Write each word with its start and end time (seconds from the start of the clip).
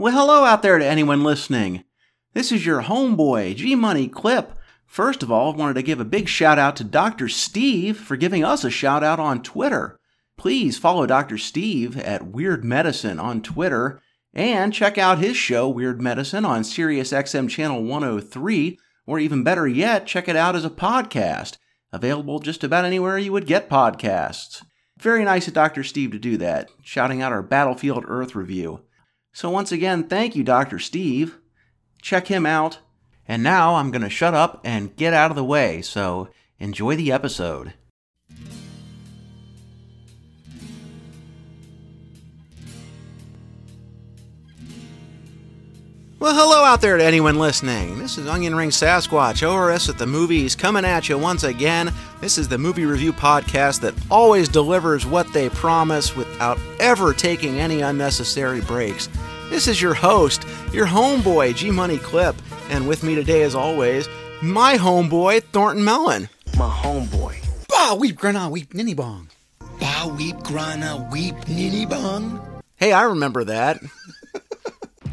Well, 0.00 0.14
hello 0.14 0.44
out 0.44 0.62
there 0.62 0.78
to 0.78 0.86
anyone 0.86 1.22
listening. 1.22 1.84
This 2.32 2.52
is 2.52 2.64
your 2.64 2.84
homeboy, 2.84 3.54
G 3.54 3.74
Money 3.74 4.08
Clip. 4.08 4.54
First 4.86 5.22
of 5.22 5.30
all, 5.30 5.52
I 5.52 5.56
wanted 5.58 5.74
to 5.74 5.82
give 5.82 6.00
a 6.00 6.06
big 6.06 6.26
shout 6.26 6.58
out 6.58 6.74
to 6.76 6.84
Dr. 6.84 7.28
Steve 7.28 7.98
for 7.98 8.16
giving 8.16 8.42
us 8.42 8.64
a 8.64 8.70
shout 8.70 9.04
out 9.04 9.20
on 9.20 9.42
Twitter. 9.42 10.00
Please 10.38 10.78
follow 10.78 11.04
Dr. 11.04 11.36
Steve 11.36 11.98
at 11.98 12.28
Weird 12.28 12.64
Medicine 12.64 13.18
on 13.18 13.42
Twitter 13.42 14.00
and 14.32 14.72
check 14.72 14.96
out 14.96 15.18
his 15.18 15.36
show, 15.36 15.68
Weird 15.68 16.00
Medicine, 16.00 16.46
on 16.46 16.62
SiriusXM 16.62 17.50
Channel 17.50 17.84
103, 17.84 18.78
or 19.06 19.18
even 19.18 19.44
better 19.44 19.68
yet, 19.68 20.06
check 20.06 20.28
it 20.28 20.34
out 20.36 20.56
as 20.56 20.64
a 20.64 20.70
podcast, 20.70 21.58
available 21.92 22.38
just 22.38 22.64
about 22.64 22.86
anywhere 22.86 23.18
you 23.18 23.32
would 23.32 23.44
get 23.44 23.68
podcasts. 23.68 24.64
Very 24.98 25.24
nice 25.24 25.46
of 25.46 25.52
Dr. 25.52 25.84
Steve 25.84 26.12
to 26.12 26.18
do 26.18 26.38
that, 26.38 26.70
shouting 26.82 27.20
out 27.20 27.32
our 27.32 27.42
Battlefield 27.42 28.06
Earth 28.08 28.34
review. 28.34 28.80
So, 29.32 29.50
once 29.50 29.72
again, 29.72 30.04
thank 30.04 30.34
you, 30.34 30.42
Dr. 30.42 30.78
Steve. 30.78 31.38
Check 32.02 32.26
him 32.26 32.46
out. 32.46 32.78
And 33.28 33.42
now 33.42 33.76
I'm 33.76 33.90
going 33.90 34.02
to 34.02 34.10
shut 34.10 34.34
up 34.34 34.60
and 34.64 34.96
get 34.96 35.14
out 35.14 35.30
of 35.30 35.36
the 35.36 35.44
way, 35.44 35.82
so 35.82 36.28
enjoy 36.58 36.96
the 36.96 37.12
episode. 37.12 37.74
Well, 46.20 46.34
hello 46.34 46.64
out 46.64 46.82
there 46.82 46.98
to 46.98 47.02
anyone 47.02 47.38
listening. 47.38 47.98
This 47.98 48.18
is 48.18 48.28
Onion 48.28 48.54
Ring 48.54 48.68
Sasquatch, 48.68 49.42
ORS 49.50 49.88
at 49.88 49.96
the 49.96 50.06
movies, 50.06 50.54
coming 50.54 50.84
at 50.84 51.08
you 51.08 51.16
once 51.16 51.44
again. 51.44 51.90
This 52.20 52.36
is 52.36 52.46
the 52.46 52.58
movie 52.58 52.84
review 52.84 53.14
podcast 53.14 53.80
that 53.80 53.94
always 54.10 54.46
delivers 54.46 55.06
what 55.06 55.32
they 55.32 55.48
promise 55.48 56.14
without 56.14 56.58
ever 56.78 57.14
taking 57.14 57.58
any 57.58 57.80
unnecessary 57.80 58.60
breaks. 58.60 59.08
This 59.48 59.66
is 59.66 59.80
your 59.80 59.94
host, 59.94 60.44
your 60.74 60.86
homeboy, 60.86 61.56
G 61.56 61.70
Money 61.70 61.96
Clip, 61.96 62.36
and 62.68 62.86
with 62.86 63.02
me 63.02 63.14
today, 63.14 63.40
as 63.40 63.54
always, 63.54 64.06
my 64.42 64.76
homeboy, 64.76 65.42
Thornton 65.44 65.82
Melon. 65.82 66.28
My 66.58 66.68
homeboy. 66.68 67.36
Bah, 67.66 67.94
weep, 67.94 68.16
grana, 68.16 68.50
weep, 68.50 68.74
ninny 68.74 68.92
bong. 68.92 69.30
Bah 69.80 70.06
weep 70.06 70.36
grana 70.42 71.08
weep 71.10 71.48
ninny 71.48 71.86
bong. 71.86 72.60
Hey, 72.76 72.92
I 72.92 73.02
remember 73.02 73.44
that. 73.44 73.78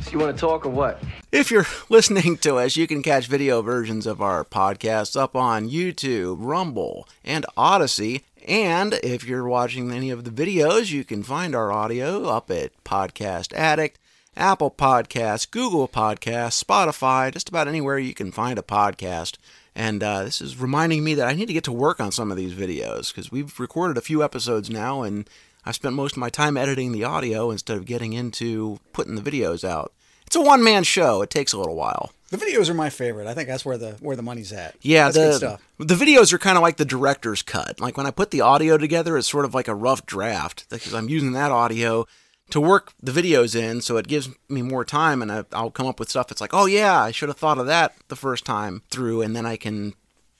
So 0.08 0.14
you 0.14 0.20
want 0.20 0.38
to 0.38 0.40
talk 0.40 0.66
or 0.66 0.70
what? 0.70 1.04
If 1.34 1.52
you're 1.52 1.66
listening 1.90 2.38
to 2.38 2.56
us, 2.56 2.78
you 2.78 2.88
can 2.88 3.04
catch 3.04 3.28
video 3.28 3.62
versions 3.62 4.08
of 4.08 4.22
our 4.22 4.46
podcasts 4.46 5.20
up 5.20 5.36
on 5.36 5.70
YouTube, 5.70 6.38
Rumble, 6.40 7.10
and 7.26 7.46
Odysee. 7.58 8.24
And 8.48 8.94
if 9.04 9.28
you're 9.28 9.46
watching 9.46 9.92
any 9.92 10.10
of 10.10 10.24
the 10.24 10.32
videos, 10.32 10.92
you 10.92 11.04
can 11.04 11.24
find 11.24 11.54
our 11.54 11.74
audio 11.74 12.24
up 12.24 12.50
at 12.50 12.72
Podcast 12.86 13.52
Addict, 13.52 14.00
Apple 14.38 14.72
Podcasts, 14.72 15.52
Google 15.52 15.90
Podcasts, 15.90 16.64
Spotify, 16.64 17.30
just 17.34 17.50
about 17.50 17.68
anywhere 17.68 18.00
you 18.00 18.14
can 18.14 18.32
find 18.32 18.58
a 18.58 18.62
podcast. 18.62 19.36
And 19.76 20.02
uh, 20.02 20.24
this 20.24 20.40
is 20.40 20.58
reminding 20.58 21.04
me 21.04 21.16
that 21.16 21.28
I 21.28 21.34
need 21.34 21.48
to 21.48 21.54
get 21.54 21.66
to 21.66 21.74
work 21.74 22.00
on 22.00 22.14
some 22.14 22.32
of 22.32 22.38
these 22.38 22.54
videos 22.54 23.14
because 23.14 23.30
we've 23.30 23.60
recorded 23.60 23.98
a 23.98 24.02
few 24.02 24.24
episodes 24.24 24.70
now 24.70 25.02
and 25.02 25.30
I've 25.66 25.76
spent 25.76 25.96
most 25.96 26.14
of 26.14 26.20
my 26.20 26.30
time 26.30 26.56
editing 26.56 26.94
the 26.94 27.04
audio 27.04 27.52
instead 27.52 27.76
of 27.76 27.84
getting 27.84 28.14
into 28.14 28.80
putting 28.94 29.16
the 29.16 29.22
videos 29.22 29.68
out. 29.68 29.92
It's 30.28 30.36
a 30.36 30.42
one 30.42 30.64
man 30.64 30.84
show. 30.84 31.22
It 31.22 31.30
takes 31.30 31.54
a 31.54 31.58
little 31.58 31.76
while. 31.76 32.12
The 32.30 32.38
videos 32.38 32.70
are 32.70 32.74
my 32.74 32.90
favorite. 32.90 33.28
I 33.28 33.34
think 33.34 33.48
that's 33.48 33.66
where 33.66 33.78
the 33.78 33.92
where 34.02 34.18
the 34.18 34.22
money's 34.22 34.52
at. 34.52 34.76
Yeah, 34.82 35.06
that's 35.06 35.18
good 35.18 35.34
the 35.34 35.38
stuff. 35.38 35.68
the 35.80 35.96
videos 35.96 36.34
are 36.34 36.38
kind 36.38 36.58
of 36.58 36.62
like 36.62 36.76
the 36.76 36.86
director's 36.86 37.42
cut. 37.42 37.80
Like 37.80 37.96
when 37.96 38.06
I 38.06 38.12
put 38.12 38.32
the 38.32 38.42
audio 38.42 38.78
together, 38.78 39.18
it's 39.18 39.30
sort 39.30 39.46
of 39.46 39.54
like 39.54 39.70
a 39.70 39.76
rough 39.76 40.06
draft 40.06 40.66
because 40.70 40.94
I'm 40.94 41.08
using 41.08 41.32
that 41.32 41.52
audio 41.52 42.06
to 42.50 42.60
work 42.62 42.94
the 43.02 43.12
videos 43.14 43.56
in, 43.56 43.82
so 43.82 43.98
it 43.98 44.08
gives 44.08 44.30
me 44.50 44.62
more 44.62 44.86
time, 44.86 45.22
and 45.22 45.32
I, 45.32 45.46
I'll 45.52 45.72
come 45.72 45.88
up 45.88 46.00
with 46.00 46.10
stuff. 46.10 46.32
It's 46.32 46.42
like, 46.42 46.54
oh 46.54 46.66
yeah, 46.66 47.02
I 47.02 47.12
should 47.12 47.30
have 47.30 47.38
thought 47.38 47.58
of 47.58 47.66
that 47.68 47.94
the 48.10 48.16
first 48.16 48.46
time 48.46 48.84
through, 48.90 49.22
and 49.22 49.36
then 49.36 49.46
I 49.46 49.56
can 49.58 49.94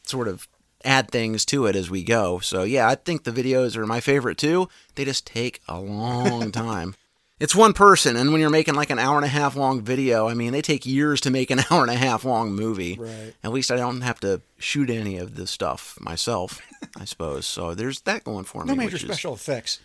sort 0.04 0.28
of 0.28 0.48
add 0.84 1.10
things 1.10 1.44
to 1.46 1.66
it 1.66 1.76
as 1.76 1.90
we 1.90 2.04
go. 2.04 2.40
So 2.40 2.64
yeah, 2.64 2.88
I 2.88 2.96
think 2.96 3.24
the 3.24 3.32
videos 3.32 3.76
are 3.78 3.86
my 3.86 4.00
favorite 4.00 4.38
too. 4.38 4.68
They 4.96 5.06
just 5.06 5.26
take 5.26 5.62
a 5.68 5.80
long 5.80 6.52
time. 6.52 6.96
It's 7.40 7.56
one 7.56 7.74
person, 7.74 8.16
and 8.16 8.32
when 8.32 8.42
you're 8.42 8.50
making 8.50 8.74
like 8.74 8.90
an 8.90 8.98
hour 8.98 9.16
and 9.16 9.26
a 9.26 9.30
half 9.30 9.56
long 9.56 9.82
video, 9.84 10.28
I 10.28 10.34
mean, 10.34 10.54
they 10.54 10.62
take 10.64 10.88
years 10.88 11.22
to 11.22 11.30
make 11.30 11.52
an 11.52 11.60
hour 11.72 11.82
and 11.84 11.92
a 11.92 11.96
half 11.96 12.26
long 12.26 12.52
movie. 12.54 12.98
Right. 13.00 13.34
At 13.44 13.52
least 13.52 13.70
I 13.70 13.76
don't 13.76 14.02
have 14.02 14.20
to 14.22 14.42
shoot 14.58 14.90
any 14.90 15.18
of 15.20 15.36
this 15.36 15.52
stuff 15.52 15.98
myself, 16.02 16.60
I 17.00 17.06
suppose. 17.06 17.46
So 17.46 17.76
there's 17.76 18.02
that 18.02 18.24
going 18.24 18.46
for 18.46 18.64
me. 18.64 18.70
No 18.70 18.76
major 18.76 18.94
which 18.96 19.04
is- 19.04 19.10
special 19.10 19.34
effects. 19.36 19.80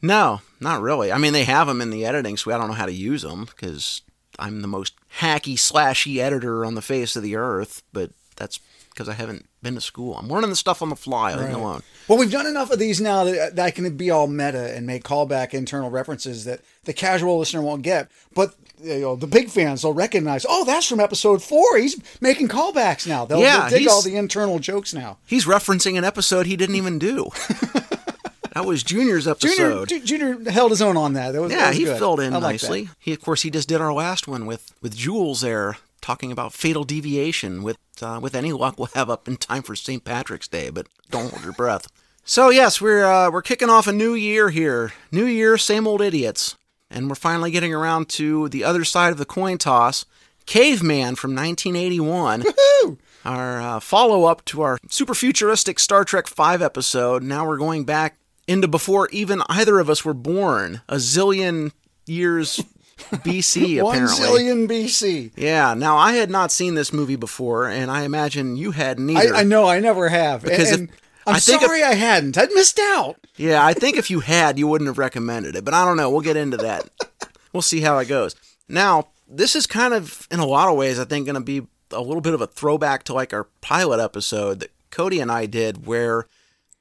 no, 0.00 0.40
not 0.58 0.80
really. 0.80 1.12
I 1.12 1.18
mean, 1.18 1.34
they 1.34 1.44
have 1.44 1.66
them 1.66 1.82
in 1.82 1.90
the 1.90 2.06
editing 2.06 2.38
suite. 2.38 2.54
I 2.54 2.58
don't 2.58 2.68
know 2.68 2.74
how 2.74 2.86
to 2.86 2.92
use 2.92 3.20
them 3.22 3.44
because 3.44 4.00
I'm 4.38 4.62
the 4.62 4.68
most 4.68 4.94
hacky, 5.20 5.54
slashy 5.54 6.16
editor 6.18 6.64
on 6.64 6.76
the 6.76 6.82
face 6.82 7.14
of 7.14 7.22
the 7.22 7.36
earth, 7.36 7.82
but 7.92 8.10
that's 8.36 8.58
because 8.96 9.10
I 9.10 9.12
haven't 9.14 9.46
been 9.62 9.74
to 9.74 9.80
school. 9.82 10.16
I'm 10.16 10.28
learning 10.28 10.48
the 10.48 10.56
stuff 10.56 10.80
on 10.80 10.88
the 10.88 10.96
fly, 10.96 11.34
Right. 11.34 11.52
alone. 11.52 11.82
Well, 12.08 12.16
we've 12.18 12.30
done 12.30 12.46
enough 12.46 12.70
of 12.70 12.78
these 12.78 12.98
now 12.98 13.24
that, 13.24 13.38
uh, 13.38 13.50
that 13.54 13.64
I 13.66 13.70
can 13.70 13.94
be 13.96 14.10
all 14.10 14.26
meta 14.26 14.74
and 14.74 14.86
make 14.86 15.04
callback 15.04 15.52
internal 15.52 15.90
references 15.90 16.44
that 16.46 16.60
the 16.84 16.94
casual 16.94 17.38
listener 17.38 17.60
won't 17.60 17.82
get. 17.82 18.08
But 18.34 18.54
you 18.82 19.00
know, 19.00 19.16
the 19.16 19.26
big 19.26 19.50
fans 19.50 19.84
will 19.84 19.92
recognize. 19.94 20.46
Oh, 20.48 20.64
that's 20.64 20.86
from 20.86 21.00
episode 21.00 21.42
four. 21.42 21.76
He's 21.78 21.96
making 22.22 22.48
callbacks 22.48 23.06
now. 23.06 23.24
They'll, 23.26 23.40
Yeah, 23.40 23.68
they'll 23.68 23.78
dig 23.78 23.88
all 23.88 24.02
the 24.02 24.16
internal 24.16 24.58
jokes 24.58 24.94
now. 24.94 25.18
He's 25.26 25.44
referencing 25.44 25.96
an 25.98 26.04
episode 26.04 26.46
he 26.46 26.56
didn't 26.56 26.76
even 26.76 26.98
do. 26.98 27.30
that 28.54 28.64
was 28.64 28.82
Junior's 28.82 29.26
episode. 29.28 29.88
Junior, 29.88 30.04
Junior 30.36 30.50
held 30.50 30.70
his 30.70 30.80
own 30.82 30.96
on 30.96 31.12
that. 31.14 31.32
That 31.32 31.40
was 31.42 31.52
that 31.52 31.58
Yeah, 31.58 31.68
was 31.68 31.76
he 31.78 31.84
good. 31.84 31.98
filled 31.98 32.20
in 32.20 32.34
I 32.34 32.38
nicely. 32.40 32.88
He, 32.98 33.12
of 33.12 33.20
course, 33.20 33.42
he 33.42 33.50
just 33.50 33.68
did 33.68 33.80
our 33.80 33.92
last 33.92 34.26
one 34.28 34.46
with 34.46 34.72
with 34.82 34.96
Jules 34.96 35.40
there, 35.40 35.76
talking 36.00 36.32
about 36.32 36.52
fatal 36.52 36.84
deviation. 36.84 37.62
With 37.62 37.78
uh, 38.00 38.20
with 38.22 38.34
any 38.34 38.52
luck, 38.52 38.78
we'll 38.78 38.88
have 38.94 39.10
up 39.10 39.28
in 39.28 39.36
time 39.36 39.62
for 39.62 39.74
St. 39.74 40.04
Patrick's 40.04 40.48
Day. 40.48 40.70
But 40.70 40.88
don't 41.10 41.30
hold 41.30 41.44
your 41.44 41.52
breath. 41.52 41.88
So 42.24 42.50
yes, 42.50 42.80
we're 42.80 43.04
uh, 43.04 43.30
we're 43.30 43.42
kicking 43.42 43.70
off 43.70 43.86
a 43.86 43.92
new 43.92 44.14
year 44.14 44.50
here. 44.50 44.92
New 45.12 45.26
year, 45.26 45.56
same 45.56 45.86
old 45.86 46.00
idiots, 46.00 46.56
and 46.90 47.08
we're 47.08 47.14
finally 47.14 47.50
getting 47.50 47.72
around 47.74 48.08
to 48.10 48.48
the 48.48 48.64
other 48.64 48.84
side 48.84 49.12
of 49.12 49.18
the 49.18 49.24
coin 49.24 49.58
toss. 49.58 50.04
Caveman 50.46 51.16
from 51.16 51.34
1981. 51.34 52.44
Woo! 52.84 52.98
our 53.26 53.60
uh, 53.60 53.80
follow 53.80 54.24
up 54.24 54.44
to 54.46 54.62
our 54.62 54.78
super 54.88 55.14
futuristic 55.14 55.78
Star 55.78 56.04
Trek 56.04 56.28
V 56.28 56.64
episode. 56.64 57.22
Now 57.22 57.46
we're 57.46 57.58
going 57.58 57.84
back 57.84 58.16
into 58.46 58.68
before 58.68 59.08
even 59.10 59.42
either 59.48 59.78
of 59.78 59.90
us 59.90 60.04
were 60.04 60.14
born, 60.14 60.80
a 60.88 60.96
zillion 60.96 61.72
years 62.06 62.62
BC, 62.98 63.82
One 63.82 63.94
apparently. 63.94 64.26
zillion 64.26 64.68
BC. 64.68 65.32
Yeah, 65.36 65.74
now 65.74 65.96
I 65.96 66.14
had 66.14 66.30
not 66.30 66.50
seen 66.52 66.74
this 66.74 66.92
movie 66.92 67.16
before, 67.16 67.68
and 67.68 67.90
I 67.90 68.02
imagine 68.02 68.56
you 68.56 68.70
hadn't 68.72 69.08
either. 69.10 69.34
I, 69.34 69.40
I 69.40 69.42
know 69.44 69.66
I 69.68 69.80
never 69.80 70.08
have. 70.08 70.42
Because 70.42 70.72
and, 70.72 70.88
if- 70.88 71.00
I'm 71.26 71.34
I 71.36 71.38
think 71.40 71.62
if- 71.62 71.66
sorry 71.68 71.82
I 71.82 71.94
hadn't. 71.94 72.38
I'd 72.38 72.52
missed 72.52 72.78
out. 72.78 73.16
Yeah, 73.36 73.64
I 73.64 73.72
think 73.74 73.96
if 73.96 74.10
you 74.10 74.20
had, 74.20 74.58
you 74.58 74.66
wouldn't 74.66 74.86
have 74.88 74.98
recommended 74.98 75.56
it, 75.56 75.64
but 75.64 75.74
I 75.74 75.84
don't 75.84 75.96
know. 75.96 76.08
We'll 76.10 76.20
get 76.20 76.36
into 76.36 76.56
that. 76.58 76.88
we'll 77.52 77.62
see 77.62 77.80
how 77.80 77.98
it 77.98 78.06
goes. 78.08 78.34
Now, 78.68 79.08
this 79.28 79.54
is 79.56 79.66
kind 79.66 79.92
of, 79.92 80.26
in 80.30 80.38
a 80.40 80.46
lot 80.46 80.68
of 80.68 80.76
ways, 80.76 80.98
I 80.98 81.04
think, 81.04 81.26
going 81.26 81.34
to 81.34 81.40
be 81.40 81.66
a 81.90 82.00
little 82.00 82.20
bit 82.20 82.34
of 82.34 82.40
a 82.40 82.46
throwback 82.46 83.02
to 83.04 83.12
like 83.12 83.32
our 83.32 83.44
pilot 83.60 84.00
episode 84.02 84.60
that 84.60 84.70
Cody 84.90 85.20
and 85.20 85.30
I 85.30 85.46
did, 85.46 85.86
where 85.86 86.26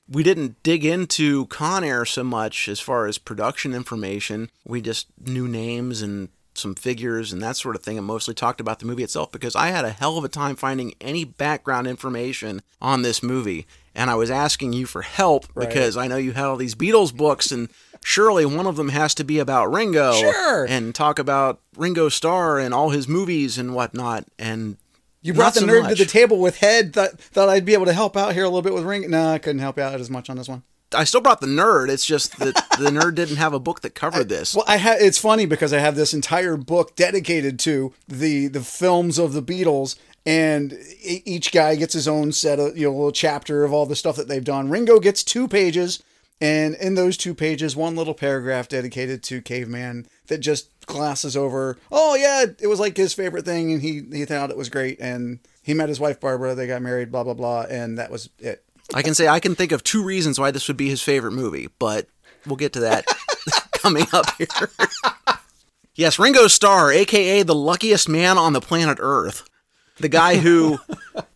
we 0.10 0.24
didn't 0.24 0.62
dig 0.64 0.86
into 0.86 1.46
Con 1.48 1.84
Air 1.84 2.06
so 2.06 2.24
much 2.24 2.68
as 2.68 2.80
far 2.80 3.08
as 3.08 3.18
production 3.18 3.74
information. 3.74 4.50
We 4.66 4.82
just 4.82 5.08
knew 5.20 5.48
names 5.48 6.02
and 6.02 6.30
some 6.54 6.74
figures 6.76 7.34
and 7.34 7.42
that 7.42 7.58
sort 7.58 7.76
of 7.76 7.84
thing 7.84 7.98
and 7.98 8.08
mostly 8.08 8.34
talked 8.34 8.62
about 8.62 8.80
the 8.80 8.86
movie 8.86 9.04
itself 9.04 9.30
because 9.32 9.56
I 9.58 9.68
had 9.68 9.84
a 9.84 9.90
hell 9.90 10.18
of 10.18 10.24
a 10.24 10.30
time 10.30 10.56
finding 10.56 10.94
any 11.02 11.26
background 11.26 11.86
information 11.86 12.62
on 12.82 13.02
this 13.02 13.22
movie. 13.22 13.66
And 13.94 14.10
I 14.10 14.16
was 14.16 14.32
asking 14.32 14.72
you 14.74 14.86
for 14.86 15.02
help 15.02 15.48
Right. 15.54 15.68
because 15.68 15.98
I 15.98 16.08
know 16.08 16.16
you 16.18 16.32
had 16.32 16.46
all 16.46 16.56
these 16.56 16.76
Beatles 16.76 17.14
books 17.14 17.52
and 17.52 17.68
surely 18.04 18.46
one 18.46 18.68
of 18.68 18.78
them 18.78 18.90
has 18.90 19.14
to 19.16 19.24
be 19.26 19.40
about 19.40 19.72
Ringo. 19.74 20.14
Sure. 20.14 20.66
And 20.66 20.96
talk 20.96 21.20
about 21.20 21.60
Ringo 21.76 22.08
Starr 22.08 22.58
and 22.60 22.74
all 22.74 22.92
his 22.92 23.08
movies 23.08 23.58
and 23.58 23.74
whatnot. 23.76 24.26
And 24.40 24.78
You 25.26 25.34
brought 25.34 25.46
Not 25.46 25.54
the 25.56 25.60
so 25.62 25.68
nerd 25.68 25.82
much. 25.84 25.98
to 25.98 26.04
the 26.06 26.10
table 26.10 26.38
with 26.38 26.58
head. 26.58 26.94
Thought 26.94 27.20
thought 27.20 27.50
I'd 27.50 27.66
be 27.66 27.74
able 27.74 27.86
to 27.86 27.94
help 27.94 28.16
out 28.16 28.34
here 28.34 28.44
a 28.44 28.48
little 28.48 28.62
bit 28.62 28.74
with 28.76 28.84
ring. 28.84 29.10
No, 29.10 29.30
I 29.30 29.40
couldn't 29.40 29.60
help 29.60 29.78
out 29.80 30.00
as 30.00 30.10
much 30.10 30.30
on 30.30 30.38
this 30.38 30.48
one. 30.48 30.62
I 30.94 31.04
still 31.04 31.20
brought 31.20 31.42
the 31.42 31.48
nerd. 31.48 31.90
It's 31.90 32.06
just 32.06 32.38
that 32.38 32.54
the 32.80 32.92
nerd 32.92 33.16
didn't 33.16 33.38
have 33.38 33.52
a 33.54 33.60
book 33.60 33.82
that 33.82 33.96
covered 33.96 34.30
this. 34.30 34.54
Well, 34.54 34.66
I 34.68 34.78
ha- 34.78 34.98
it's 35.00 35.18
funny 35.18 35.46
because 35.48 35.74
I 35.74 35.80
have 35.80 35.96
this 35.96 36.14
entire 36.14 36.58
book 36.58 36.96
dedicated 36.96 37.58
to 37.62 37.92
the 38.08 38.48
the 38.48 38.62
films 38.62 39.18
of 39.18 39.34
the 39.34 39.42
Beatles, 39.42 39.96
and 40.28 40.74
e- 41.04 41.24
each 41.26 41.52
guy 41.52 41.76
gets 41.76 41.94
his 41.94 42.08
own 42.08 42.32
set 42.32 42.60
of 42.60 42.78
you 42.78 42.86
know 42.86 42.94
little 42.94 43.12
chapter 43.12 43.64
of 43.64 43.74
all 43.74 43.88
the 43.88 43.96
stuff 43.96 44.16
that 44.18 44.28
they've 44.28 44.44
done. 44.44 44.70
Ringo 44.70 45.00
gets 45.00 45.24
two 45.24 45.48
pages, 45.48 46.04
and 46.40 46.76
in 46.76 46.94
those 46.94 47.18
two 47.18 47.34
pages, 47.34 47.76
one 47.76 47.96
little 47.96 48.14
paragraph 48.14 48.68
dedicated 48.70 49.24
to 49.24 49.42
Caveman 49.42 50.06
that 50.28 50.38
just 50.38 50.75
glasses 50.86 51.36
over. 51.38 51.78
Oh 51.92 52.16
yeah, 52.16 52.46
it 52.60 52.68
was 52.68 52.80
like 52.80 52.98
his 52.98 53.14
favorite 53.14 53.46
thing, 53.46 53.72
and 53.72 53.82
he 53.82 54.04
he 54.12 54.26
thought 54.26 54.52
it 54.52 54.58
was 54.58 54.70
great, 54.70 55.00
and 55.00 55.40
he 55.62 55.74
met 55.74 55.90
his 55.90 56.00
wife 56.00 56.20
Barbara. 56.20 56.56
They 56.56 56.68
got 56.68 56.82
married, 56.82 57.12
blah 57.12 57.24
blah 57.24 57.34
blah, 57.34 57.66
and 57.70 57.98
that 57.98 58.12
was 58.12 58.30
it. 58.40 58.64
I 58.94 59.02
can 59.02 59.16
say 59.16 59.28
I 59.28 59.40
can 59.40 59.56
think 59.56 59.72
of 59.72 59.84
two 59.84 60.04
reasons 60.04 60.40
why 60.40 60.52
this 60.52 60.68
would 60.68 60.78
be 60.78 60.90
his 60.90 61.02
favorite 61.02 61.32
movie, 61.34 61.70
but 61.80 62.08
we'll 62.46 62.56
get 62.56 62.74
to 62.74 62.82
that 62.82 63.06
coming 63.74 64.06
up 64.14 64.26
here. 64.38 64.70
Yes, 65.98 66.20
Ringo 66.20 66.48
Starr, 66.48 66.92
aka 66.92 67.42
the 67.44 67.56
luckiest 67.56 68.10
man 68.10 68.38
on 68.38 68.52
the 68.52 68.60
planet 68.60 68.98
Earth. 69.00 69.48
The 69.98 70.10
guy 70.10 70.36
who, 70.36 70.78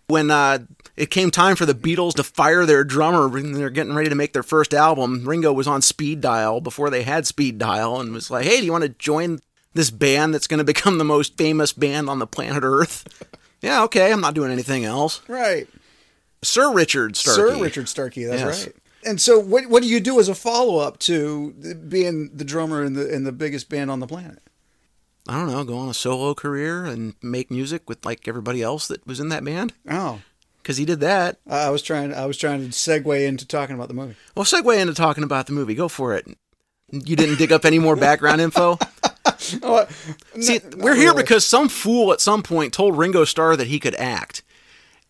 when 0.07 0.29
uh, 0.29 0.59
it 0.99 1.09
came 1.09 1.31
time 1.31 1.55
for 1.55 1.65
the 1.65 1.73
Beatles 1.73 2.13
to 2.15 2.23
fire 2.23 2.65
their 2.65 2.83
drummer 2.83 3.27
when 3.27 3.53
they're 3.53 3.69
getting 3.69 3.93
ready 3.93 4.09
to 4.09 4.15
make 4.15 4.33
their 4.33 4.43
first 4.43 4.73
album, 4.73 5.25
Ringo 5.27 5.53
was 5.53 5.67
on 5.67 5.81
speed 5.81 6.21
dial 6.21 6.61
before 6.61 6.89
they 6.89 7.03
had 7.03 7.25
speed 7.25 7.57
dial 7.57 7.99
and 7.99 8.11
was 8.11 8.29
like, 8.29 8.45
hey, 8.45 8.59
do 8.59 8.65
you 8.65 8.71
want 8.71 8.83
to 8.83 8.89
join 8.89 9.39
this 9.73 9.89
band 9.91 10.33
that's 10.33 10.47
going 10.47 10.57
to 10.65 10.65
become 10.65 10.97
the 10.97 11.03
most 11.05 11.37
famous 11.37 11.73
band 11.73 12.09
on 12.09 12.19
the 12.19 12.27
planet 12.27 12.63
Earth? 12.63 13.07
yeah, 13.61 13.83
okay, 13.83 14.11
I'm 14.11 14.21
not 14.21 14.33
doing 14.33 14.51
anything 14.51 14.83
else. 14.85 15.21
Right. 15.27 15.67
Sir 16.43 16.71
Richard 16.73 17.15
Starkey. 17.17 17.41
Sir 17.55 17.61
Richard 17.63 17.89
Starkey, 17.89 18.25
that's 18.25 18.41
Yes. 18.41 18.65
right. 18.67 18.75
And 19.05 19.21
so 19.21 19.39
what 19.39 19.67
what 19.67 19.81
do 19.81 19.87
you 19.87 20.01
do 20.01 20.19
as 20.19 20.27
a 20.27 20.35
follow-up 20.35 20.99
to 20.99 21.51
being 21.87 22.29
the 22.35 22.43
drummer 22.43 22.83
in 22.83 22.93
the 22.93 23.07
in 23.13 23.23
the 23.23 23.31
biggest 23.31 23.69
band 23.69 23.89
on 23.89 24.01
the 24.01 24.07
planet? 24.07 24.39
I 25.27 25.33
don't 25.39 25.49
know, 25.49 25.63
go 25.63 25.77
on 25.77 25.87
a 25.89 25.93
solo 25.93 26.33
career 26.33 26.83
and 26.85 27.13
make 27.21 27.49
music 27.49 27.87
with 27.87 28.03
like 28.05 28.27
everybody 28.27 28.61
else 28.61 28.87
that 28.89 29.05
was 29.07 29.19
in 29.21 29.29
that 29.29 29.43
band? 29.45 29.73
Oh. 29.89 30.19
Because 30.69 30.77
he 30.77 30.86
did 30.86 31.00
that. 31.00 31.39
I 31.50 31.71
was 31.71 31.81
trying 31.81 32.13
I 32.13 32.27
was 32.27 32.38
trying 32.38 32.62
to 32.62 32.68
segue 32.69 33.25
into 33.27 33.48
talking 33.48 33.74
about 33.74 33.88
the 33.88 33.95
movie. 33.95 34.16
Well, 34.36 34.45
segue 34.45 34.80
into 34.80 34.94
talking 34.94 35.24
about 35.24 35.48
the 35.48 35.51
movie. 35.51 35.74
Go 35.74 35.88
for 35.88 36.13
it. 36.16 36.27
You 36.92 37.16
didn't 37.16 37.39
dig 37.39 37.51
up 37.51 37.66
any 37.66 37.80
more 37.80 37.95
background 37.95 38.39
info? 38.39 38.77
Oh, 39.63 39.88
See, 40.39 40.60
not 40.60 40.75
we're 40.75 40.94
here 40.95 41.10
really. 41.12 41.24
because 41.24 41.44
some 41.45 41.69
fool 41.69 42.13
at 42.13 42.21
some 42.21 42.44
point 42.44 42.71
told 42.74 42.98
Ringo 43.00 43.25
Starr 43.25 43.56
that 43.57 43.66
he 43.68 43.80
could 43.80 43.95
act. 43.95 44.44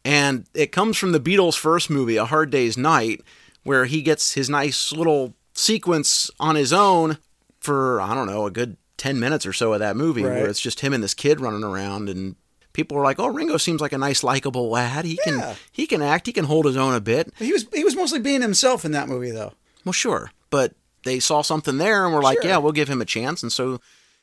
And 0.05 0.45
it 0.53 0.71
comes 0.71 0.97
from 0.97 1.11
the 1.11 1.19
Beatles' 1.19 1.57
first 1.57 1.89
movie, 1.89 2.15
A 2.15 2.23
Hard 2.25 2.49
Day's 2.51 2.77
Night, 2.77 3.21
where 3.63 3.83
he 3.85 4.01
gets 4.01 4.33
his 4.35 4.49
nice 4.49 4.91
little 4.93 5.33
sequence 5.53 6.31
on 6.39 6.55
his 6.55 6.71
own 6.71 7.17
for, 7.59 7.99
I 8.01 8.13
don't 8.13 8.27
know, 8.27 8.45
a 8.45 8.51
good 8.51 8.77
10 8.97 9.19
minutes 9.19 9.45
or 9.45 9.51
so 9.53 9.73
of 9.73 9.79
that 9.79 9.97
movie, 9.97 10.23
Right. 10.23 10.35
where 10.41 10.47
it's 10.47 10.61
just 10.61 10.79
him 10.81 10.93
and 10.93 11.03
this 11.03 11.13
kid 11.13 11.41
running 11.41 11.63
around. 11.63 12.07
And 12.07 12.35
people 12.73 12.97
were 12.97 13.03
like, 13.03 13.19
oh, 13.19 13.27
Ringo 13.27 13.57
seems 13.57 13.81
like 13.81 13.93
a 13.93 13.97
nice, 13.97 14.23
likable 14.23 14.69
lad. 14.69 15.05
He 15.05 15.17
can, 15.23 15.55
he 15.71 15.85
can 15.87 16.01
act, 16.01 16.27
he 16.27 16.33
can 16.33 16.45
hold 16.45 16.65
his 16.65 16.77
own 16.77 16.93
a 16.93 17.01
bit. 17.01 17.33
He 17.37 17.51
was 17.51 17.65
he 17.73 17.83
was 17.83 17.95
mostly 17.95 18.19
being 18.19 18.41
himself 18.41 18.85
in 18.85 18.91
that 18.93 19.07
movie 19.09 19.31
though. 19.31 19.53
Well, 19.85 19.93
sure, 19.93 20.31
but 20.49 20.73
they 21.03 21.19
saw 21.19 21.41
something 21.41 21.77
there 21.77 22.05
and 22.05 22.13
were 22.13 22.21
like, 22.21 22.41
Sure. 22.41 22.51
yeah, 22.51 22.57
we'll 22.57 22.71
give 22.73 22.89
him 22.89 23.01
a 23.01 23.05
chance. 23.05 23.41
And 23.41 23.51
so 23.51 23.79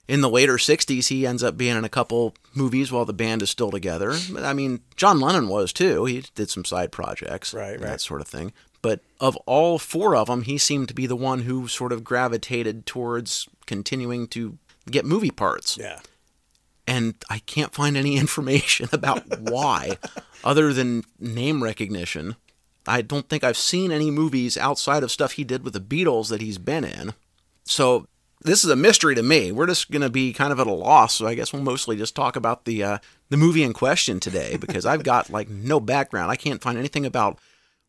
in 0.09 0.21
the 0.21 0.29
later 0.29 0.55
60s, 0.57 1.09
he 1.09 1.27
ends 1.27 1.43
up 1.43 1.57
being 1.57 1.77
in 1.77 1.85
a 1.85 1.89
couple 1.89 2.35
movies 2.55 2.93
while 2.93 3.05
the 3.07 3.13
band 3.15 3.43
is 3.43 3.51
still 3.51 3.71
together. 3.71 4.15
But, 4.31 4.45
I 4.45 4.53
mean, 4.53 4.81
John 4.95 5.19
Lennon 5.19 5.49
was 5.49 5.73
too. 5.73 6.05
He 6.05 6.23
did 6.35 6.49
some 6.51 6.65
side 6.65 6.93
projects, 6.93 7.53
Right, 7.55 7.73
and 7.73 7.83
right. 7.83 7.91
that 7.93 8.01
sort 8.01 8.21
of 8.21 8.29
thing. 8.29 8.53
But 8.83 9.01
of 9.19 9.35
all 9.47 9.79
four 9.81 10.15
of 10.15 10.29
them, 10.29 10.43
he 10.43 10.59
seemed 10.59 10.87
to 10.89 10.95
be 10.95 11.07
the 11.07 11.17
one 11.17 11.41
who 11.41 11.67
sort 11.67 11.91
of 11.93 12.05
gravitated 12.05 12.87
towards 12.87 13.49
continuing 13.67 14.29
to 14.29 14.59
get 14.89 15.05
movie 15.05 15.31
parts. 15.33 15.77
Yeah. 15.77 15.99
And 16.87 17.15
I 17.29 17.41
can't 17.41 17.75
find 17.75 17.97
any 17.97 18.17
information 18.19 18.89
about 18.93 19.41
why, 19.41 19.99
other 20.45 20.73
than 20.73 21.05
name 21.19 21.63
recognition. 21.63 22.37
I 22.87 23.03
don't 23.03 23.29
think 23.29 23.43
I've 23.43 23.57
seen 23.57 23.91
any 23.91 24.11
movies 24.11 24.57
outside 24.57 25.03
of 25.03 25.11
stuff 25.11 25.33
he 25.33 25.45
did 25.45 25.65
with 25.65 25.73
the 25.73 25.81
Beatles 25.81 26.29
that 26.29 26.41
he's 26.41 26.59
been 26.59 26.85
in. 26.85 27.15
So 27.65 28.07
this 28.43 28.65
is 28.65 28.71
a 28.71 28.77
mystery 28.77 29.15
to 29.15 29.23
me. 29.23 29.51
We're 29.51 29.67
just 29.67 29.91
going 29.91 30.03
to 30.03 30.11
be 30.11 30.33
kind 30.33 30.53
of 30.53 30.61
at 30.61 30.67
a 30.67 30.73
loss. 30.73 31.15
So 31.17 31.27
I 31.27 31.35
guess 31.35 31.53
we'll 31.53 31.63
mostly 31.63 31.97
just 31.97 32.15
talk 32.15 32.37
about 32.37 32.65
the 32.65 32.83
uh, 32.83 32.99
the 33.29 33.37
movie 33.37 33.65
in 33.65 33.73
question 33.73 34.21
today 34.21 34.57
because 34.57 34.87
I've 34.87 35.03
got 35.03 35.31
like 35.31 35.49
no 35.49 35.81
background. 35.81 36.31
I 36.31 36.37
can't 36.37 36.63
find 36.63 36.79
anything 36.79 37.05
about 37.05 37.39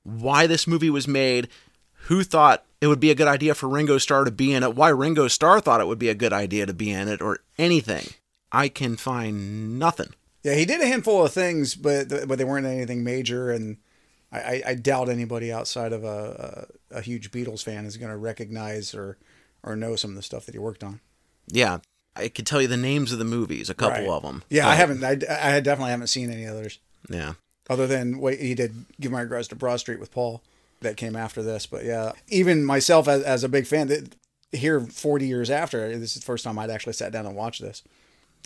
why 0.03 0.47
this 0.47 0.67
movie 0.67 0.89
was 0.89 1.07
made, 1.07 1.49
who 2.05 2.23
thought 2.23 2.65
it 2.81 2.87
would 2.87 2.99
be 2.99 3.11
a 3.11 3.15
good 3.15 3.27
idea 3.27 3.53
for 3.53 3.67
Ringo 3.67 3.97
Starr 3.97 4.23
to 4.23 4.31
be 4.31 4.53
in 4.53 4.63
it, 4.63 4.75
why 4.75 4.89
Ringo 4.89 5.27
Starr 5.27 5.59
thought 5.59 5.81
it 5.81 5.87
would 5.87 5.99
be 5.99 6.09
a 6.09 6.15
good 6.15 6.33
idea 6.33 6.65
to 6.65 6.73
be 6.73 6.91
in 6.91 7.07
it, 7.07 7.21
or 7.21 7.39
anything. 7.57 8.07
I 8.51 8.69
can 8.69 8.95
find 8.97 9.77
nothing. 9.79 10.13
Yeah, 10.43 10.53
he 10.55 10.65
did 10.65 10.81
a 10.81 10.87
handful 10.87 11.25
of 11.25 11.33
things, 11.33 11.75
but 11.75 12.09
but 12.27 12.37
they 12.37 12.45
weren't 12.45 12.65
anything 12.65 13.03
major, 13.03 13.51
and 13.51 13.77
I, 14.31 14.39
I, 14.39 14.63
I 14.67 14.73
doubt 14.75 15.09
anybody 15.09 15.51
outside 15.51 15.91
of 15.93 16.03
a, 16.03 16.67
a, 16.91 16.97
a 16.97 17.01
huge 17.01 17.31
Beatles 17.31 17.63
fan 17.63 17.85
is 17.85 17.97
going 17.97 18.11
to 18.11 18.17
recognize 18.17 18.93
or 18.93 19.17
or 19.63 19.75
know 19.75 19.95
some 19.95 20.11
of 20.11 20.15
the 20.15 20.21
stuff 20.21 20.45
that 20.45 20.55
he 20.55 20.59
worked 20.59 20.83
on. 20.83 21.01
Yeah, 21.47 21.79
I 22.15 22.29
could 22.29 22.45
tell 22.47 22.61
you 22.61 22.67
the 22.67 22.77
names 22.77 23.11
of 23.11 23.19
the 23.19 23.25
movies, 23.25 23.69
a 23.69 23.73
couple 23.73 23.99
Right. 24.03 24.09
of 24.09 24.23
them. 24.23 24.43
Yeah, 24.49 24.67
I 24.69 24.75
haven't. 24.75 25.03
I, 25.03 25.11
I 25.11 25.59
definitely 25.59 25.91
haven't 25.91 26.07
seen 26.07 26.31
any 26.31 26.45
others 26.45 26.79
Yeah. 27.09 27.33
other 27.69 27.87
than 27.87 28.19
what 28.19 28.35
he 28.35 28.53
did. 28.53 28.85
Give 29.01 29.11
my 29.11 29.21
regards 29.21 29.47
to 29.49 29.55
Broad 29.55 29.77
Street 29.77 29.99
with 29.99 30.11
Paul. 30.11 30.41
That 30.81 30.95
came 30.95 31.15
after 31.15 31.41
this, 31.41 31.65
but 31.65 31.83
yeah, 31.85 32.11
even 32.27 32.63
myself 32.63 33.07
as, 33.07 33.23
as 33.23 33.43
a 33.43 33.49
big 33.49 33.65
fan, 33.65 33.87
that 33.87 34.15
here 34.51 34.79
forty 34.79 35.25
years 35.25 35.49
after, 35.49 35.97
this 35.97 36.15
is 36.15 36.21
the 36.21 36.25
first 36.25 36.43
time 36.43 36.59
I'd 36.59 36.69
actually 36.69 36.93
sat 36.93 37.11
down 37.11 37.25
and 37.25 37.35
watched 37.35 37.61
this, 37.63 37.81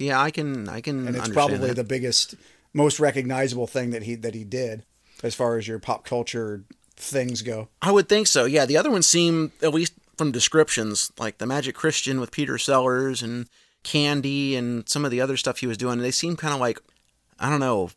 Yeah, 0.02 0.20
I 0.22 0.32
can 0.32 0.68
I 0.68 0.82
can 0.82 1.08
and 1.08 1.16
it's 1.16 1.30
probably 1.30 1.58
that. 1.70 1.76
the 1.76 1.84
biggest, 1.84 2.36
most 2.74 3.00
recognizable 3.00 3.68
thing 3.68 3.92
that 3.92 4.04
he 4.04 4.16
that 4.16 4.34
he 4.36 4.44
did 4.44 4.84
as 5.24 5.36
far 5.36 5.58
as 5.58 5.68
your 5.68 5.80
pop 5.80 6.06
culture 6.06 6.64
things 6.96 7.42
go. 7.42 7.68
I 7.82 7.92
would 7.92 8.10
think 8.10 8.28
so. 8.28 8.46
Yeah, 8.46 8.66
the 8.66 8.78
other 8.78 8.92
ones 8.92 9.08
seem 9.08 9.52
at 9.62 9.74
least 9.74 9.94
from 10.18 10.32
descriptions 10.32 11.12
like 11.18 11.38
the 11.40 11.46
Magic 11.48 11.76
Christian 11.76 12.20
with 12.20 12.32
Peter 12.32 12.58
Sellers 12.58 13.22
and 13.24 13.48
Candy 13.84 14.56
and 14.56 14.88
some 14.88 15.06
of 15.06 15.12
the 15.12 15.22
other 15.22 15.38
stuff 15.38 15.60
he 15.60 15.68
was 15.68 15.78
doing. 15.78 16.00
They 16.00 16.12
seem 16.12 16.36
kind 16.36 16.54
of 16.54 16.60
like 16.60 16.80
I 17.40 17.50
don't 17.50 17.60
know, 17.60 17.90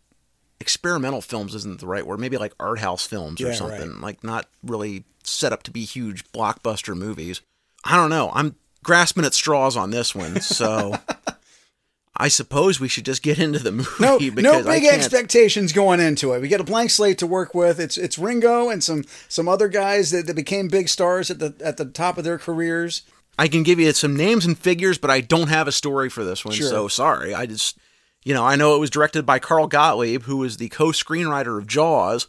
experimental 0.61 1.21
films 1.21 1.55
isn't 1.55 1.81
the 1.81 1.87
right 1.87 2.07
word. 2.07 2.21
Maybe 2.21 2.39
like 2.39 2.55
art 2.59 2.79
house 2.79 3.07
films 3.07 3.41
Yeah, 3.41 3.47
or 3.47 3.51
right. 3.51 3.59
something. 3.59 4.01
Like 4.01 4.25
not 4.25 4.47
really 4.63 5.05
set 5.23 5.53
up 5.53 5.63
to 5.65 5.71
be 5.71 5.85
huge 5.85 6.25
blockbuster 6.33 6.97
movies. 6.97 7.41
I 7.85 7.97
don't 7.97 8.11
know. 8.11 8.31
I'm 8.35 8.57
grasping 8.83 9.25
at 9.25 9.35
straws 9.35 9.77
on 9.77 9.91
this 9.91 10.15
one, 10.15 10.41
so 10.41 10.95
I 12.17 12.29
suppose 12.29 12.79
we 12.79 12.87
should 12.89 13.05
just 13.05 13.23
get 13.23 13.39
into 13.41 13.59
the 13.59 13.73
movie 13.73 13.91
No, 14.01 14.19
no 14.43 14.63
big 14.63 14.85
expectations 14.85 15.73
going 15.73 15.99
into 16.01 16.33
it. 16.33 16.41
We 16.41 16.49
get 16.49 16.61
a 16.61 16.65
blank 16.65 16.91
slate 16.91 17.19
to 17.19 17.27
work 17.27 17.55
with. 17.55 17.81
It's 17.81 17.97
it's 17.99 18.19
Ringo 18.19 18.69
and 18.71 18.83
some 18.85 19.05
some 19.29 19.49
other 19.49 19.69
guys 19.69 20.11
that, 20.13 20.27
that 20.29 20.37
became 20.37 20.69
big 20.69 20.89
stars 20.89 21.31
at 21.31 21.39
the 21.41 21.55
at 21.65 21.77
the 21.77 21.85
top 21.87 22.17
of 22.19 22.25
their 22.25 22.39
careers. 22.39 23.03
I 23.37 23.49
can 23.49 23.65
give 23.65 23.81
you 23.81 23.93
some 23.93 24.15
names 24.17 24.47
and 24.47 24.57
figures, 24.57 24.97
but 24.97 25.11
I 25.11 25.21
don't 25.21 25.49
have 25.49 25.67
a 25.67 25.73
story 25.73 26.09
for 26.09 26.23
this 26.25 26.45
one. 26.45 26.55
Sure. 26.55 26.69
So 26.69 26.87
sorry. 26.87 27.35
I 27.35 27.47
just, 27.47 27.77
you 28.23 28.33
know, 28.33 28.45
I 28.47 28.55
know 28.55 28.77
it 28.77 28.79
was 28.79 28.91
directed 28.91 29.27
by 29.27 29.41
Carl 29.41 29.67
Gottlieb, 29.67 30.23
who 30.23 30.37
was 30.37 30.57
the 30.59 30.69
co-screenwriter 30.69 31.59
of 31.59 31.67
Jaws, 31.67 32.29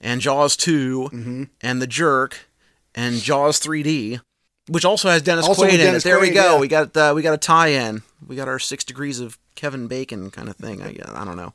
and 0.00 0.22
Jaws 0.22 0.56
2, 0.56 1.10
Mm-hmm. 1.12 1.42
and 1.60 1.82
The 1.82 1.86
Jerk, 1.86 2.48
and 2.94 3.16
Jaws 3.16 3.60
3D, 3.60 4.22
which 4.68 4.84
also 4.84 5.08
has 5.08 5.22
Dennis 5.22 5.46
Also 5.46 5.64
Quaid 5.64 5.74
in 5.74 5.78
Dennis 5.78 6.04
it. 6.04 6.08
There 6.08 6.20
we 6.20 6.30
go. 6.30 6.54
yeah. 6.54 6.60
We 6.60 6.68
got 6.68 6.96
uh, 6.96 7.12
we 7.14 7.22
got 7.22 7.34
a 7.34 7.38
tie-in. 7.38 8.02
We 8.26 8.36
got 8.36 8.48
our 8.48 8.58
six 8.58 8.84
degrees 8.84 9.20
of 9.20 9.38
Kevin 9.54 9.86
Bacon 9.88 10.30
kind 10.30 10.48
of 10.48 10.56
thing. 10.56 10.82
I, 10.82 10.96
I 11.14 11.24
don't 11.24 11.36
know. 11.36 11.54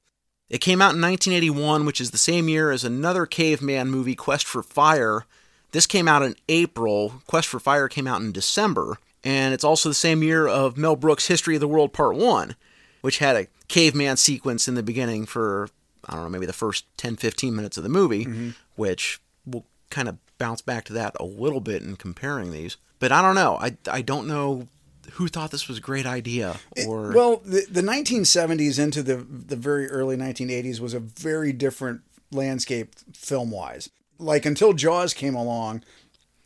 It 0.50 0.60
came 0.60 0.82
out 0.82 0.96
in 0.96 1.02
1981, 1.02 1.86
which 1.86 2.02
is 2.02 2.12
the 2.12 2.18
same 2.18 2.50
year 2.50 2.72
as 2.72 2.84
another 2.84 3.26
caveman 3.26 3.90
movie, 3.90 4.16
Quest 4.16 4.46
for 4.46 4.62
Fire. 4.62 5.26
This 5.72 5.88
came 5.88 6.08
out 6.10 6.24
in 6.24 6.36
April. 6.50 7.22
Quest 7.26 7.48
for 7.48 7.60
Fire 7.60 7.88
came 7.88 8.06
out 8.06 8.22
in 8.22 8.34
December. 8.34 8.98
And 9.24 9.54
it's 9.54 9.64
also 9.64 9.88
the 9.88 9.96
same 9.96 10.24
year 10.24 10.48
of 10.48 10.78
Mel 10.78 10.96
Brooks' 10.96 11.28
History 11.28 11.56
of 11.56 11.62
the 11.62 11.68
World 11.68 11.94
Part 11.94 12.18
1, 12.18 12.56
which 13.02 13.20
had 13.20 13.36
a 13.38 13.48
caveman 13.70 14.18
sequence 14.18 14.68
in 14.68 14.76
the 14.76 14.84
beginning 14.84 15.26
for, 15.26 15.70
I 16.06 16.16
don't 16.16 16.24
know, 16.24 16.30
maybe 16.30 16.48
the 16.48 16.54
first 16.54 16.86
10, 16.98 17.16
15 17.18 17.56
minutes 17.56 17.78
of 17.78 17.84
the 17.84 17.90
movie, 17.90 18.54
which 18.76 19.22
we'll 19.46 19.66
kind 19.90 20.10
of 20.10 20.18
bounce 20.38 20.62
back 20.62 20.84
to 20.86 20.94
that 20.94 21.16
a 21.20 21.24
little 21.24 21.62
bit 21.62 21.82
in 21.84 21.96
comparing 21.96 22.52
these. 22.52 22.76
But 23.02 23.12
I 23.12 23.24
don't 23.24 23.34
know. 23.34 23.58
I, 23.60 23.76
I 23.92 24.02
don't 24.04 24.28
know 24.28 24.68
who 25.14 25.28
thought 25.28 25.50
this 25.50 25.68
was 25.68 25.80
a 25.80 25.82
great 25.82 26.06
idea 26.06 26.58
or. 26.88 27.12
Well, 27.12 27.42
the, 27.44 27.66
the 27.70 27.82
1970s 27.82 28.80
into 28.80 29.02
the 29.02 29.16
the 29.18 29.56
very 29.56 29.90
early 29.90 30.16
1980s 30.16 30.80
was 30.80 30.94
a 30.94 31.00
very 31.00 31.52
different 31.52 32.02
landscape 32.32 32.94
film 33.14 33.50
wise. 33.50 33.90
Like 34.20 34.46
until 34.46 34.74
Jaws 34.74 35.16
came 35.16 35.34
along, 35.34 35.84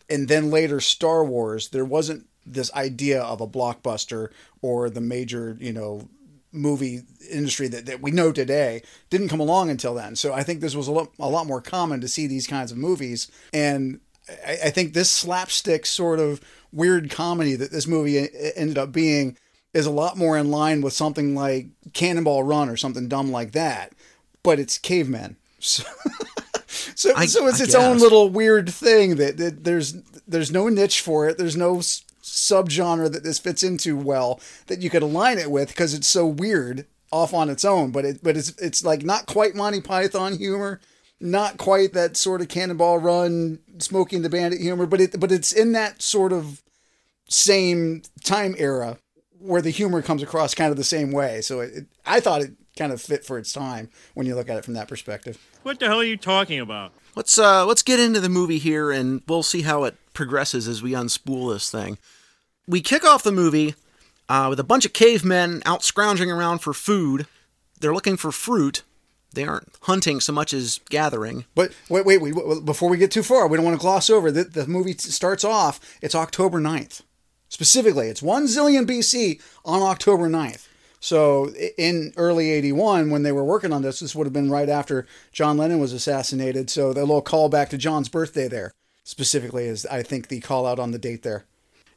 and 0.09 0.29
then 0.29 0.49
later 0.49 0.79
Star 0.79 1.25
Wars, 1.25 1.69
there 1.69 1.83
wasn't 1.83 2.25
this 2.45 2.73
idea 2.73 3.21
of 3.21 3.41
a 3.41 3.47
blockbuster 3.47 4.29
or 4.61 4.89
the 4.89 5.01
major, 5.01 5.57
you 5.59 5.73
know, 5.73 6.07
movie 6.53 7.01
industry 7.29 7.67
that, 7.67 7.85
that 7.85 8.01
we 8.01 8.11
know 8.11 8.31
today 8.31 8.81
didn't 9.09 9.27
come 9.27 9.41
along 9.41 9.69
until 9.69 9.93
then. 9.93 10.15
So 10.15 10.31
I 10.31 10.43
think 10.43 10.61
this 10.61 10.75
was 10.75 10.87
a 10.87 10.91
lot, 10.93 11.09
a 11.19 11.27
lot 11.27 11.47
more 11.47 11.59
common 11.59 11.99
to 11.99 12.07
see 12.07 12.27
these 12.27 12.47
kinds 12.47 12.71
of 12.71 12.77
movies. 12.77 13.29
And 13.51 13.99
I, 14.45 14.57
I 14.65 14.69
think 14.69 14.93
this 14.93 15.09
slapstick 15.09 15.85
sort 15.85 16.19
of 16.19 16.41
weird 16.71 17.09
comedy 17.09 17.55
that 17.55 17.71
this 17.71 17.87
movie 17.87 18.27
ended 18.55 18.77
up 18.77 18.91
being 18.91 19.37
is 19.73 19.85
a 19.85 19.91
lot 19.91 20.17
more 20.17 20.37
in 20.37 20.51
line 20.51 20.81
with 20.81 20.93
something 20.93 21.35
like 21.35 21.67
Cannonball 21.93 22.43
Run 22.43 22.69
or 22.69 22.77
something 22.77 23.07
dumb 23.07 23.31
like 23.31 23.51
that. 23.53 23.93
But 24.43 24.59
it's 24.59 24.77
cavemen. 24.77 25.37
So, 25.59 25.83
so, 26.95 27.15
I- 27.15 27.25
so 27.25 27.47
it's 27.47 27.59
I 27.61 27.63
its 27.63 27.75
own 27.75 27.97
little 27.97 28.29
weird 28.29 28.69
thing 28.69 29.15
that, 29.15 29.37
that 29.37 29.63
there's 29.63 29.93
there's 30.27 30.51
no 30.51 30.67
niche 30.69 31.01
for 31.01 31.27
it. 31.27 31.37
There's 31.37 31.55
no 31.55 31.79
s- 31.79 32.03
subgenre 32.21 33.11
that 33.11 33.23
this 33.23 33.39
fits 33.39 33.63
into 33.63 33.97
well 33.97 34.39
that 34.67 34.81
you 34.81 34.89
could 34.89 35.01
align 35.03 35.37
it 35.39 35.49
with 35.51 35.69
because 35.69 35.93
it's 35.93 36.07
so 36.07 36.25
weird 36.27 36.85
off 37.11 37.33
on 37.33 37.49
its 37.49 37.65
own. 37.65 37.91
But 37.91 38.05
it 38.05 38.19
but 38.23 38.37
it's 38.37 38.49
it's 38.59 38.83
like 38.83 39.03
not 39.03 39.25
quite 39.25 39.55
Monty 39.55 39.81
Python 39.81 40.37
humor, 40.37 40.79
not 41.19 41.57
quite 41.57 41.93
that 41.93 42.17
sort 42.17 42.41
of 42.41 42.49
Cannonball 42.49 42.99
Run, 42.99 43.59
Smokey 43.79 44.17
and 44.17 44.25
the 44.25 44.29
Bandit 44.29 44.61
humor. 44.61 44.85
But 44.85 45.01
it 45.01 45.19
but 45.19 45.31
it's 45.31 45.51
in 45.51 45.71
that 45.73 46.01
sort 46.01 46.33
of 46.33 46.61
same 47.27 48.01
time 48.23 48.55
era 48.57 48.97
where 49.39 49.61
the 49.61 49.69
humor 49.69 50.01
comes 50.01 50.23
across 50.23 50.55
kind 50.55 50.71
of 50.71 50.77
the 50.77 50.83
same 50.83 51.11
way. 51.11 51.41
So 51.41 51.59
it, 51.59 51.73
it, 51.73 51.85
I 52.05 52.19
thought 52.19 52.41
it 52.41 52.53
kind 52.77 52.91
of 52.91 53.01
fit 53.01 53.23
for 53.23 53.37
its 53.37 53.53
time 53.53 53.89
when 54.13 54.25
you 54.25 54.35
look 54.35 54.49
at 54.49 54.57
it 54.57 54.65
from 54.65 54.73
that 54.73 54.87
perspective. 54.87 55.37
What 55.63 55.79
the 55.79 55.87
hell 55.87 55.99
are 55.99 56.03
you 56.03 56.17
talking 56.17 56.59
about? 56.59 56.93
Let's 57.15 57.37
uh 57.37 57.65
let's 57.65 57.81
get 57.81 57.99
into 57.99 58.19
the 58.19 58.29
movie 58.29 58.57
here 58.57 58.91
and 58.91 59.21
we'll 59.27 59.43
see 59.43 59.61
how 59.61 59.83
it 59.83 59.95
progresses 60.13 60.67
as 60.67 60.83
we 60.83 60.91
unspool 60.91 61.53
this 61.53 61.71
thing. 61.71 61.97
We 62.67 62.81
kick 62.81 63.05
off 63.05 63.23
the 63.23 63.31
movie 63.31 63.75
uh, 64.27 64.47
with 64.49 64.59
a 64.59 64.63
bunch 64.63 64.85
of 64.85 64.93
cavemen 64.93 65.61
out 65.65 65.83
scrounging 65.83 66.31
around 66.31 66.59
for 66.59 66.73
food. 66.73 67.27
They're 67.79 67.93
looking 67.93 68.17
for 68.17 68.31
fruit. 68.31 68.81
They 69.35 69.45
aren't 69.45 69.69
hunting 69.81 70.19
so 70.19 70.33
much 70.33 70.53
as 70.53 70.79
gathering. 70.89 71.45
But 71.53 71.73
wait, 71.89 72.05
wait, 72.05 72.21
wait, 72.21 72.65
before 72.65 72.89
we 72.89 72.97
get 72.97 73.11
too 73.11 73.23
far, 73.23 73.47
we 73.47 73.57
don't 73.57 73.65
want 73.65 73.77
to 73.77 73.81
gloss 73.81 74.09
over 74.09 74.31
that 74.31 74.53
the 74.53 74.65
movie 74.67 74.93
starts 74.93 75.43
off, 75.43 75.79
it's 76.01 76.15
October 76.15 76.59
9th. 76.59 77.01
Specifically, 77.49 78.07
it's 78.07 78.21
1 78.21 78.47
zillion 78.47 78.85
BC 78.87 79.41
on 79.63 79.81
October 79.81 80.27
9th. 80.27 80.67
So 80.99 81.49
in 81.77 82.13
early 82.17 82.49
81, 82.49 83.11
when 83.11 83.21
they 83.21 83.31
were 83.31 83.43
working 83.43 83.71
on 83.71 83.83
this, 83.83 83.99
this 83.99 84.15
would 84.15 84.25
have 84.25 84.33
been 84.33 84.49
right 84.49 84.69
after 84.69 85.05
John 85.31 85.57
Lennon 85.57 85.79
was 85.79 85.93
assassinated. 85.93 86.71
So 86.71 86.93
the 86.93 87.01
little 87.01 87.21
callback 87.21 87.69
to 87.69 87.77
John's 87.77 88.09
birthday 88.09 88.47
there, 88.47 88.71
specifically, 89.03 89.65
is 89.65 89.85
I 89.85 90.01
think 90.01 90.29
the 90.29 90.39
call 90.39 90.65
out 90.65 90.79
on 90.79 90.89
the 90.91 90.97
date 90.97 91.21
there. 91.21 91.45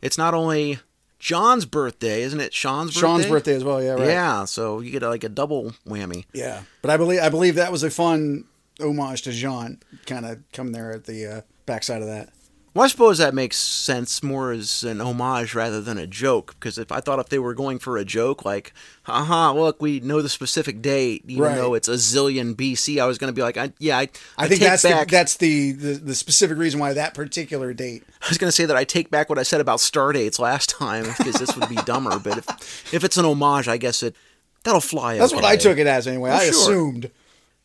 It's 0.03 0.19
not 0.19 0.35
only 0.35 0.81
John's 1.19 1.65
birthday, 1.65 2.23
isn't 2.23 2.41
it? 2.41 2.55
Sean's 2.55 2.91
birthday. 2.91 3.01
Sean's 3.01 3.27
birthday 3.27 3.55
as 3.55 3.65
well. 3.65 3.83
Yeah, 3.83 3.93
right. 3.93 4.09
Yeah, 4.09 4.45
so 4.45 4.81
you 4.81 4.91
get 4.91 5.03
like 5.03 5.25
a 5.25 5.29
double 5.29 5.73
whammy. 5.87 6.25
Yeah, 6.33 6.63
but 6.83 6.91
I 6.91 6.97
believe 6.97 7.21
I 7.21 7.29
believe 7.29 7.57
that 7.57 7.73
was 7.73 7.83
a 7.83 7.91
fun 7.91 8.45
homage 8.81 9.23
to 9.23 9.33
Jean, 9.33 9.81
kind 10.07 10.25
of 10.25 10.39
coming 10.53 10.73
there 10.73 10.93
at 10.93 11.05
the 11.05 11.27
uh, 11.27 11.41
backside 11.67 12.03
of 12.03 12.09
that. 12.09 12.31
Well, 12.79 12.85
I 12.85 12.89
suppose 12.89 13.19
that 13.19 13.35
makes 13.35 13.57
sense 13.57 14.23
more 14.23 14.53
as 14.53 14.85
an 14.85 15.01
homage 15.01 15.53
rather 15.53 15.81
than 15.81 15.99
a 15.99 16.07
joke. 16.07 16.55
Because 16.61 16.79
if 16.79 16.93
I 16.93 17.01
thought 17.01 17.19
if 17.19 17.29
they 17.29 17.41
were 17.41 17.53
going 17.53 17.81
for 17.81 17.99
a 17.99 18.05
joke, 18.05 18.45
like, 18.45 18.73
haha, 19.03 19.51
look, 19.53 19.83
we 19.83 19.99
know 19.99 20.23
the 20.23 20.29
specific 20.29 20.81
date, 20.81 21.25
even 21.27 21.43
Right. 21.43 21.57
though 21.57 21.75
it's 21.75 21.89
a 21.89 21.95
zillion 21.95 22.55
BC, 22.55 23.01
I 23.03 23.07
was 23.07 23.19
going 23.19 23.33
to 23.33 23.35
be 23.35 23.43
like, 23.43 23.57
I, 23.57 23.73
yeah, 23.81 23.99
I, 23.99 24.03
I, 24.03 24.45
I 24.45 24.47
think 24.47 24.61
take 24.61 24.69
that's 24.69 24.85
back. 24.85 25.09
the, 25.09 25.11
that's 25.11 25.37
the, 25.39 25.73
the 25.73 25.95
the 25.95 26.15
specific 26.15 26.57
reason 26.57 26.79
why 26.79 26.93
that 26.93 27.15
particular 27.15 27.75
date. 27.75 28.05
I 28.23 28.29
was 28.29 28.39
going 28.39 28.47
to 28.47 28.53
say 28.53 28.65
that 28.65 28.77
I 28.77 28.85
take 28.85 29.11
back 29.11 29.29
what 29.29 29.41
I 29.41 29.43
said 29.43 29.61
about 29.61 29.81
star 29.81 30.13
dates 30.13 30.39
last 30.39 30.71
time 30.71 31.03
because 31.19 31.35
this 31.35 31.57
would 31.57 31.69
be 31.69 31.75
dumber. 31.85 32.21
But 32.21 32.39
if 32.39 32.95
if 32.95 33.03
it's 33.03 33.17
an 33.17 33.25
homage, 33.25 33.67
I 33.67 33.79
guess 33.79 34.05
it 34.05 34.15
that'll 34.63 34.81
fly. 34.81 35.19
That's 35.19 35.35
what. 35.35 35.45
I 35.45 35.57
took 35.57 35.79
it 35.79 35.89
as 35.89 36.07
anyway. 36.07 36.31
I 36.31 36.45
sure. 36.45 36.51
assumed. 36.51 37.11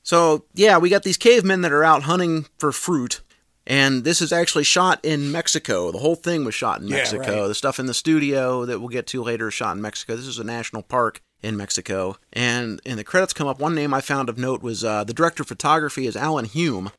So 0.01 0.45
yeah, 0.55 0.79
we 0.79 0.89
got 0.89 1.03
these 1.03 1.17
cavemen 1.17 1.61
that 1.61 1.71
are 1.71 1.83
out 1.83 2.01
hunting 2.01 2.47
for 2.57 2.71
fruit, 2.71 3.21
and 3.65 4.03
this 4.03 4.21
is 4.21 4.31
actually 4.33 4.63
shot 4.63 4.99
in 5.03 5.31
Mexico. 5.31 5.91
The 5.91 5.99
whole 5.99 6.15
thing 6.15 6.43
was 6.45 6.53
shot 6.55 6.81
in 6.81 6.87
Yeah, 6.87 6.97
Mexico. 6.97 7.41
right. 7.41 7.47
The 7.47 7.55
stuff 7.55 7.79
in 7.79 7.85
the 7.85 7.93
studio 7.93 8.65
that 8.65 8.79
we'll 8.79 8.89
get 8.89 9.07
to 9.07 9.23
later 9.23 9.47
is 9.47 9.53
shot 9.53 9.75
in 9.75 9.81
Mexico. 9.81 10.15
This 10.15 10.27
is 10.27 10.39
a 10.39 10.43
national 10.43 10.83
park 10.83 11.21
in 11.41 11.57
Mexico, 11.57 12.17
and 12.31 12.79
in 12.85 12.95
the 12.97 13.03
credits 13.03 13.33
come 13.33 13.47
up. 13.47 13.59
One 13.59 13.75
name 13.75 13.93
I 13.93 13.99
found 14.01 14.29
of 14.29 14.37
note 14.37 14.61
was 14.63 14.83
uh, 14.83 15.03
the 15.03 15.13
director 15.13 15.43
of 15.43 15.47
photography 15.47 16.07
is 16.07 16.15
Alan 16.15 16.45
Hume. 16.45 16.91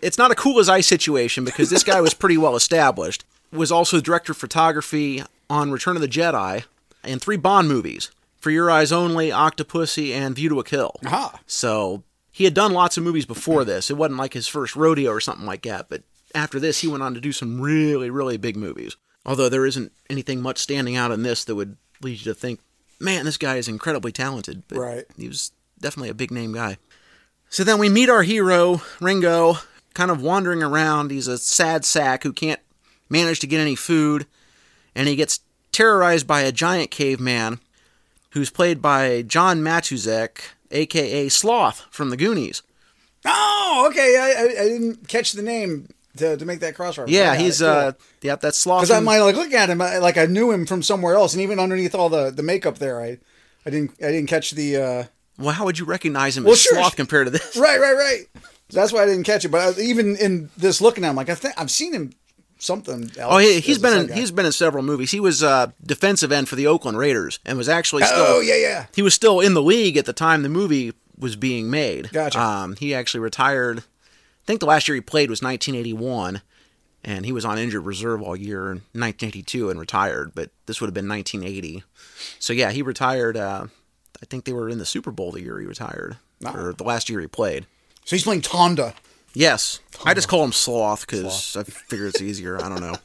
It's 0.00 0.16
not 0.18 0.30
a 0.30 0.34
cool 0.34 0.58
as 0.60 0.68
ice 0.68 0.86
situation 0.86 1.44
because 1.44 1.68
this 1.70 1.82
guy 1.84 2.00
was 2.00 2.14
pretty 2.14 2.38
well 2.38 2.56
established. 2.56 3.24
Was 3.52 3.72
also 3.72 4.00
director 4.00 4.32
of 4.32 4.38
photography 4.38 5.22
on 5.50 5.70
Return 5.70 5.96
of 5.96 6.02
the 6.02 6.08
Jedi 6.08 6.64
and 7.02 7.20
three 7.20 7.36
Bond 7.36 7.68
movies: 7.68 8.10
For 8.40 8.50
Your 8.50 8.70
Eyes 8.70 8.92
Only, 8.92 9.30
Octopussy, 9.30 10.12
and 10.12 10.36
View 10.36 10.48
to 10.50 10.60
a 10.60 10.64
Kill. 10.64 10.94
Aha. 11.04 11.40
So 11.46 12.02
he 12.38 12.44
had 12.44 12.54
done 12.54 12.72
lots 12.72 12.96
of 12.96 13.02
movies 13.02 13.26
before 13.26 13.64
this. 13.64 13.90
It 13.90 13.96
wasn't 13.96 14.20
like 14.20 14.32
his 14.32 14.46
first 14.46 14.76
rodeo 14.76 15.10
or 15.10 15.18
something 15.18 15.44
like 15.44 15.62
that. 15.62 15.88
But 15.88 16.04
after 16.36 16.60
this, 16.60 16.82
he 16.82 16.86
went 16.86 17.02
on 17.02 17.12
to 17.14 17.20
do 17.20 17.32
some 17.32 17.60
really, 17.60 18.10
really 18.10 18.36
big 18.36 18.56
movies. 18.56 18.96
Although 19.26 19.48
there 19.48 19.66
isn't 19.66 19.90
anything 20.08 20.40
much 20.40 20.58
standing 20.58 20.94
out 20.94 21.10
in 21.10 21.24
this 21.24 21.42
that 21.44 21.56
would 21.56 21.76
lead 22.00 22.20
you 22.20 22.32
to 22.32 22.34
think, 22.34 22.60
man, 23.00 23.24
this 23.24 23.38
guy 23.38 23.56
is 23.56 23.66
incredibly 23.66 24.12
talented. 24.12 24.62
But 24.68 24.78
Right. 24.78 25.04
He 25.16 25.26
was 25.26 25.50
definitely 25.80 26.10
a 26.10 26.14
big 26.14 26.30
name 26.30 26.52
guy. 26.52 26.78
So 27.50 27.64
then 27.64 27.78
we 27.80 27.88
meet 27.88 28.08
our 28.08 28.22
hero, 28.22 28.82
Ringo, 29.00 29.56
kind 29.94 30.12
of 30.12 30.22
wandering 30.22 30.62
around. 30.62 31.10
He's 31.10 31.26
a 31.26 31.38
sad 31.38 31.84
sack 31.84 32.22
who 32.22 32.32
can't 32.32 32.60
manage 33.10 33.40
to 33.40 33.48
get 33.48 33.58
any 33.58 33.74
food. 33.74 34.26
And 34.94 35.08
he 35.08 35.16
gets 35.16 35.40
terrorized 35.72 36.28
by 36.28 36.42
a 36.42 36.52
giant 36.52 36.92
caveman 36.92 37.58
who's 38.30 38.50
played 38.50 38.80
by 38.80 39.22
John 39.22 39.60
Matuszak, 39.60 40.38
aka 40.70 41.28
Sloth 41.28 41.86
from 41.90 42.10
the 42.10 42.16
Goonies. 42.16 42.62
Oh, 43.24 43.86
okay. 43.90 44.16
I, 44.16 44.42
I, 44.42 44.62
I 44.64 44.68
didn't 44.68 45.08
catch 45.08 45.32
the 45.32 45.42
name 45.42 45.88
to, 46.16 46.36
to 46.36 46.44
make 46.44 46.60
that 46.60 46.74
cross 46.74 46.98
reference. 46.98 47.12
Yeah, 47.16 47.34
he's 47.36 47.60
uh, 47.62 47.92
yep, 48.22 48.40
that's 48.40 48.58
Sloth. 48.58 48.82
because 48.82 48.90
I 48.90 49.00
might 49.00 49.18
like 49.20 49.36
look 49.36 49.52
at 49.52 49.68
him 49.70 49.80
I- 49.80 49.98
like 49.98 50.16
I 50.18 50.26
knew 50.26 50.50
him 50.50 50.66
from 50.66 50.82
somewhere 50.82 51.14
else, 51.14 51.34
and 51.34 51.42
even 51.42 51.58
underneath 51.58 51.94
all 51.94 52.08
the, 52.08 52.30
the 52.30 52.42
makeup 52.42 52.78
there, 52.78 53.00
I 53.00 53.18
I 53.66 53.70
didn't 53.70 53.92
I 54.02 54.10
didn't 54.12 54.28
catch 54.28 54.52
the 54.52 54.76
uh, 54.76 55.04
well, 55.38 55.50
how 55.54 55.64
would 55.64 55.78
you 55.78 55.84
recognize 55.84 56.36
him 56.36 56.44
Well, 56.44 56.54
as 56.54 56.60
sure. 56.62 56.74
Sloth 56.76 56.96
compared 56.96 57.26
to 57.26 57.30
this? 57.30 57.56
right, 57.56 57.78
right, 57.80 57.94
right. 57.94 58.20
That's 58.70 58.92
why 58.92 59.02
I 59.02 59.06
didn't 59.06 59.24
catch 59.24 59.44
it. 59.44 59.48
But 59.48 59.78
I, 59.78 59.80
even 59.80 60.16
in 60.16 60.50
this 60.56 60.80
looking 60.80 61.04
at 61.04 61.10
him, 61.10 61.16
like 61.16 61.28
I 61.30 61.34
think 61.34 61.54
I've 61.56 61.70
seen 61.70 61.92
him 61.92 62.12
something. 62.58 63.04
Else 63.18 63.32
Oh, 63.32 63.38
he, 63.38 63.60
he's 63.60 63.76
as 63.76 63.78
a 63.78 63.80
been 63.82 64.10
in, 64.10 64.16
he's 64.16 64.30
been 64.30 64.46
in 64.46 64.52
several 64.52 64.82
movies. 64.84 65.10
He 65.10 65.20
was 65.20 65.42
uh, 65.42 65.68
defensive 65.84 66.32
end 66.32 66.48
for 66.48 66.56
the 66.56 66.66
Oakland 66.66 66.98
Raiders 66.98 67.38
and 67.44 67.56
was 67.58 67.68
actually 67.68 68.02
still 68.04 68.24
Oh 68.26 68.40
yeah, 68.40 68.56
yeah. 68.56 68.86
he 68.94 69.02
was 69.02 69.14
still 69.14 69.40
in 69.40 69.54
the 69.54 69.62
league 69.62 69.96
at 69.96 70.06
the 70.06 70.12
time 70.12 70.42
the 70.42 70.48
movie 70.48 70.92
was 71.18 71.36
being 71.36 71.70
made. 71.70 72.10
Gotcha. 72.12 72.40
Um, 72.40 72.76
he 72.76 72.94
actually 72.94 73.20
retired. 73.20 73.78
I 73.80 74.44
think 74.46 74.60
the 74.60 74.66
last 74.66 74.88
year 74.88 74.94
he 74.94 75.00
played 75.00 75.28
was 75.30 75.42
1981, 75.42 76.40
and 77.04 77.26
he 77.26 77.32
was 77.32 77.44
on 77.44 77.58
injured 77.58 77.84
reserve 77.84 78.22
all 78.22 78.36
year 78.36 78.66
in 78.72 78.78
1982 78.92 79.68
and 79.70 79.78
retired. 79.80 80.32
But 80.34 80.50
this 80.66 80.80
would 80.80 80.86
have 80.88 80.94
been 80.94 81.08
1980. 81.08 81.82
So 82.38 82.52
yeah, 82.52 82.70
he 82.70 82.82
retired. 82.82 83.36
Uh, 83.36 83.66
I 84.22 84.26
think 84.26 84.44
they 84.44 84.52
were 84.52 84.68
in 84.68 84.78
the 84.78 84.86
Super 84.86 85.10
Bowl 85.10 85.32
the 85.32 85.42
year 85.42 85.60
he 85.60 85.66
retired, 85.66 86.16
or 86.44 86.72
the 86.72 86.84
last 86.84 87.08
year 87.08 87.20
he 87.20 87.26
played. 87.26 87.66
So 88.04 88.16
he's 88.16 88.24
playing 88.24 88.42
Tonda. 88.42 88.94
Yes, 89.34 89.80
I 90.04 90.14
just 90.14 90.28
call 90.28 90.42
him 90.44 90.52
Sloth 90.52 91.06
because 91.06 91.56
I 91.56 91.62
figure 91.62 92.06
it's 92.06 92.20
easier. 92.22 92.56
I 92.62 92.68
don't 92.68 92.80
know. 92.80 92.94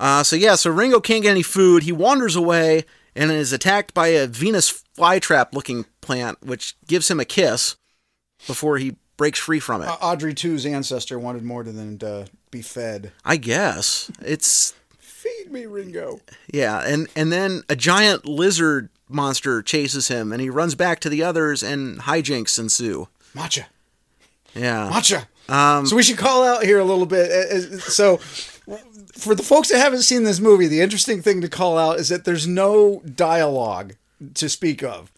Uh, 0.00 0.24
so 0.24 0.34
yeah, 0.34 0.56
so 0.56 0.68
Ringo 0.68 0.98
can't 0.98 1.22
get 1.22 1.30
any 1.30 1.44
food. 1.44 1.84
He 1.84 1.92
wanders 1.92 2.34
away 2.34 2.84
and 3.14 3.30
is 3.30 3.52
attacked 3.52 3.94
by 3.94 4.08
a 4.08 4.26
Venus 4.26 4.82
flytrap 4.98 5.52
looking 5.52 5.84
plant, 6.00 6.38
which 6.44 6.74
gives 6.88 7.08
him 7.08 7.20
a 7.20 7.24
kiss 7.24 7.76
before 8.48 8.78
he 8.78 8.96
breaks 9.16 9.38
free 9.38 9.60
from 9.60 9.80
it. 9.80 9.86
Uh, 9.86 9.96
Audrey 10.00 10.34
2's 10.34 10.66
ancestor 10.66 11.20
wanted 11.20 11.44
more 11.44 11.62
than 11.62 11.98
to 11.98 12.26
be 12.50 12.62
fed. 12.62 13.12
I 13.24 13.36
guess 13.36 14.10
it's 14.20 14.74
Feed 14.98 15.52
me, 15.52 15.66
Ringo. 15.66 16.18
yeah, 16.52 16.80
and 16.80 17.06
and 17.14 17.30
then 17.30 17.62
a 17.68 17.76
giant 17.76 18.26
lizard 18.26 18.88
monster 19.08 19.62
chases 19.62 20.08
him, 20.08 20.32
and 20.32 20.40
he 20.40 20.50
runs 20.50 20.74
back 20.74 20.98
to 20.98 21.08
the 21.08 21.22
others, 21.22 21.62
and 21.62 22.00
hijinks 22.00 22.58
ensue. 22.58 23.06
Matcha. 23.36 23.66
Yeah, 24.54 24.90
Matcha. 24.92 25.86
so 25.86 25.96
we 25.96 26.02
should 26.02 26.18
call 26.18 26.44
out 26.44 26.64
here 26.64 26.78
a 26.78 26.84
little 26.84 27.06
bit. 27.06 27.30
Uh, 27.30 27.56
uh, 27.76 27.78
So, 27.80 28.16
for 28.18 29.34
the 29.34 29.42
folks 29.42 29.68
that 29.70 29.78
haven't 29.78 30.02
seen 30.02 30.24
this 30.24 30.40
movie, 30.40 30.66
the 30.66 30.80
interesting 30.80 31.22
thing 31.22 31.40
to 31.40 31.48
call 31.48 31.78
out 31.78 31.98
is 31.98 32.08
that 32.08 32.24
there's 32.24 32.46
no 32.46 33.00
dialogue 33.00 33.94
to 34.34 34.48
speak 34.48 34.82
of. 34.82 35.12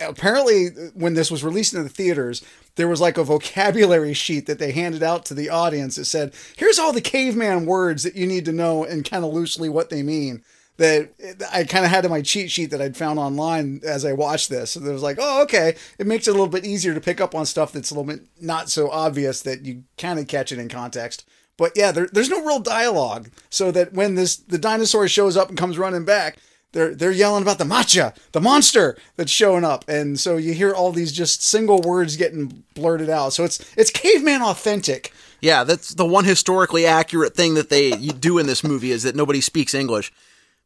Apparently, 0.00 0.68
when 0.94 1.14
this 1.14 1.30
was 1.30 1.42
released 1.42 1.74
in 1.74 1.82
the 1.82 1.88
theaters, 1.88 2.44
there 2.76 2.86
was 2.88 3.00
like 3.00 3.18
a 3.18 3.24
vocabulary 3.24 4.14
sheet 4.14 4.46
that 4.46 4.60
they 4.60 4.70
handed 4.70 5.02
out 5.02 5.24
to 5.26 5.34
the 5.34 5.50
audience 5.50 5.96
that 5.96 6.04
said, 6.04 6.32
"Here's 6.56 6.78
all 6.78 6.92
the 6.92 7.00
caveman 7.00 7.66
words 7.66 8.04
that 8.04 8.14
you 8.14 8.26
need 8.26 8.44
to 8.44 8.52
know 8.52 8.84
and 8.84 9.08
kind 9.08 9.24
of 9.24 9.32
loosely 9.32 9.68
what 9.68 9.90
they 9.90 10.02
mean." 10.04 10.42
That 10.78 11.10
I 11.52 11.64
kind 11.64 11.84
of 11.84 11.90
had 11.90 12.04
in 12.04 12.10
my 12.10 12.22
cheat 12.22 12.50
sheet 12.52 12.70
that 12.70 12.80
I'd 12.80 12.96
found 12.96 13.18
online 13.18 13.80
as 13.84 14.04
I 14.04 14.12
watched 14.12 14.48
this. 14.48 14.70
So 14.70 14.80
it 14.80 14.92
was 14.92 15.02
like, 15.02 15.18
oh, 15.20 15.42
okay, 15.42 15.74
it 15.98 16.06
makes 16.06 16.28
it 16.28 16.30
a 16.30 16.34
little 16.34 16.46
bit 16.46 16.64
easier 16.64 16.94
to 16.94 17.00
pick 17.00 17.20
up 17.20 17.34
on 17.34 17.46
stuff 17.46 17.72
that's 17.72 17.90
a 17.90 17.94
little 17.94 18.06
bit 18.12 18.26
not 18.40 18.70
so 18.70 18.88
obvious 18.88 19.42
that 19.42 19.66
you 19.66 19.82
kind 19.96 20.20
of 20.20 20.28
catch 20.28 20.52
it 20.52 20.58
in 20.58 20.68
context. 20.68 21.28
But 21.56 21.72
yeah, 21.74 21.90
there, 21.90 22.08
there's 22.12 22.30
no 22.30 22.44
real 22.44 22.60
dialogue, 22.60 23.30
so 23.50 23.72
that 23.72 23.92
when 23.92 24.14
this 24.14 24.36
the 24.36 24.58
dinosaur 24.58 25.08
shows 25.08 25.36
up 25.36 25.48
and 25.48 25.58
comes 25.58 25.76
running 25.76 26.04
back, 26.04 26.38
they're 26.72 26.94
they're 26.94 27.10
yelling 27.10 27.42
about 27.42 27.58
the 27.58 27.64
matcha, 27.64 28.14
the 28.30 28.40
monster 28.40 28.96
that's 29.16 29.32
showing 29.32 29.64
up, 29.64 29.84
and 29.88 30.20
so 30.20 30.36
you 30.36 30.54
hear 30.54 30.72
all 30.72 30.92
these 30.92 31.10
just 31.12 31.42
single 31.42 31.80
words 31.80 32.16
getting 32.16 32.62
blurted 32.74 33.10
out. 33.10 33.32
So 33.32 33.42
it's 33.42 33.58
it's 33.76 33.90
caveman 33.90 34.42
authentic. 34.42 35.12
Yeah, 35.40 35.64
that's 35.64 35.94
the 35.94 36.06
one 36.06 36.24
historically 36.24 36.86
accurate 36.86 37.34
thing 37.34 37.54
that 37.54 37.68
they 37.68 37.90
do 37.90 38.38
in 38.38 38.46
this 38.46 38.62
movie 38.62 38.92
is 38.92 39.02
that 39.02 39.16
nobody 39.16 39.40
speaks 39.40 39.74
English. 39.74 40.12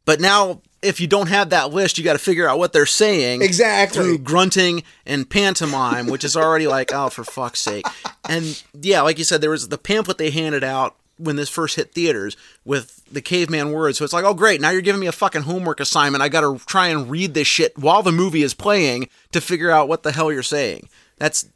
But 0.05 0.19
now, 0.19 0.61
if 0.81 0.99
you 0.99 1.07
don't 1.07 1.27
have 1.29 1.51
that 1.51 1.71
list, 1.71 1.97
you 1.97 2.03
got 2.03 2.13
to 2.13 2.19
figure 2.19 2.47
out 2.47 2.59
what 2.59 2.73
they're 2.73 2.85
saying 2.85 3.41
Exactly. 3.41 4.01
through 4.03 4.17
grunting 4.19 4.83
and 5.05 5.29
pantomime, 5.29 6.07
which 6.07 6.23
is 6.25 6.35
already 6.35 6.67
like, 6.67 6.91
oh, 6.93 7.09
for 7.09 7.23
fuck's 7.23 7.61
sake. 7.61 7.85
And 8.27 8.61
yeah, 8.73 9.01
like 9.01 9.17
you 9.17 9.23
said, 9.23 9.39
there 9.41 9.49
was 9.49 9.69
the 9.69 9.77
pamphlet 9.77 10.17
they 10.17 10.29
handed 10.29 10.63
out 10.63 10.95
when 11.17 11.35
this 11.37 11.47
first 11.47 11.75
hit 11.77 11.93
theaters 11.93 12.35
with 12.65 13.01
the 13.09 13.21
caveman 13.21 13.71
words. 13.71 13.97
So 13.97 14.03
it's 14.03 14.13
like, 14.13 14.25
oh, 14.25 14.33
great, 14.33 14.59
now 14.59 14.71
you're 14.71 14.81
giving 14.81 14.99
me 14.99 15.07
a 15.07 15.11
fucking 15.13 15.43
homework 15.43 15.79
assignment. 15.79 16.21
I 16.21 16.27
got 16.27 16.41
to 16.41 16.63
try 16.65 16.87
and 16.87 17.09
read 17.09 17.33
this 17.33 17.47
shit 17.47 17.77
while 17.77 18.03
the 18.03 18.11
movie 18.11 18.43
is 18.43 18.53
playing 18.53 19.07
to 19.31 19.39
figure 19.39 19.71
out 19.71 19.87
what 19.87 20.03
the 20.03 20.11
hell 20.11 20.33
you're 20.33 20.43
saying. 20.43 20.89
That's 21.17 21.47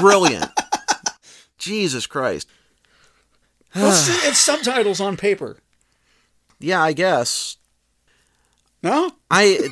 brilliant. 0.00 0.50
Jesus 1.58 2.06
Christ. 2.06 2.48
Well, 3.74 3.90
it's, 3.90 4.26
it's 4.26 4.38
subtitles 4.38 5.00
on 5.00 5.16
paper. 5.16 5.58
Yeah, 6.60 6.82
I 6.82 6.92
guess. 6.92 7.56
No? 8.82 9.10
I 9.30 9.68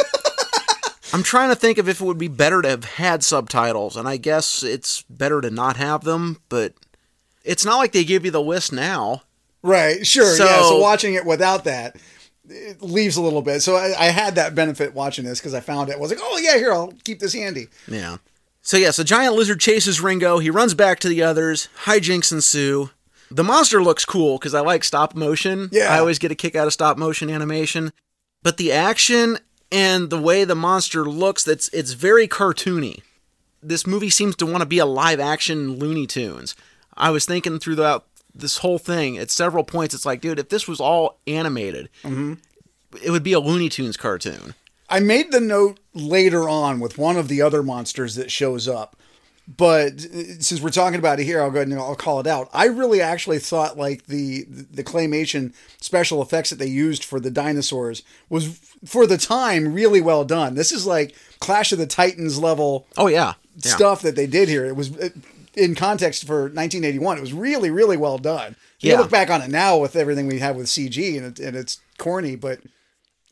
I'm 1.13 1.23
trying 1.23 1.51
to 1.51 1.55
think 1.57 1.79
of 1.79 1.89
if 1.89 2.01
it 2.01 2.05
would 2.05 2.19
be 2.19 2.29
better 2.29 2.61
to 2.63 2.69
have 2.69 2.85
had 2.85 3.23
subtitles, 3.23 3.97
and 3.97 4.09
I 4.09 4.17
guess 4.17 4.63
it's 4.63 5.03
better 5.03 5.41
to 5.41 5.51
not 5.51 5.77
have 5.77 6.05
them, 6.05 6.41
but 6.49 6.75
it's 7.45 7.65
not 7.65 7.77
like 7.79 7.93
they 7.93 8.05
give 8.05 8.25
you 8.25 8.31
the 8.31 8.43
list 8.43 8.73
now. 8.73 9.23
Right, 9.63 10.07
sure. 10.07 10.25
yeah, 10.37 10.59
So- 10.61 10.69
so 10.71 10.79
watching 10.81 11.15
it 11.15 11.25
without 11.25 11.65
that, 11.65 11.97
it 12.49 12.83
leaves 12.83 13.17
a 13.17 13.23
little 13.23 13.43
bit. 13.43 13.61
So 13.61 13.77
I, 13.77 13.95
I 13.99 14.05
had 14.07 14.35
that 14.37 14.55
benefit 14.55 14.95
watching 14.95 15.25
this 15.25 15.41
because 15.41 15.55
I 15.55 15.61
found 15.61 15.89
it. 15.91 15.95
I 15.97 15.99
was 15.99 16.11
like, 16.11 16.21
oh, 16.23 16.39
yeah, 16.43 16.57
here, 16.57 16.73
I'll 16.73 16.93
keep 17.05 17.19
this 17.21 17.33
handy. 17.33 17.69
Yeah. 17.89 18.19
So 18.63 18.77
yes, 18.77 18.99
a 18.99 19.05
giant 19.05 19.35
lizard 19.35 19.61
chases 19.61 20.01
Ringo. 20.01 20.39
He 20.39 20.51
runs 20.51 20.75
back 20.75 20.99
to 21.01 21.09
the 21.09 21.23
others. 21.23 21.69
Hijinks 21.85 22.33
ensue. 22.33 22.91
The 23.31 23.45
monster 23.45 23.83
looks 23.83 24.05
cool 24.05 24.39
because 24.39 24.55
I 24.55 24.61
like 24.61 24.85
stop 24.85 25.15
motion. 25.15 25.69
Yeah. 25.73 25.93
I 25.93 25.99
always 25.99 26.19
get 26.19 26.31
a 26.31 26.37
kick 26.37 26.55
out 26.55 26.67
of 26.67 26.73
stop 26.73 26.97
motion 26.97 27.31
animation. 27.31 27.93
But 28.43 28.57
the 28.57 28.73
action 28.73 29.39
and 29.73 30.11
the 30.11 30.21
way 30.21 30.45
the 30.45 30.55
monster 30.55 31.05
looks, 31.05 31.43
that's 31.45 31.69
it's 31.71 31.93
very 31.93 32.29
cartoony. 32.29 33.03
This 33.63 33.87
movie 33.87 34.11
seems 34.11 34.37
to 34.37 34.47
want 34.47 34.61
to 34.61 34.67
be 34.67 34.79
a 34.79 34.87
live 34.87 35.19
action 35.19 35.77
Looney 35.77 36.07
Tunes. 36.07 36.55
I 36.97 37.11
was 37.11 37.27
thinking 37.27 37.59
throughout 37.59 38.07
this 38.35 38.59
whole 38.59 38.79
thing 38.79 39.19
at 39.19 39.31
several 39.31 39.65
points, 39.65 39.95
it's 39.95 40.07
like, 40.07 40.21
dude, 40.21 40.39
if 40.39 40.51
this 40.51 40.69
was 40.69 40.81
all 40.81 41.19
animated, 41.27 41.89
mm-hmm. 42.03 42.35
it 43.03 43.11
would 43.11 43.23
be 43.23 43.33
a 43.33 43.41
Looney 43.41 43.69
Tunes 43.69 43.97
cartoon. 43.97 44.55
I 44.89 45.01
made 45.01 45.33
the 45.33 45.41
note 45.41 45.81
later 45.95 46.49
on 46.49 46.79
with 46.79 46.99
one 46.99 47.17
of 47.17 47.29
the 47.29 47.43
other 47.43 47.63
monsters 47.63 48.15
that 48.15 48.31
shows 48.31 48.69
up. 48.69 48.97
But 49.49 50.05
uh, 50.05 50.41
since 50.41 50.61
we're 50.61 50.71
talking 50.71 50.99
about 50.99 51.21
it 51.21 51.25
here, 51.25 51.41
I'll 51.41 51.51
go 51.51 51.59
ahead 51.59 51.69
and 51.69 51.79
I'll 51.79 51.95
call 51.95 52.19
it 52.19 52.27
out. 52.27 52.49
I 52.53 52.67
really 52.67 53.01
actually 53.01 53.39
thought 53.39 53.79
like 53.79 54.07
the 54.07 54.45
the 54.49 54.83
claymation 54.83 55.55
special 55.81 56.21
effects 56.21 56.51
that 56.51 56.59
they 56.59 56.67
used 56.67 57.05
for 57.05 57.21
the 57.21 57.31
dinosaurs 57.31 58.03
was 58.29 58.59
for 58.85 59.07
the 59.07 59.17
time 59.19 59.73
really 59.73 60.01
well 60.01 60.25
done. 60.25 60.55
This 60.57 60.73
is 60.73 60.85
like 60.87 61.15
Clash 61.39 61.71
of 61.71 61.79
the 61.79 61.87
Titans 61.87 62.39
level 62.41 62.87
Oh 62.97 63.07
yeah, 63.07 63.35
yeah. 63.63 63.75
stuff 63.75 64.03
that 64.03 64.17
they 64.17 64.27
did 64.27 64.49
here. 64.49 64.65
It 64.67 64.75
was 64.75 64.91
it, 64.97 65.13
in 65.55 65.75
context 65.77 66.27
for 66.27 66.43
1981. 66.51 67.19
It 67.19 67.21
was 67.21 67.33
really, 67.33 67.71
really 67.71 67.97
well 67.97 68.19
done. 68.19 68.57
You 68.81 68.93
Yeah. 68.93 68.99
look 68.99 69.11
back 69.11 69.31
on 69.31 69.43
it 69.43 69.49
now 69.49 69.79
with 69.79 69.95
everything 69.97 70.27
we 70.27 70.41
have 70.41 70.57
with 70.57 70.67
CG, 70.67 71.17
and, 71.17 71.25
it, 71.27 71.39
and 71.39 71.57
it's 71.57 71.81
corny, 71.99 72.37
but 72.37 72.59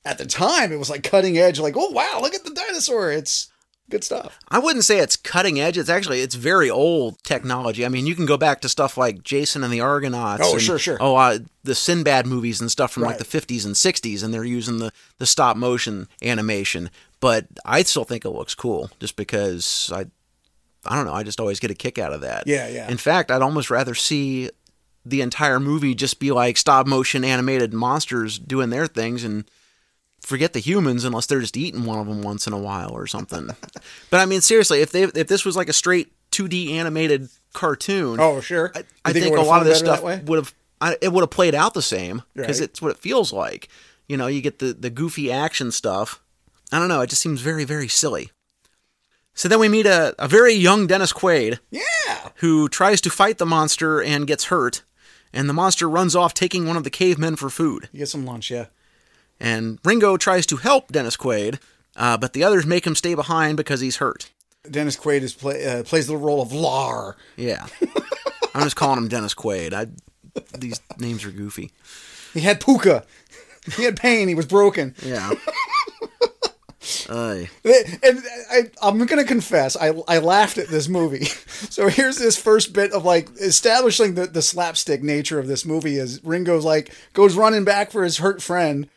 at 0.06 0.16
the 0.18 0.24
time 0.26 0.72
it 0.72 0.78
was 0.78 0.88
like 0.88 1.02
cutting 1.02 1.36
edge. 1.38 1.58
Like, 1.58 1.74
oh 1.76 1.90
wow, 1.90 2.20
look 2.22 2.34
at 2.34 2.44
the 2.44 2.54
dinosaur! 2.54 3.10
It's 3.10 3.48
good 3.90 4.04
stuff. 4.04 4.38
I 4.48 4.58
wouldn't 4.58 4.84
say 4.84 4.98
it's 4.98 5.16
cutting 5.16 5.60
edge. 5.60 5.78
It's 5.78 5.88
actually 5.88 6.20
it's 6.20 6.34
very 6.34 6.70
old 6.70 7.22
technology. 7.22 7.84
I 7.84 7.88
mean, 7.88 8.06
you 8.06 8.14
can 8.14 8.26
go 8.26 8.36
back 8.36 8.60
to 8.62 8.68
stuff 8.68 8.96
like 8.96 9.22
Jason 9.22 9.64
and 9.64 9.72
the 9.72 9.80
Argonauts. 9.80 10.42
Oh, 10.44 10.54
and, 10.54 10.62
sure, 10.62 10.78
sure. 10.78 10.98
Oh, 11.00 11.16
uh, 11.16 11.38
the 11.62 11.74
Sinbad 11.74 12.26
movies 12.26 12.60
and 12.60 12.70
stuff 12.70 12.92
from 12.92 13.02
like 13.02 13.18
the 13.18 13.24
50s 13.24 13.64
and 13.64 13.74
60s, 13.74 14.22
and 14.24 14.32
they're 14.32 14.44
using 14.44 14.78
the 14.78 14.92
the 15.18 15.26
stop 15.26 15.56
motion 15.56 16.08
animation. 16.22 16.90
But 17.20 17.46
I 17.64 17.82
still 17.82 18.04
think 18.04 18.24
it 18.24 18.30
looks 18.30 18.54
cool, 18.54 18.90
just 19.00 19.16
because 19.16 19.90
I, 19.94 20.06
I 20.84 20.96
don't 20.96 21.06
know. 21.06 21.14
I 21.14 21.22
just 21.22 21.40
always 21.40 21.60
get 21.60 21.70
a 21.70 21.74
kick 21.74 21.98
out 21.98 22.12
of 22.12 22.20
that. 22.20 22.46
Yeah, 22.46 22.68
yeah. 22.68 22.90
In 22.90 22.98
fact, 22.98 23.30
I'd 23.30 23.42
almost 23.42 23.70
rather 23.70 23.94
see 23.94 24.50
the 25.06 25.20
entire 25.20 25.60
movie 25.60 25.94
just 25.94 26.18
be 26.18 26.32
like 26.32 26.56
stop 26.56 26.86
motion 26.86 27.24
animated 27.24 27.74
monsters 27.74 28.38
doing 28.38 28.70
their 28.70 28.86
things 28.86 29.24
and 29.24 29.48
forget 30.24 30.52
the 30.52 30.58
humans 30.60 31.04
unless 31.04 31.26
they're 31.26 31.40
just 31.40 31.56
eating 31.56 31.84
one 31.84 31.98
of 31.98 32.06
them 32.06 32.22
once 32.22 32.46
in 32.46 32.52
a 32.52 32.58
while 32.58 32.90
or 32.92 33.06
something. 33.06 33.48
but 34.10 34.20
I 34.20 34.26
mean, 34.26 34.40
seriously, 34.40 34.80
if 34.80 34.90
they 34.92 35.02
if 35.04 35.28
this 35.28 35.44
was 35.44 35.56
like 35.56 35.68
a 35.68 35.72
straight 35.72 36.12
2D 36.32 36.72
animated 36.72 37.28
cartoon, 37.52 38.18
Oh 38.20 38.40
sure. 38.40 38.72
I, 38.74 38.84
I 39.04 39.10
it 39.10 39.14
think, 39.14 39.36
a 39.36 39.40
lot 39.40 39.60
of 39.60 39.66
this 39.66 39.78
stuff 39.78 40.02
would 40.02 40.36
have 40.38 40.54
it 41.00 41.12
would 41.12 41.22
have 41.22 41.30
played 41.30 41.54
out 41.54 41.72
the 41.74 41.82
same 41.82 42.22
because 42.34 42.60
Right. 42.60 42.68
it's 42.68 42.82
what 42.82 42.90
it 42.90 42.98
feels 42.98 43.32
like. 43.32 43.68
You 44.08 44.16
know, 44.16 44.26
you 44.26 44.40
get 44.42 44.58
the 44.58 44.72
the 44.72 44.90
goofy 44.90 45.30
action 45.32 45.70
stuff. 45.70 46.20
I 46.72 46.78
don't 46.78 46.88
know. 46.88 47.00
It 47.02 47.10
just 47.10 47.22
seems 47.22 47.40
very 47.40 47.64
very 47.64 47.88
silly. 47.88 48.30
So 49.34 49.48
then 49.48 49.58
we 49.58 49.68
meet 49.68 49.86
a, 49.86 50.14
a 50.18 50.28
very 50.28 50.52
young 50.54 50.86
Dennis 50.86 51.12
Quaid 51.12 51.58
Yeah. 51.70 51.82
who 52.36 52.68
tries 52.68 53.00
to 53.02 53.10
fight 53.10 53.38
the 53.38 53.46
monster 53.46 54.00
and 54.02 54.26
gets 54.26 54.44
hurt, 54.44 54.82
and 55.32 55.48
the 55.48 55.52
monster 55.52 55.88
runs 55.88 56.14
off 56.14 56.34
taking 56.34 56.66
one 56.66 56.76
of 56.76 56.84
the 56.84 56.90
cavemen 56.90 57.36
for 57.36 57.50
food. 57.50 57.88
You 57.92 57.98
get 58.00 58.08
some 58.08 58.24
lunch, 58.24 58.50
yeah. 58.50 58.66
And 59.40 59.78
Ringo 59.84 60.16
tries 60.16 60.46
to 60.46 60.56
help 60.56 60.92
Dennis 60.92 61.16
Quaid, 61.16 61.58
uh, 61.96 62.16
but 62.16 62.32
the 62.32 62.44
others 62.44 62.66
make 62.66 62.86
him 62.86 62.94
stay 62.94 63.14
behind 63.14 63.56
because 63.56 63.80
he's 63.80 63.96
hurt. 63.96 64.30
Dennis 64.70 64.96
Quaid 64.96 65.22
is 65.22 65.34
play, 65.34 65.64
uh, 65.66 65.82
plays 65.82 66.06
the 66.06 66.16
role 66.16 66.40
of 66.40 66.52
Lar. 66.52 67.16
Yeah. 67.36 67.66
I'm 68.54 68.62
just 68.62 68.76
calling 68.76 68.98
him 68.98 69.08
Dennis 69.08 69.34
Quaid. 69.34 69.72
I, 69.74 69.88
these 70.56 70.80
names 70.98 71.24
are 71.24 71.30
goofy. 71.30 71.70
He 72.32 72.40
had 72.40 72.60
puka. 72.60 73.04
He 73.76 73.84
had 73.84 73.96
pain. 73.96 74.28
He 74.28 74.34
was 74.34 74.46
broken. 74.46 74.94
Yeah. 75.02 75.32
Aye. 77.08 77.48
And 77.64 78.22
I, 78.50 78.70
I'm 78.82 79.04
gonna 79.06 79.24
confess, 79.24 79.76
I, 79.76 79.92
I 80.06 80.18
laughed 80.18 80.58
at 80.58 80.68
this 80.68 80.88
movie. 80.88 81.28
So 81.70 81.88
here's 81.88 82.18
this 82.18 82.36
first 82.36 82.72
bit 82.72 82.92
of 82.92 83.04
like 83.04 83.30
establishing 83.40 84.14
the, 84.14 84.26
the 84.26 84.42
slapstick 84.42 85.02
nature 85.02 85.40
of 85.40 85.48
this 85.48 85.64
movie. 85.64 85.96
Is 85.96 86.22
Ringo's 86.22 86.64
like 86.64 86.92
goes 87.14 87.34
running 87.36 87.64
back 87.64 87.90
for 87.90 88.04
his 88.04 88.18
hurt 88.18 88.42
friend. 88.42 88.88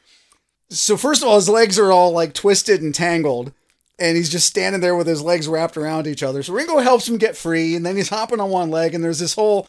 So 0.70 0.98
first 0.98 1.22
of 1.22 1.30
all, 1.30 1.36
his 1.36 1.50
legs 1.50 1.80
are 1.80 1.92
all 1.92 2.12
like 2.12 2.34
twisted 2.34 2.82
and 2.82 2.94
tangled, 2.94 3.54
and 4.00 4.18
he's 4.18 4.30
just 4.30 4.48
standing 4.48 4.82
there 4.82 4.96
with 4.96 5.08
his 5.08 5.22
legs 5.22 5.48
wrapped 5.48 5.78
around 5.78 6.08
each 6.08 6.24
other. 6.24 6.44
So 6.44 6.54
Ringo 6.54 6.80
helps 6.80 7.08
him 7.08 7.18
get 7.18 7.38
free, 7.38 7.76
and 7.76 7.86
then 7.86 7.96
he's 7.96 8.10
hopping 8.10 8.40
on 8.40 8.50
one 8.50 8.70
leg, 8.70 8.94
and 8.94 9.04
there's 9.04 9.20
this 9.20 9.36
whole 9.36 9.68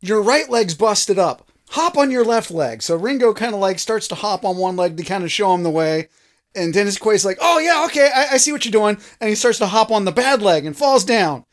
your 0.00 0.22
right 0.22 0.48
leg's 0.48 0.74
busted 0.74 1.18
up. 1.18 1.48
Hop 1.70 1.98
on 1.98 2.10
your 2.10 2.24
left 2.24 2.50
leg. 2.50 2.82
So 2.82 2.96
Ringo 2.96 3.34
kind 3.34 3.54
of 3.54 3.60
like 3.60 3.78
starts 3.78 4.08
to 4.08 4.14
hop 4.14 4.44
on 4.44 4.56
one 4.56 4.76
leg 4.76 4.96
to 4.96 5.02
kind 5.02 5.24
of 5.24 5.32
show 5.32 5.52
him 5.54 5.64
the 5.64 5.70
way. 5.70 6.08
And 6.54 6.72
Dennis 6.72 6.98
Quaid's 6.98 7.26
like, 7.26 7.38
oh 7.40 7.58
yeah, 7.58 7.84
okay, 7.86 8.10
I, 8.14 8.34
I 8.34 8.36
see 8.38 8.52
what 8.52 8.64
you're 8.64 8.72
doing. 8.72 8.98
And 9.20 9.28
he 9.28 9.36
starts 9.36 9.58
to 9.58 9.66
hop 9.66 9.90
on 9.90 10.04
the 10.04 10.12
bad 10.12 10.40
leg 10.40 10.64
and 10.64 10.76
falls 10.76 11.04
down. 11.04 11.44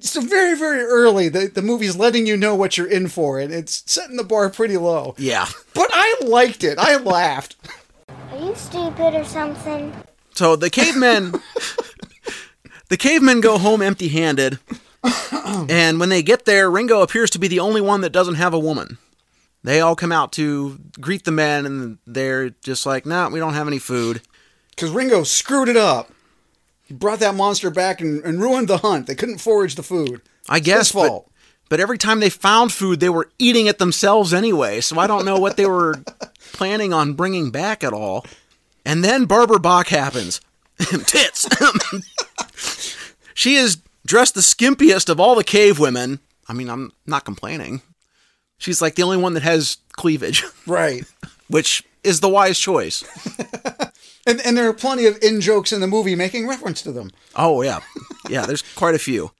So 0.00 0.20
very, 0.20 0.56
very 0.56 0.82
early, 0.82 1.28
the, 1.28 1.48
the 1.48 1.60
movie's 1.60 1.96
letting 1.96 2.26
you 2.26 2.36
know 2.36 2.54
what 2.54 2.78
you're 2.78 2.86
in 2.88 3.08
for, 3.08 3.40
and 3.40 3.52
it's 3.52 3.82
setting 3.90 4.16
the 4.16 4.22
bar 4.22 4.48
pretty 4.48 4.76
low. 4.76 5.16
Yeah. 5.18 5.48
But 5.74 5.88
I 5.92 6.20
liked 6.24 6.62
it. 6.62 6.78
I 6.78 6.96
laughed. 6.96 7.56
Are 8.38 8.44
you 8.46 8.54
stupid 8.54 9.14
or 9.14 9.24
something? 9.24 9.92
So 10.34 10.54
the 10.54 10.70
cavemen, 10.70 11.32
the 12.88 12.96
cavemen 12.96 13.40
go 13.40 13.58
home 13.58 13.82
empty-handed, 13.82 14.58
and 15.68 15.98
when 15.98 16.08
they 16.08 16.22
get 16.22 16.44
there, 16.44 16.70
Ringo 16.70 17.02
appears 17.02 17.30
to 17.30 17.38
be 17.40 17.48
the 17.48 17.58
only 17.60 17.80
one 17.80 18.02
that 18.02 18.10
doesn't 18.10 18.36
have 18.36 18.54
a 18.54 18.58
woman. 18.58 18.98
They 19.64 19.80
all 19.80 19.96
come 19.96 20.12
out 20.12 20.30
to 20.32 20.78
greet 21.00 21.24
the 21.24 21.32
men, 21.32 21.66
and 21.66 21.98
they're 22.06 22.50
just 22.50 22.86
like, 22.86 23.04
"Nah, 23.04 23.28
we 23.28 23.40
don't 23.40 23.54
have 23.54 23.66
any 23.66 23.80
food." 23.80 24.20
Because 24.70 24.90
Ringo 24.90 25.24
screwed 25.24 25.68
it 25.68 25.76
up. 25.76 26.12
He 26.84 26.94
brought 26.94 27.18
that 27.18 27.34
monster 27.34 27.70
back 27.70 28.00
and, 28.00 28.22
and 28.24 28.40
ruined 28.40 28.68
the 28.68 28.78
hunt. 28.78 29.08
They 29.08 29.16
couldn't 29.16 29.38
forage 29.38 29.74
the 29.74 29.82
food. 29.82 30.22
I 30.48 30.58
It's 30.58 30.66
guess, 30.66 30.78
his 30.88 30.92
but, 30.92 31.08
fault. 31.08 31.30
but 31.68 31.80
every 31.80 31.98
time 31.98 32.20
they 32.20 32.30
found 32.30 32.72
food, 32.72 33.00
they 33.00 33.08
were 33.10 33.28
eating 33.40 33.66
it 33.66 33.78
themselves 33.78 34.32
anyway. 34.32 34.80
So 34.80 35.00
I 35.00 35.08
don't 35.08 35.24
know 35.24 35.40
what 35.40 35.56
they 35.56 35.66
were 35.66 35.96
planning 36.52 36.92
on 36.92 37.14
bringing 37.14 37.50
back 37.50 37.82
at 37.84 37.92
all. 37.92 38.26
And 38.84 39.04
then 39.04 39.24
Barbara 39.26 39.58
Bach 39.58 39.88
happens. 39.88 40.40
Tits. 40.78 41.46
she 43.34 43.54
is 43.56 43.78
dressed 44.06 44.34
the 44.34 44.40
skimpiest 44.40 45.08
of 45.08 45.20
all 45.20 45.34
the 45.34 45.44
cave 45.44 45.78
women. 45.78 46.20
I 46.48 46.52
mean, 46.52 46.70
I'm 46.70 46.92
not 47.06 47.24
complaining. 47.24 47.82
She's 48.58 48.80
like 48.80 48.94
the 48.94 49.02
only 49.02 49.16
one 49.18 49.34
that 49.34 49.42
has 49.42 49.78
cleavage, 49.92 50.44
Right. 50.66 51.04
which 51.48 51.84
is 52.02 52.20
the 52.20 52.28
wise 52.28 52.58
choice. 52.58 53.04
And, 54.26 54.42
and 54.44 54.58
there 54.58 54.68
are 54.68 54.74
plenty 54.74 55.06
of 55.06 55.16
in 55.22 55.40
jokes 55.40 55.72
in 55.72 55.80
the 55.80 55.86
movie 55.86 56.14
making 56.14 56.46
reference 56.46 56.82
to 56.82 56.92
them. 56.92 57.12
Oh 57.34 57.62
yeah, 57.62 57.80
yeah. 58.28 58.44
There's 58.44 58.60
quite 58.60 58.94
a 58.94 58.98
few. 58.98 59.30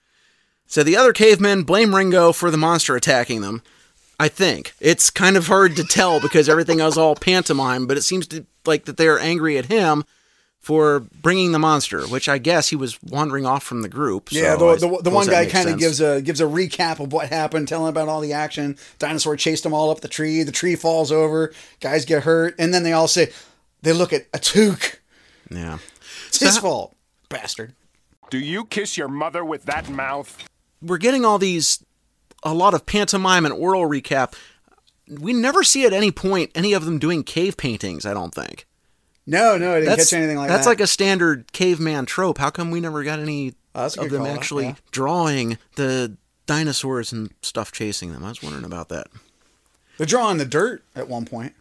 So 0.67 0.83
the 0.83 0.97
other 0.97 1.13
cavemen 1.13 1.65
blame 1.65 1.95
Ringo 1.95 2.33
for 2.33 2.51
the 2.51 2.57
monster 2.57 2.97
attacking 2.97 3.43
them. 3.43 3.63
I 4.21 4.29
think 4.29 4.75
it's 4.81 5.11
kind 5.11 5.37
of 5.37 5.47
hard 5.47 5.77
to 5.77 5.85
tell 5.85 6.21
because 6.21 6.49
everything 6.49 6.81
is 6.81 6.99
all 6.99 7.15
pantomime, 7.15 7.87
but 7.87 7.97
it 7.97 8.03
seems 8.03 8.27
to 8.29 8.45
like 8.67 8.85
that 8.87 8.97
they're 8.97 9.19
angry 9.19 9.57
at 9.59 9.67
him 9.67 10.05
for 10.59 11.01
bringing 11.01 11.53
the 11.53 11.59
monster, 11.59 12.03
which 12.09 12.29
I 12.29 12.39
guess 12.39 12.69
he 12.69 12.77
was 12.77 13.01
wandering 13.03 13.47
off 13.47 13.63
from 13.63 13.83
the 13.83 13.89
group. 13.89 14.33
Yeah, 14.33 14.59
so 14.59 14.71
I 14.71 14.75
the, 14.75 14.81
the, 14.81 14.89
the 14.89 14.97
suppose 14.99 15.13
one 15.15 15.27
guy 15.29 15.47
kind 15.47 15.69
of 15.69 15.79
gives 15.79 16.01
a 16.01 16.21
gives 16.21 16.41
a 16.41 16.45
recap 16.45 16.99
of 16.99 17.13
what 17.13 17.29
happened, 17.29 17.69
telling 17.69 17.89
about 17.89 18.09
all 18.09 18.21
the 18.21 18.33
action. 18.33 18.77
Dinosaur 18.99 19.37
chased 19.37 19.63
them 19.63 19.73
all 19.73 19.91
up 19.91 20.01
the 20.01 20.09
tree. 20.09 20.43
The 20.43 20.53
tree 20.53 20.75
falls 20.75 21.13
over. 21.13 21.53
Guys 21.81 22.05
get 22.05 22.25
hurt, 22.25 22.57
and 22.59 22.75
then 22.75 22.83
they 22.83 22.93
all 22.93 23.09
say, 23.09 23.31
they 23.83 23.93
look 23.93 24.13
at 24.13 24.31
Atuk. 24.33 24.97
yeah. 25.49 25.79
It's 26.27 26.41
So 26.41 26.47
his 26.47 26.57
how- 26.57 26.63
fault, 26.63 26.97
bastard. 27.29 27.75
Do 28.31 28.39
you 28.39 28.67
kiss 28.67 28.99
your 28.99 29.09
mother 29.09 29.43
with 29.45 29.65
that 29.67 29.89
mouth? 29.89 30.45
We're 30.83 30.99
getting 30.99 31.25
all 31.25 31.39
these 31.39 31.83
a 32.43 32.55
lot 32.55 32.75
of 32.75 32.87
pantomime 32.87 33.45
and 33.45 33.55
oral 33.55 33.83
recap. 33.89 34.35
We 35.09 35.33
never 35.33 35.65
see 35.65 35.85
at 35.87 35.93
any 35.93 36.11
point 36.11 36.51
any 36.55 36.73
of 36.73 36.85
them 36.85 36.99
doing 36.99 37.25
cave 37.25 37.57
paintings. 37.57 38.05
I 38.07 38.15
don't 38.15 38.35
think. 38.35 38.67
No, 39.27 39.59
no, 39.59 39.73
I 39.73 39.81
didn't 39.81 39.87
that's, 39.97 40.11
catch 40.11 40.17
anything 40.19 40.37
like 40.39 40.49
that's 40.49 40.65
that. 40.65 40.71
That's 40.71 40.81
like 40.81 40.85
a 40.85 40.87
standard 40.87 41.53
caveman 41.53 42.07
trope. 42.07 42.39
How 42.39 42.51
come 42.51 42.71
we 42.71 42.81
never 42.81 43.03
got 43.03 43.19
any 43.19 43.55
Oh, 43.75 43.85
of 43.85 44.11
them 44.11 44.27
actually 44.27 44.65
yeah. 44.65 44.75
drawing 44.91 45.57
the 45.77 46.17
dinosaurs 46.47 47.13
and 47.13 47.31
stuff 47.43 47.71
chasing 47.71 48.13
them? 48.13 48.25
I 48.25 48.31
was 48.31 48.43
wondering 48.43 48.65
about 48.65 48.89
that. 48.89 49.07
They're 49.99 50.07
drawing 50.07 50.39
the 50.39 50.45
dirt 50.47 50.83
at 50.97 51.09
one 51.09 51.27
point. 51.27 51.55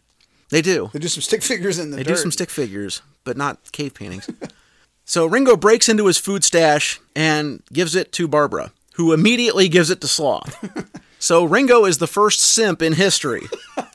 They 0.50 0.62
do. 0.62 0.90
They 0.92 0.98
do 0.98 1.08
some 1.08 1.22
stick 1.22 1.42
figures 1.42 1.78
in 1.78 1.90
the 1.90 1.98
They 1.98 2.02
dirt. 2.02 2.14
do 2.14 2.16
some 2.16 2.32
stick 2.32 2.50
figures, 2.50 3.02
but 3.22 3.36
not 3.36 3.70
cave 3.70 3.94
paintings. 3.94 4.28
so 5.04 5.26
Ringo 5.26 5.56
breaks 5.56 5.88
into 5.88 6.06
his 6.06 6.16
food 6.18 6.42
stash 6.42 7.00
and 7.14 7.62
gives 7.72 7.94
it 7.94 8.10
to 8.12 8.26
Barbara, 8.26 8.72
who 8.98 9.12
immediately 9.12 9.68
gives 9.68 9.90
it 9.90 10.00
to 10.02 10.08
Sloth. 10.08 10.90
so 11.18 11.44
Ringo 11.44 11.84
is 11.84 11.98
the 11.98 12.08
first 12.08 12.40
simp 12.40 12.82
in 12.82 12.94
history. 12.94 13.46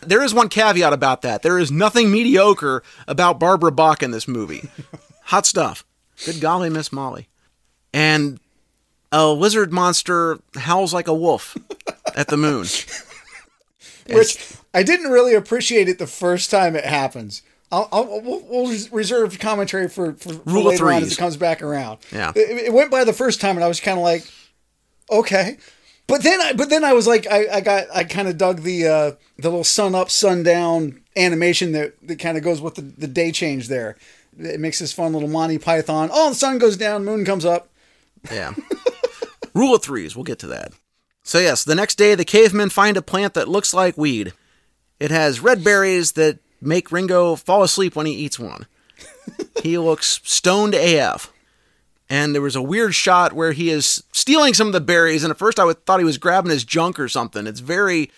there 0.00 0.22
is 0.22 0.34
one 0.34 0.50
caveat 0.50 0.92
about 0.92 1.22
that. 1.22 1.42
There 1.42 1.58
is 1.58 1.72
nothing 1.72 2.12
mediocre 2.12 2.82
about 3.08 3.40
Barbara 3.40 3.72
Bach 3.72 4.02
in 4.02 4.10
this 4.10 4.28
movie. 4.28 4.68
Hot 5.24 5.46
stuff. 5.46 5.84
Good 6.26 6.40
golly, 6.40 6.68
Miss 6.68 6.92
Molly. 6.92 7.28
And 7.92 8.38
a 9.10 9.28
lizard 9.28 9.72
monster 9.72 10.38
howls 10.54 10.92
like 10.92 11.08
a 11.08 11.14
wolf 11.14 11.56
at 12.14 12.28
the 12.28 12.36
moon. 12.36 12.66
Which 14.10 14.54
I 14.74 14.82
didn't 14.82 15.10
really 15.10 15.34
appreciate 15.34 15.88
it 15.88 15.98
the 15.98 16.06
first 16.06 16.50
time 16.50 16.76
it 16.76 16.84
happens. 16.84 17.42
I'll, 17.72 17.88
I'll 17.92 18.20
we'll, 18.22 18.42
we'll 18.48 18.88
reserve 18.92 19.38
commentary 19.38 19.88
for, 19.88 20.12
for, 20.14 20.34
for 20.34 20.50
Rule 20.50 20.68
of 20.68 20.72
later 20.72 20.92
on 20.92 21.02
as 21.02 21.12
it 21.12 21.18
comes 21.18 21.36
back 21.36 21.62
around. 21.62 21.98
Yeah. 22.12 22.32
it, 22.34 22.66
it 22.66 22.72
went 22.72 22.90
by 22.90 23.04
the 23.04 23.12
first 23.12 23.40
time, 23.40 23.56
and 23.56 23.64
I 23.64 23.68
was 23.68 23.80
kind 23.80 23.98
of 23.98 24.04
like, 24.04 24.24
okay, 25.10 25.56
but 26.06 26.22
then 26.22 26.40
I 26.40 26.52
but 26.52 26.70
then 26.70 26.84
I 26.84 26.92
was 26.92 27.06
like, 27.06 27.26
I, 27.26 27.46
I 27.54 27.60
got 27.60 27.86
I 27.94 28.04
kind 28.04 28.28
of 28.28 28.38
dug 28.38 28.60
the 28.60 28.86
uh, 28.86 29.10
the 29.38 29.50
little 29.50 29.64
sun 29.64 29.94
up 29.94 30.10
sun 30.10 30.42
down 30.42 31.02
animation 31.16 31.72
that 31.72 31.94
that 32.06 32.18
kind 32.18 32.38
of 32.38 32.44
goes 32.44 32.60
with 32.60 32.76
the, 32.76 32.82
the 32.82 33.08
day 33.08 33.32
change 33.32 33.68
there. 33.68 33.96
It 34.38 34.60
makes 34.60 34.78
this 34.78 34.92
fun 34.92 35.12
little 35.12 35.28
Monty 35.28 35.58
Python. 35.58 36.10
Oh, 36.12 36.30
the 36.30 36.34
sun 36.34 36.58
goes 36.58 36.76
down, 36.76 37.04
moon 37.04 37.24
comes 37.24 37.44
up. 37.44 37.70
Yeah. 38.30 38.52
Rule 39.54 39.74
of 39.74 39.82
threes. 39.82 40.14
We'll 40.14 40.24
get 40.24 40.38
to 40.40 40.46
that. 40.48 40.72
So, 41.22 41.38
yes, 41.38 41.64
the 41.64 41.74
next 41.74 41.96
day, 41.96 42.14
the 42.14 42.24
cavemen 42.24 42.70
find 42.70 42.96
a 42.96 43.02
plant 43.02 43.34
that 43.34 43.48
looks 43.48 43.72
like 43.72 43.96
weed. 43.96 44.32
It 45.00 45.10
has 45.10 45.40
red 45.40 45.64
berries 45.64 46.12
that 46.12 46.38
make 46.66 46.90
Ringo 46.92 47.36
fall 47.36 47.62
asleep 47.62 47.96
when 47.96 48.06
he 48.06 48.12
eats 48.12 48.38
one. 48.38 48.66
he 49.62 49.78
looks 49.78 50.20
stoned 50.24 50.74
AF. 50.74 51.32
And 52.08 52.34
there 52.34 52.42
was 52.42 52.54
a 52.54 52.62
weird 52.62 52.94
shot 52.94 53.32
where 53.32 53.50
he 53.52 53.68
is 53.70 54.04
stealing 54.12 54.54
some 54.54 54.68
of 54.68 54.72
the 54.72 54.80
berries, 54.80 55.24
and 55.24 55.30
at 55.32 55.38
first 55.38 55.58
I 55.58 55.64
would- 55.64 55.84
thought 55.86 55.98
he 55.98 56.04
was 56.04 56.18
grabbing 56.18 56.50
his 56.52 56.64
junk 56.64 57.00
or 57.00 57.08
something. 57.08 57.46
It's 57.46 57.60
very. 57.60 58.10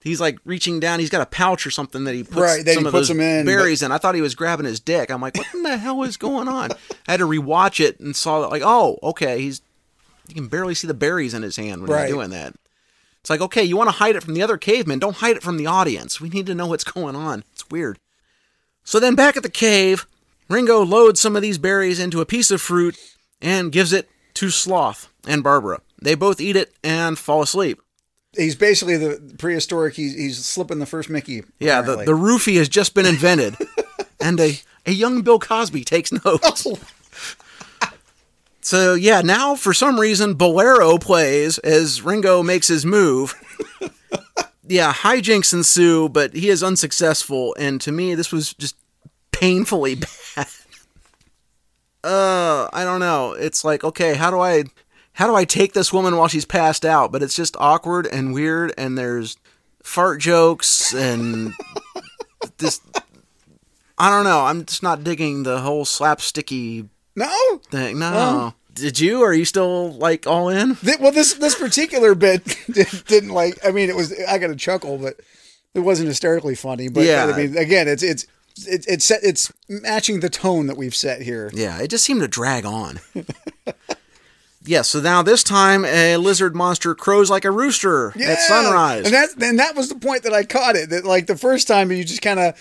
He's 0.00 0.20
like 0.20 0.38
reaching 0.44 0.80
down. 0.80 0.98
He's 0.98 1.10
got 1.10 1.22
a 1.22 1.26
pouch 1.26 1.64
or 1.64 1.70
something 1.70 2.02
that 2.04 2.14
he 2.14 2.24
puts 2.24 2.36
Right, 2.36 2.64
that 2.64 2.74
some 2.74 2.82
he 2.82 2.88
of 2.88 2.92
puts 2.92 3.06
those 3.08 3.16
them 3.16 3.20
in, 3.20 3.46
berries 3.46 3.82
in. 3.84 3.92
I 3.92 3.98
thought 3.98 4.16
he 4.16 4.20
was 4.20 4.34
grabbing 4.34 4.66
his 4.66 4.80
dick. 4.80 5.10
I'm 5.12 5.20
like, 5.20 5.36
what 5.36 5.46
in 5.54 5.62
the 5.62 5.76
hell 5.76 6.02
is 6.02 6.16
going 6.16 6.48
on? 6.48 6.72
I 7.06 7.12
had 7.12 7.18
to 7.20 7.26
rewatch 7.26 7.78
it 7.78 8.00
and 8.00 8.14
saw 8.16 8.40
that, 8.40 8.48
like, 8.50 8.62
oh, 8.64 8.98
okay, 9.02 9.40
he's 9.40 9.60
you 10.28 10.34
can 10.34 10.48
barely 10.48 10.74
see 10.74 10.86
the 10.88 10.94
berries 10.94 11.34
in 11.34 11.42
his 11.42 11.54
hand 11.56 11.82
when 11.82 11.90
Right. 11.90 12.06
he's 12.06 12.14
doing 12.14 12.30
that. 12.30 12.54
It's 13.22 13.30
like, 13.30 13.40
okay, 13.40 13.62
you 13.62 13.76
want 13.76 13.88
to 13.88 13.96
hide 13.96 14.16
it 14.16 14.22
from 14.22 14.34
the 14.34 14.42
other 14.42 14.56
cavemen, 14.56 14.98
don't 14.98 15.16
hide 15.16 15.36
it 15.36 15.42
from 15.42 15.56
the 15.56 15.66
audience. 15.66 16.20
We 16.20 16.28
need 16.28 16.46
to 16.46 16.54
know 16.54 16.66
what's 16.66 16.84
going 16.92 17.14
on. 17.14 17.44
It's 17.52 17.68
weird. 17.70 17.98
So 18.84 18.98
then 18.98 19.14
back 19.14 19.36
at 19.36 19.44
the 19.44 19.48
cave, 19.48 20.06
Ringo 20.48 20.84
loads 20.84 21.20
some 21.20 21.36
of 21.36 21.42
these 21.42 21.58
berries 21.58 22.00
into 22.00 22.20
a 22.20 22.26
piece 22.26 22.50
of 22.50 22.60
fruit 22.60 22.98
and 23.40 23.70
gives 23.70 23.92
it 23.92 24.08
to 24.34 24.50
Sloth 24.50 25.08
and 25.26 25.44
Barbara. 25.44 25.80
They 26.00 26.16
both 26.16 26.40
eat 26.40 26.56
it 26.56 26.74
and 26.82 27.16
fall 27.16 27.42
asleep. 27.42 27.80
He's 28.36 28.56
basically 28.56 28.96
the 28.96 29.34
prehistoric. 29.38 29.94
He's 29.94 30.14
he's 30.14 30.44
slipping 30.44 30.78
the 30.78 30.86
first 30.86 31.10
Mickey. 31.10 31.44
Yeah, 31.60 31.82
the, 31.82 31.92
apparently. 31.92 32.06
the 32.06 32.12
roofie 32.12 32.56
has 32.56 32.68
just 32.68 32.94
been 32.94 33.06
invented. 33.06 33.56
and 34.20 34.40
a, 34.40 34.58
a 34.86 34.92
young 34.92 35.22
Bill 35.22 35.38
Cosby 35.38 35.84
takes 35.84 36.10
notes. 36.24 36.66
Oh, 36.66 36.78
So 38.62 38.94
yeah, 38.94 39.22
now 39.22 39.56
for 39.56 39.74
some 39.74 39.98
reason 39.98 40.34
Bolero 40.34 40.96
plays 40.96 41.58
as 41.58 42.00
Ringo 42.00 42.42
makes 42.42 42.68
his 42.68 42.86
move. 42.86 43.34
yeah, 44.68 44.92
hijinks 44.92 45.52
ensue, 45.52 46.08
but 46.08 46.32
he 46.32 46.48
is 46.48 46.62
unsuccessful, 46.62 47.56
and 47.58 47.80
to 47.80 47.90
me 47.90 48.14
this 48.14 48.30
was 48.30 48.54
just 48.54 48.76
painfully 49.32 49.96
bad. 50.36 50.46
Uh, 52.04 52.68
I 52.72 52.84
don't 52.84 53.00
know. 53.00 53.32
It's 53.32 53.64
like, 53.64 53.84
okay, 53.84 54.14
how 54.14 54.30
do 54.30 54.40
I 54.40 54.64
how 55.14 55.26
do 55.26 55.34
I 55.34 55.44
take 55.44 55.72
this 55.72 55.92
woman 55.92 56.16
while 56.16 56.28
she's 56.28 56.44
passed 56.44 56.84
out? 56.84 57.10
But 57.10 57.22
it's 57.22 57.36
just 57.36 57.56
awkward 57.58 58.06
and 58.06 58.32
weird 58.32 58.72
and 58.78 58.96
there's 58.96 59.36
fart 59.82 60.20
jokes 60.20 60.94
and 60.94 61.52
this 62.58 62.80
I 63.98 64.08
don't 64.08 64.24
know. 64.24 64.42
I'm 64.42 64.64
just 64.64 64.82
not 64.82 65.04
digging 65.04 65.42
the 65.42 65.60
whole 65.60 65.84
slapsticky 65.84 66.88
no. 67.16 67.58
thing. 67.70 67.98
No. 67.98 68.54
Did 68.74 68.98
you? 68.98 69.22
Are 69.22 69.34
you 69.34 69.44
still 69.44 69.92
like 69.92 70.26
all 70.26 70.48
in? 70.48 70.76
Th- 70.76 70.98
well, 70.98 71.12
this 71.12 71.34
this 71.34 71.54
particular 71.54 72.14
bit 72.14 72.42
didn't, 72.72 73.06
didn't 73.06 73.30
like. 73.30 73.58
I 73.66 73.70
mean, 73.70 73.90
it 73.90 73.96
was. 73.96 74.14
I 74.26 74.38
got 74.38 74.50
a 74.50 74.56
chuckle, 74.56 74.96
but 74.98 75.20
it 75.74 75.80
wasn't 75.80 76.08
hysterically 76.08 76.54
funny. 76.54 76.88
But 76.88 77.04
Yeah. 77.04 77.26
I 77.26 77.36
mean, 77.36 77.56
again, 77.58 77.86
it's 77.86 78.02
it's 78.02 78.26
it's 78.66 78.86
it's 78.86 79.04
set, 79.04 79.20
it's 79.22 79.52
matching 79.68 80.20
the 80.20 80.30
tone 80.30 80.68
that 80.68 80.76
we've 80.78 80.94
set 80.94 81.20
here. 81.20 81.50
Yeah, 81.52 81.80
it 81.82 81.88
just 81.88 82.04
seemed 82.04 82.22
to 82.22 82.28
drag 82.28 82.64
on. 82.64 83.00
yeah, 84.64 84.82
so 84.82 85.00
now 85.00 85.22
this 85.22 85.42
time 85.42 85.84
a 85.84 86.16
lizard 86.16 86.54
monster 86.54 86.94
crows 86.94 87.28
like 87.30 87.44
a 87.44 87.50
rooster 87.50 88.12
Yeah. 88.16 88.28
at 88.30 88.38
sunrise. 88.40 89.04
and 89.04 89.14
that 89.14 89.28
and 89.42 89.58
that 89.58 89.74
was 89.76 89.88
the 89.88 89.96
point 89.96 90.22
that 90.22 90.32
I 90.32 90.44
caught 90.44 90.76
it. 90.76 90.90
That 90.90 91.04
like 91.04 91.26
the 91.26 91.36
first 91.36 91.68
time 91.68 91.90
you 91.92 92.04
just 92.04 92.22
kind 92.22 92.40
of 92.40 92.54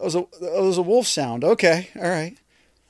it 0.00 0.04
was 0.04 0.14
a 0.14 0.20
it 0.20 0.62
was 0.62 0.78
a 0.78 0.82
wolf 0.82 1.06
sound. 1.06 1.44
Okay, 1.44 1.88
all 1.96 2.08
right. 2.08 2.36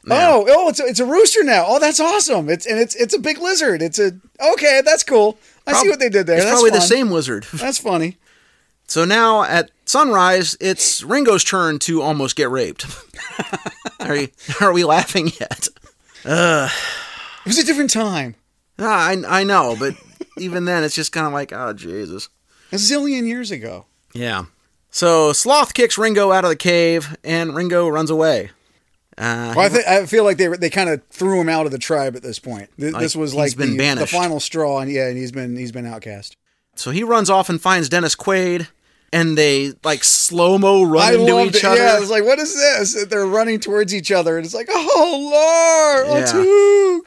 Oh, 0.08 0.46
oh, 0.48 0.68
it's 0.68 0.80
a, 0.80 0.84
it's 0.84 1.00
a 1.00 1.04
rooster 1.04 1.42
now. 1.42 1.64
Oh, 1.66 1.78
that's 1.78 1.98
awesome. 1.98 2.48
It's 2.48 2.66
and 2.66 2.78
it's 2.78 2.94
it's 2.94 3.14
a 3.14 3.18
big 3.18 3.38
lizard. 3.38 3.82
It's 3.82 3.98
a 3.98 4.12
okay. 4.52 4.80
That's 4.84 5.02
cool. 5.02 5.38
I 5.66 5.72
see 5.72 5.88
what 5.88 5.98
they 5.98 6.08
did 6.08 6.26
there. 6.26 6.36
It's 6.36 6.44
that's 6.44 6.60
probably 6.60 6.70
the 6.70 6.80
same 6.80 7.10
lizard. 7.10 7.44
That's 7.52 7.78
funny. 7.78 8.18
So 8.86 9.04
now 9.04 9.42
at 9.42 9.72
sunrise, 9.84 10.56
it's 10.60 11.02
Ringo's 11.02 11.42
turn 11.42 11.80
to 11.80 12.02
almost 12.02 12.36
get 12.36 12.48
raped. 12.50 12.86
are, 14.00 14.14
you, 14.14 14.28
are 14.60 14.72
we 14.72 14.84
laughing 14.84 15.32
yet? 15.40 15.66
It 16.24 16.70
was 17.44 17.58
a 17.58 17.64
different 17.64 17.90
time. 17.90 18.36
Ah, 18.78 19.08
I, 19.08 19.40
I 19.40 19.44
know, 19.44 19.74
but 19.76 19.94
even 20.38 20.66
then, 20.66 20.84
it's 20.84 20.94
just 20.94 21.12
kind 21.12 21.26
of 21.26 21.32
like, 21.32 21.52
oh, 21.52 21.72
Jesus. 21.72 22.28
A 22.72 22.76
zillion 22.76 23.26
years 23.26 23.50
ago. 23.50 23.86
Yeah. 24.12 24.46
So 24.90 25.32
Sloth 25.32 25.74
kicks 25.74 25.98
Ringo 25.98 26.32
out 26.32 26.44
of 26.44 26.50
the 26.50 26.56
cave, 26.56 27.16
and 27.24 27.54
Ringo 27.54 27.88
runs 27.88 28.10
away. 28.10 28.50
Uh, 29.18 29.54
Well, 29.56 29.66
I, 29.66 29.68
th- 29.70 29.86
I 29.86 30.06
feel 30.06 30.24
like 30.24 30.36
they 30.36 30.48
they 30.48 30.70
kind 30.70 30.90
of 30.90 31.02
threw 31.08 31.40
him 31.40 31.48
out 31.48 31.66
of 31.66 31.72
the 31.72 31.78
tribe 31.78 32.16
at 32.16 32.22
this 32.22 32.38
point. 32.38 32.68
Th- 32.78 32.92
Like, 32.92 33.00
this 33.02 33.16
was 33.16 33.34
like 33.34 33.56
the, 33.56 33.66
the 33.98 34.06
final 34.06 34.40
straw, 34.40 34.80
and 34.80 34.90
yeah, 34.90 35.08
and 35.08 35.16
he's 35.16 35.32
been 35.32 35.56
he's 35.56 35.72
been 35.72 35.86
outcast. 35.86 36.36
so 36.74 36.90
he 36.90 37.02
runs 37.02 37.30
off 37.30 37.48
and 37.48 37.60
finds 37.60 37.88
Dennis 37.88 38.14
Quaid, 38.14 38.68
and 39.12 39.38
they 39.38 39.72
like 39.84 40.04
slow 40.04 40.58
mo 40.58 40.82
run 40.82 41.02
I 41.02 41.12
into 41.14 41.44
each 41.46 41.56
it. 41.56 41.64
other. 41.64 41.76
Yeah, 41.80 41.98
it's 41.98 42.10
like, 42.10 42.24
what 42.24 42.38
is 42.38 42.54
this? 42.54 43.06
They're 43.06 43.24
running 43.26 43.58
towards 43.60 43.94
each 43.94 44.12
other, 44.12 44.36
and 44.36 44.44
it's 44.44 44.54
like, 44.54 44.68
oh, 44.70 46.04
Lar, 46.04 46.18
Yeah. 46.18 46.26
Atuk, 46.26 47.00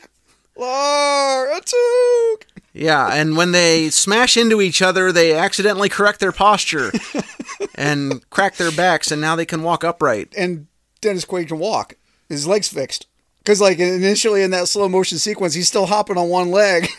Lar, 0.57 1.47
Atuk. 1.59 2.43
Yeah, 2.73 3.07
and 3.13 3.35
when 3.37 3.51
they 3.51 3.89
smash 3.89 4.37
into 4.37 4.61
each 4.61 4.81
other, 4.81 5.11
they 5.11 5.33
accidentally 5.33 5.89
correct 5.89 6.19
their 6.19 6.31
posture 6.31 6.91
and 7.75 8.27
crack 8.29 8.55
their 8.55 8.71
backs, 8.71 9.11
and 9.11 9.19
now 9.21 9.35
they 9.35 9.45
can 9.45 9.63
walk 9.63 9.83
upright. 9.83 10.33
And 10.37 10.67
Dennis 11.01 11.25
Quaid 11.25 11.47
can 11.47 11.59
walk. 11.59 11.95
His 12.29 12.47
legs 12.47 12.67
fixed. 12.69 13.07
Because 13.39 13.59
like 13.59 13.79
initially 13.79 14.43
in 14.43 14.51
that 14.51 14.67
slow 14.67 14.87
motion 14.87 15.17
sequence, 15.17 15.53
he's 15.53 15.67
still 15.67 15.87
hopping 15.87 16.17
on 16.17 16.29
one 16.29 16.51
leg. 16.51 16.87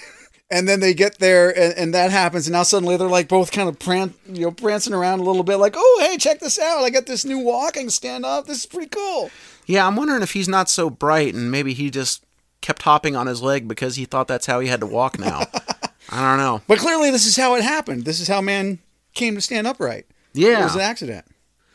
And 0.53 0.69
then 0.69 0.81
they 0.81 0.95
get 0.95 1.21
there, 1.21 1.57
and, 1.57 1.73
and 1.79 1.95
that 1.95 2.11
happens, 2.11 2.49
and 2.49 2.55
now 2.55 2.65
suddenly 2.65 2.97
they're 2.97 3.07
like 3.07 3.29
both 3.29 3.53
kind 3.53 3.69
of 3.69 3.79
pran- 3.79 4.15
you 4.27 4.47
know, 4.47 4.51
prancing 4.51 4.93
around 4.93 5.21
a 5.21 5.23
little 5.23 5.45
bit, 5.45 5.59
like, 5.59 5.75
"Oh, 5.77 5.99
hey, 6.05 6.17
check 6.17 6.41
this 6.41 6.59
out! 6.59 6.83
I 6.83 6.91
got 6.91 7.07
this 7.07 7.25
new 7.25 7.39
walking 7.39 7.89
stand 7.89 8.27
up. 8.27 8.49
This 8.49 8.59
is 8.59 8.67
pretty 8.67 8.89
cool." 8.89 9.31
Yeah, 9.67 9.87
I'm 9.87 9.95
wondering 9.95 10.23
if 10.23 10.33
he's 10.33 10.49
not 10.49 10.69
so 10.69 10.91
bright, 10.91 11.35
and 11.35 11.53
maybe 11.53 11.73
he 11.73 11.89
just 11.89 12.25
kept 12.63 12.83
hopping 12.83 13.15
on 13.15 13.29
his 13.29 13.41
leg 13.41 13.69
because 13.69 13.95
he 13.95 14.07
thought 14.07 14.27
that's 14.27 14.47
how 14.47 14.59
he 14.59 14.67
had 14.67 14.81
to 14.81 14.87
walk 14.87 15.21
now. 15.21 15.43
I 16.11 16.21
don't 16.21 16.39
know. 16.39 16.63
But 16.67 16.81
clearly, 16.81 17.13
this 17.13 17.27
is 17.27 17.37
how 17.37 17.55
it 17.55 17.63
happened. 17.63 18.05
This 18.05 18.19
is 18.19 18.27
how 18.27 18.41
man 18.41 18.81
came 19.15 19.37
to 19.37 19.41
stand 19.41 19.69
upright. 19.69 20.07
Yeah 20.33 20.63
it 20.63 20.65
was 20.65 20.75
an 20.75 20.81
accident, 20.81 21.27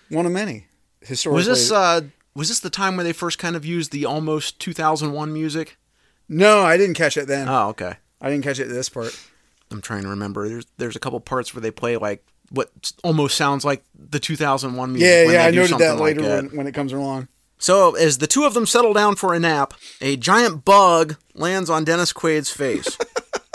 one 0.09 0.25
of 0.25 0.33
many. 0.33 0.67
Historically, 0.99 1.37
Was 1.37 1.45
this 1.45 1.71
uh 1.71 2.01
was 2.35 2.49
this 2.49 2.59
the 2.59 2.69
time 2.69 2.95
where 2.97 3.03
they 3.03 3.13
first 3.13 3.39
kind 3.39 3.55
of 3.55 3.65
used 3.65 3.91
the 3.91 4.05
almost 4.05 4.59
2001 4.59 5.33
music? 5.33 5.77
no, 6.27 6.61
I 6.61 6.77
didn't 6.77 6.95
catch 6.95 7.17
it 7.17 7.27
then. 7.27 7.47
Oh, 7.47 7.69
okay. 7.69 7.95
I 8.21 8.29
didn't 8.29 8.43
catch 8.43 8.59
it 8.59 8.67
this 8.67 8.89
part. 8.89 9.17
I'm 9.71 9.81
trying 9.81 10.03
to 10.03 10.09
remember. 10.09 10.47
There's 10.47 10.65
there's 10.77 10.95
a 10.95 10.99
couple 10.99 11.19
parts 11.19 11.53
where 11.53 11.61
they 11.61 11.71
play 11.71 11.97
like 11.97 12.25
what 12.49 12.91
almost 13.03 13.35
sounds 13.37 13.65
like 13.65 13.83
the 13.97 14.19
2001 14.19 14.91
music. 14.91 15.07
Yeah, 15.07 15.25
when 15.25 15.33
yeah, 15.33 15.45
I 15.45 15.51
noted 15.51 15.77
that 15.79 15.93
like 15.93 16.17
later 16.17 16.21
that. 16.23 16.43
when, 16.45 16.57
when 16.57 16.67
it 16.67 16.73
comes 16.73 16.93
along. 16.93 17.27
So 17.57 17.95
as 17.95 18.17
the 18.17 18.27
two 18.27 18.43
of 18.43 18.53
them 18.53 18.65
settle 18.65 18.93
down 18.93 19.15
for 19.15 19.33
a 19.33 19.39
nap, 19.39 19.73
a 20.01 20.17
giant 20.17 20.65
bug 20.65 21.15
lands 21.33 21.69
on 21.69 21.83
Dennis 21.83 22.13
Quaid's 22.13 22.51
face. 22.51 22.97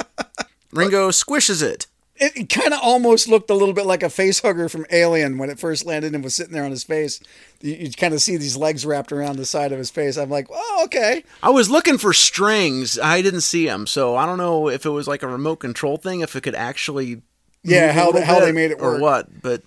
Ringo 0.73 1.11
squishes 1.11 1.63
it. 1.63 1.87
It, 2.21 2.37
it 2.37 2.49
kind 2.51 2.75
of 2.75 2.81
almost 2.83 3.29
looked 3.29 3.49
a 3.51 3.55
little 3.55 3.73
bit 3.75 3.87
like 3.87 4.03
a 4.03 4.11
face 4.11 4.41
hugger 4.41 4.69
from 4.69 4.85
Alien 4.91 5.39
when 5.39 5.49
it 5.51 5.59
first 5.59 5.87
landed 5.87 6.15
and 6.15 6.23
was 6.23 6.35
sitting 6.35 6.53
there 6.53 6.65
on 6.65 6.71
his 6.71 6.85
face. 6.85 7.19
You, 7.63 7.73
you 7.75 7.91
kind 7.93 8.13
of 8.13 8.21
see 8.21 8.37
these 8.37 8.57
legs 8.57 8.85
wrapped 8.85 9.11
around 9.11 9.37
the 9.37 9.47
side 9.47 9.73
of 9.73 9.79
his 9.79 9.91
face. 9.91 10.17
I'm 10.19 10.29
like, 10.31 10.47
oh, 10.53 10.83
okay. 10.85 11.25
I 11.43 11.51
was 11.51 11.71
looking 11.71 11.97
for 11.99 12.13
strings. 12.13 12.99
I 12.99 13.23
didn't 13.23 13.41
see 13.41 13.65
them, 13.67 13.87
so 13.87 14.17
I 14.17 14.27
don't 14.27 14.39
know 14.39 14.69
if 14.69 14.85
it 14.85 14.91
was 14.91 15.09
like 15.09 15.23
a 15.23 15.29
remote 15.29 15.57
control 15.57 15.97
thing, 15.97 16.21
if 16.21 16.37
it 16.37 16.43
could 16.43 16.55
actually 16.55 17.23
Yeah, 17.63 17.93
how 17.93 18.13
they- 18.13 18.23
how 18.25 18.41
they 18.41 18.53
made 18.53 18.71
it 18.71 18.81
or 18.81 18.99
what. 19.01 19.41
But 19.43 19.63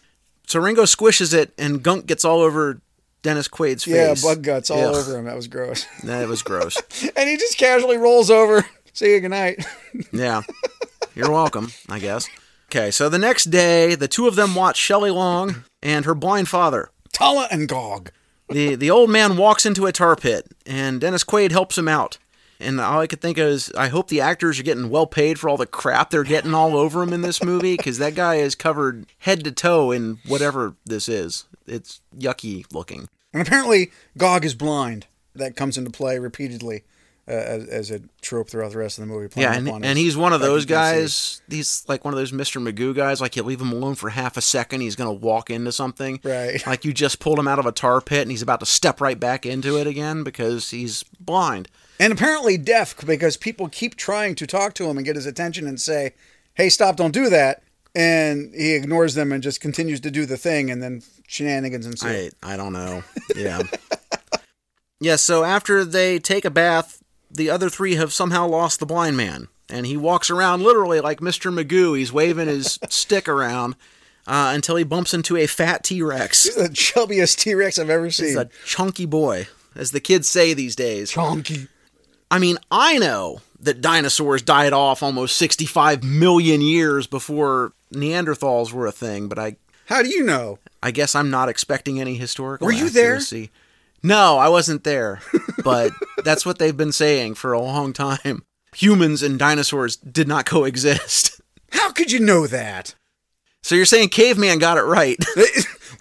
So 0.47 0.59
Ringo 0.59 0.83
squishes 0.83 1.33
it, 1.33 1.51
and 1.57 1.81
gunk 1.81 2.05
gets 2.05 2.23
all 2.23 2.41
over 2.41 2.81
Dennis 3.23 3.47
Quaid's 3.47 3.87
Yeah, 3.87 4.09
face. 4.13 4.23
Yeah, 4.23 4.29
bug 4.35 4.43
guts 4.43 4.69
all 4.69 4.79
Ugh. 4.79 4.95
over 4.95 5.17
him. 5.17 5.25
That 5.25 5.35
was 5.35 5.47
gross. 5.47 5.85
That 6.03 6.27
was 6.27 6.43
gross. 6.43 6.77
and 7.15 7.29
he 7.29 7.37
just 7.37 7.57
casually 7.57 7.97
rolls 7.97 8.29
over. 8.29 8.63
See 8.93 9.11
you 9.13 9.21
good 9.21 9.29
night. 9.29 9.65
Yeah. 10.11 10.41
You're 11.15 11.31
welcome, 11.31 11.71
I 11.89 11.99
guess. 11.99 12.27
Okay, 12.75 12.89
so 12.89 13.07
the 13.07 13.19
next 13.19 13.51
day, 13.51 13.93
the 13.93 14.07
two 14.07 14.27
of 14.27 14.33
them 14.33 14.55
watch 14.55 14.77
Shelley 14.77 15.11
Long 15.11 15.63
and 15.83 16.05
her 16.05 16.15
blind 16.15 16.49
father. 16.49 16.89
Tala 17.11 17.47
and 17.51 17.69
Gog. 17.69 18.11
The 18.49 18.73
the 18.73 18.89
old 18.89 19.11
man 19.11 19.37
walks 19.37 19.67
into 19.67 19.85
a 19.85 19.91
tar 19.91 20.15
pit, 20.15 20.47
and 20.65 20.99
Dennis 20.99 21.23
Quaid 21.23 21.51
helps 21.51 21.77
him 21.77 21.87
out. 21.87 22.17
And 22.59 22.81
all 22.81 22.99
I 22.99 23.05
could 23.05 23.21
think 23.21 23.37
of 23.37 23.45
is, 23.45 23.71
I 23.77 23.89
hope 23.89 24.07
the 24.07 24.21
actors 24.21 24.59
are 24.59 24.63
getting 24.63 24.89
well 24.89 25.05
paid 25.05 25.39
for 25.39 25.49
all 25.49 25.57
the 25.57 25.67
crap 25.67 26.09
they're 26.09 26.23
getting 26.23 26.55
all 26.55 26.75
over 26.75 27.03
him 27.03 27.13
in 27.13 27.21
this 27.21 27.43
movie, 27.43 27.77
because 27.77 27.99
that 27.99 28.15
guy 28.15 28.37
is 28.37 28.55
covered 28.55 29.05
head 29.19 29.43
to 29.43 29.51
toe 29.51 29.91
in 29.91 30.17
whatever 30.25 30.73
this 30.83 31.07
is. 31.07 31.45
It's 31.67 32.01
yucky 32.17 32.65
looking. 32.73 33.07
And 33.33 33.47
apparently, 33.47 33.91
Gog 34.17 34.45
is 34.45 34.55
blind. 34.55 35.05
That 35.35 35.55
comes 35.55 35.77
into 35.77 35.91
play 35.91 36.17
repeatedly 36.17 36.85
uh, 37.27 37.31
as, 37.31 37.67
as 37.67 37.91
a 37.91 38.01
trope 38.21 38.49
throughout 38.49 38.71
the 38.71 38.77
rest 38.77 38.99
of 38.99 39.07
the 39.07 39.13
movie. 39.13 39.27
playing 39.29 39.49
Yeah, 39.49 39.57
and, 39.57 39.85
and 39.85 39.97
he's 39.97 40.17
one 40.17 40.33
of 40.33 40.41
those 40.41 40.65
guys. 40.65 41.41
He's 41.49 41.85
like 41.87 42.03
one 42.03 42.13
of 42.13 42.17
those 42.17 42.31
Mr. 42.31 42.61
Magoo 42.61 42.93
guys. 42.93 43.21
Like 43.21 43.35
you 43.35 43.43
leave 43.43 43.61
him 43.61 43.71
alone 43.71 43.95
for 43.95 44.09
half 44.09 44.35
a 44.35 44.41
second, 44.41 44.81
he's 44.81 44.95
gonna 44.95 45.13
walk 45.13 45.49
into 45.49 45.71
something. 45.71 46.19
Right. 46.23 46.65
Like 46.67 46.83
you 46.83 46.93
just 46.93 47.19
pulled 47.19 47.39
him 47.39 47.47
out 47.47 47.59
of 47.59 47.65
a 47.65 47.71
tar 47.71 48.01
pit, 48.01 48.23
and 48.23 48.31
he's 48.31 48.41
about 48.41 48.59
to 48.59 48.65
step 48.65 48.99
right 48.99 49.19
back 49.19 49.45
into 49.45 49.77
it 49.77 49.87
again 49.87 50.23
because 50.23 50.71
he's 50.71 51.03
blind. 51.19 51.69
And 51.99 52.11
apparently 52.11 52.57
deaf 52.57 52.95
because 53.05 53.37
people 53.37 53.69
keep 53.69 53.95
trying 53.95 54.35
to 54.35 54.47
talk 54.47 54.73
to 54.75 54.85
him 54.85 54.97
and 54.97 55.05
get 55.05 55.15
his 55.15 55.25
attention 55.25 55.67
and 55.67 55.79
say, 55.79 56.15
hey, 56.55 56.69
stop, 56.69 56.95
don't 56.95 57.13
do 57.13 57.29
that. 57.29 57.63
And 57.95 58.53
he 58.55 58.73
ignores 58.73 59.13
them 59.13 59.31
and 59.31 59.43
just 59.43 59.61
continues 59.61 59.99
to 60.01 60.09
do 60.11 60.25
the 60.25 60.35
thing, 60.37 60.71
and 60.71 60.81
then 60.81 61.03
shenanigans 61.27 61.85
ensue. 61.85 62.07
I 62.07 62.31
I 62.41 62.57
don't 62.57 62.73
know. 62.73 63.03
Yeah. 63.35 63.61
yeah. 64.99 65.15
So 65.15 65.43
after 65.43 65.85
they 65.85 66.17
take 66.17 66.43
a 66.43 66.49
bath, 66.49 67.02
the 67.33 67.49
other 67.49 67.69
three 67.69 67.95
have 67.95 68.13
somehow 68.13 68.47
lost 68.47 68.79
the 68.79 68.85
blind 68.85 69.17
man, 69.17 69.47
and 69.69 69.85
he 69.85 69.97
walks 69.97 70.29
around 70.29 70.61
literally 70.61 70.99
like 70.99 71.19
Mr. 71.19 71.53
Magoo. 71.53 71.97
He's 71.97 72.13
waving 72.13 72.47
his 72.47 72.79
stick 72.89 73.27
around 73.27 73.75
uh, 74.27 74.51
until 74.53 74.75
he 74.75 74.83
bumps 74.83 75.13
into 75.13 75.35
a 75.37 75.47
fat 75.47 75.83
T 75.83 76.01
Rex. 76.01 76.43
He's 76.43 76.55
the 76.55 76.69
chubbiest 76.69 77.37
T 77.39 77.53
Rex 77.55 77.79
I've 77.79 77.89
ever 77.89 78.11
seen. 78.11 78.27
He's 78.27 78.35
a 78.37 78.49
chunky 78.65 79.05
boy, 79.05 79.47
as 79.75 79.91
the 79.91 79.99
kids 79.99 80.29
say 80.29 80.53
these 80.53 80.75
days. 80.75 81.11
Chunky. 81.11 81.67
I 82.29 82.39
mean, 82.39 82.57
I 82.71 82.97
know 82.97 83.41
that 83.59 83.81
dinosaurs 83.81 84.41
died 84.41 84.73
off 84.73 85.03
almost 85.03 85.37
65 85.37 86.03
million 86.03 86.61
years 86.61 87.07
before 87.07 87.73
Neanderthals 87.93 88.73
were 88.73 88.87
a 88.87 88.91
thing, 88.91 89.27
but 89.27 89.39
I 89.39 89.55
How 89.85 90.01
do 90.01 90.09
you 90.09 90.23
know? 90.23 90.59
I 90.81 90.91
guess 90.91 91.15
I'm 91.15 91.29
not 91.29 91.47
expecting 91.47 92.01
any 92.01 92.15
historical 92.15 92.65
Were 92.65 92.73
you 92.73 92.89
there? 92.89 93.19
Accuracy. 94.03 94.07
No, 94.19 94.37
I 94.37 94.49
wasn't 94.49 94.83
there. 94.83 95.21
But 95.63 95.91
that's 96.23 96.45
what 96.45 96.59
they've 96.59 96.75
been 96.75 96.91
saying 96.91 97.35
for 97.35 97.53
a 97.53 97.61
long 97.61 97.93
time. 97.93 98.43
Humans 98.75 99.23
and 99.23 99.37
dinosaurs 99.39 99.95
did 99.97 100.27
not 100.27 100.45
coexist. 100.45 101.41
How 101.71 101.91
could 101.91 102.11
you 102.11 102.19
know 102.19 102.47
that? 102.47 102.95
So 103.61 103.75
you're 103.75 103.85
saying 103.85 104.09
caveman 104.09 104.59
got 104.59 104.77
it 104.77 104.83
right. 104.83 105.17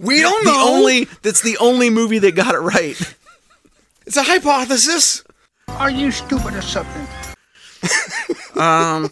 We 0.01 0.21
don't 0.21 0.45
the 0.45 0.51
know. 0.51 0.69
only 0.69 1.05
that's 1.23 1.43
the 1.43 1.57
only 1.59 1.89
movie 1.89 2.19
that 2.19 2.35
got 2.35 2.57
it 2.57 2.59
right. 2.61 2.97
It's 4.05 4.17
a 4.17 4.23
hypothesis. 4.25 5.23
Are 5.69 5.91
you 5.91 6.11
stupid 6.11 6.55
or 6.55 6.63
something? 6.63 7.07
Um, 8.57 9.11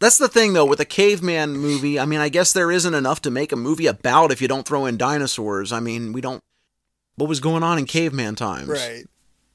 that's 0.00 0.18
the 0.18 0.28
thing, 0.28 0.52
though, 0.54 0.64
with 0.64 0.80
a 0.80 0.84
caveman 0.84 1.56
movie. 1.56 1.98
I 2.00 2.04
mean, 2.06 2.20
I 2.20 2.28
guess 2.30 2.52
there 2.52 2.70
isn't 2.70 2.94
enough 2.94 3.20
to 3.22 3.30
make 3.30 3.52
a 3.52 3.56
movie 3.56 3.86
about 3.86 4.30
if 4.32 4.40
you 4.40 4.48
don't 4.48 4.66
throw 4.66 4.86
in 4.86 4.96
dinosaurs. 4.96 5.72
I 5.72 5.80
mean, 5.80 6.12
we 6.12 6.20
don't. 6.20 6.42
What 7.18 7.28
was 7.28 7.40
going 7.40 7.62
on 7.62 7.78
in 7.78 7.84
caveman 7.86 8.34
times? 8.36 8.68
Right. 8.68 9.04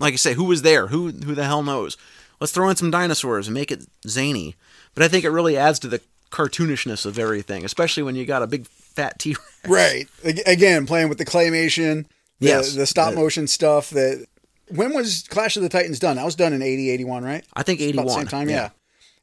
Like 0.00 0.14
I 0.14 0.16
say, 0.16 0.32
who 0.32 0.44
was 0.44 0.62
there? 0.62 0.86
Who 0.86 1.10
who 1.10 1.34
the 1.34 1.44
hell 1.44 1.62
knows? 1.62 1.98
Let's 2.40 2.54
throw 2.54 2.70
in 2.70 2.76
some 2.76 2.90
dinosaurs 2.90 3.46
and 3.46 3.54
make 3.54 3.70
it 3.70 3.84
zany. 4.08 4.56
But 4.94 5.02
I 5.02 5.08
think 5.08 5.24
it 5.26 5.30
really 5.30 5.58
adds 5.58 5.78
to 5.80 5.88
the 5.88 6.00
cartoonishness 6.30 7.04
of 7.04 7.18
everything, 7.18 7.66
especially 7.66 8.02
when 8.02 8.16
you 8.16 8.24
got 8.24 8.42
a 8.42 8.46
big 8.46 8.66
fat 8.66 9.18
T. 9.18 9.36
Right. 9.68 10.08
Again, 10.46 10.86
playing 10.86 11.10
with 11.10 11.18
the 11.18 11.26
claymation, 11.26 12.06
the, 12.38 12.46
Yes. 12.46 12.72
the 12.74 12.86
stop 12.86 13.12
motion 13.12 13.46
stuff. 13.46 13.90
That 13.90 14.24
when 14.68 14.94
was 14.94 15.24
Clash 15.28 15.58
of 15.58 15.62
the 15.62 15.68
Titans 15.68 15.98
done? 15.98 16.16
That 16.16 16.24
was 16.24 16.34
done 16.34 16.54
in 16.54 16.62
80, 16.62 16.88
81, 16.88 17.22
right? 17.22 17.44
I 17.52 17.62
think 17.62 17.80
About 17.82 18.06
eighty 18.06 18.14
same 18.14 18.26
time, 18.26 18.48
yeah. 18.48 18.70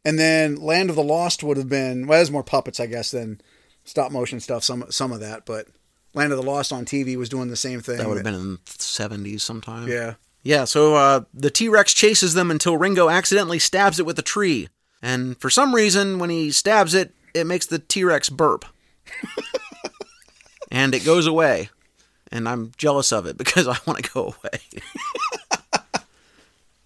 And 0.05 0.19
then 0.19 0.57
Land 0.57 0.91
of 0.91 0.95
the 0.95 1.01
Lost 1.01 1.43
would 1.43 1.57
have 1.57 1.69
been 1.69 2.05
well, 2.05 2.19
there's 2.19 2.29
more 2.29 2.43
puppets, 2.43 2.79
I 2.79 2.85
guess, 2.85 3.09
than 3.09 3.41
stop 3.83 4.11
motion 4.11 4.39
stuff. 4.39 4.63
Some 4.63 4.85
some 4.91 5.11
of 5.11 5.21
that, 5.21 5.47
but 5.47 5.65
Land 6.17 6.33
of 6.33 6.37
the 6.37 6.43
Lost 6.43 6.73
on 6.73 6.83
TV 6.85 7.15
was 7.15 7.29
doing 7.29 7.47
the 7.49 7.55
same 7.55 7.79
thing. 7.79 7.97
That 7.97 8.07
would 8.07 8.17
have 8.17 8.23
been 8.25 8.33
in 8.33 8.51
the 8.53 8.59
seventies 8.79 9.43
sometime. 9.43 9.87
yeah. 9.87 10.15
Yeah, 10.43 10.63
so 10.63 10.95
uh, 10.95 11.21
the 11.33 11.49
T 11.49 11.67
Rex 11.67 11.93
chases 11.93 12.33
them 12.33 12.51
until 12.51 12.77
Ringo 12.77 13.09
accidentally 13.09 13.59
stabs 13.59 13.99
it 13.99 14.05
with 14.05 14.17
a 14.17 14.21
tree. 14.21 14.69
And 15.01 15.37
for 15.41 15.49
some 15.49 15.75
reason, 15.75 16.19
when 16.19 16.29
he 16.29 16.51
stabs 16.51 16.93
it, 16.93 17.13
it 17.33 17.45
makes 17.45 17.65
the 17.65 17.79
T 17.79 18.03
Rex 18.05 18.29
burp. 18.29 18.63
and 20.71 20.95
it 20.95 21.03
goes 21.03 21.27
away. 21.27 21.69
And 22.31 22.47
I'm 22.47 22.71
jealous 22.77 23.11
of 23.11 23.25
it 23.25 23.37
because 23.37 23.67
I 23.67 23.77
want 23.85 24.03
to 24.03 24.11
go 24.11 24.35
away. 24.41 24.59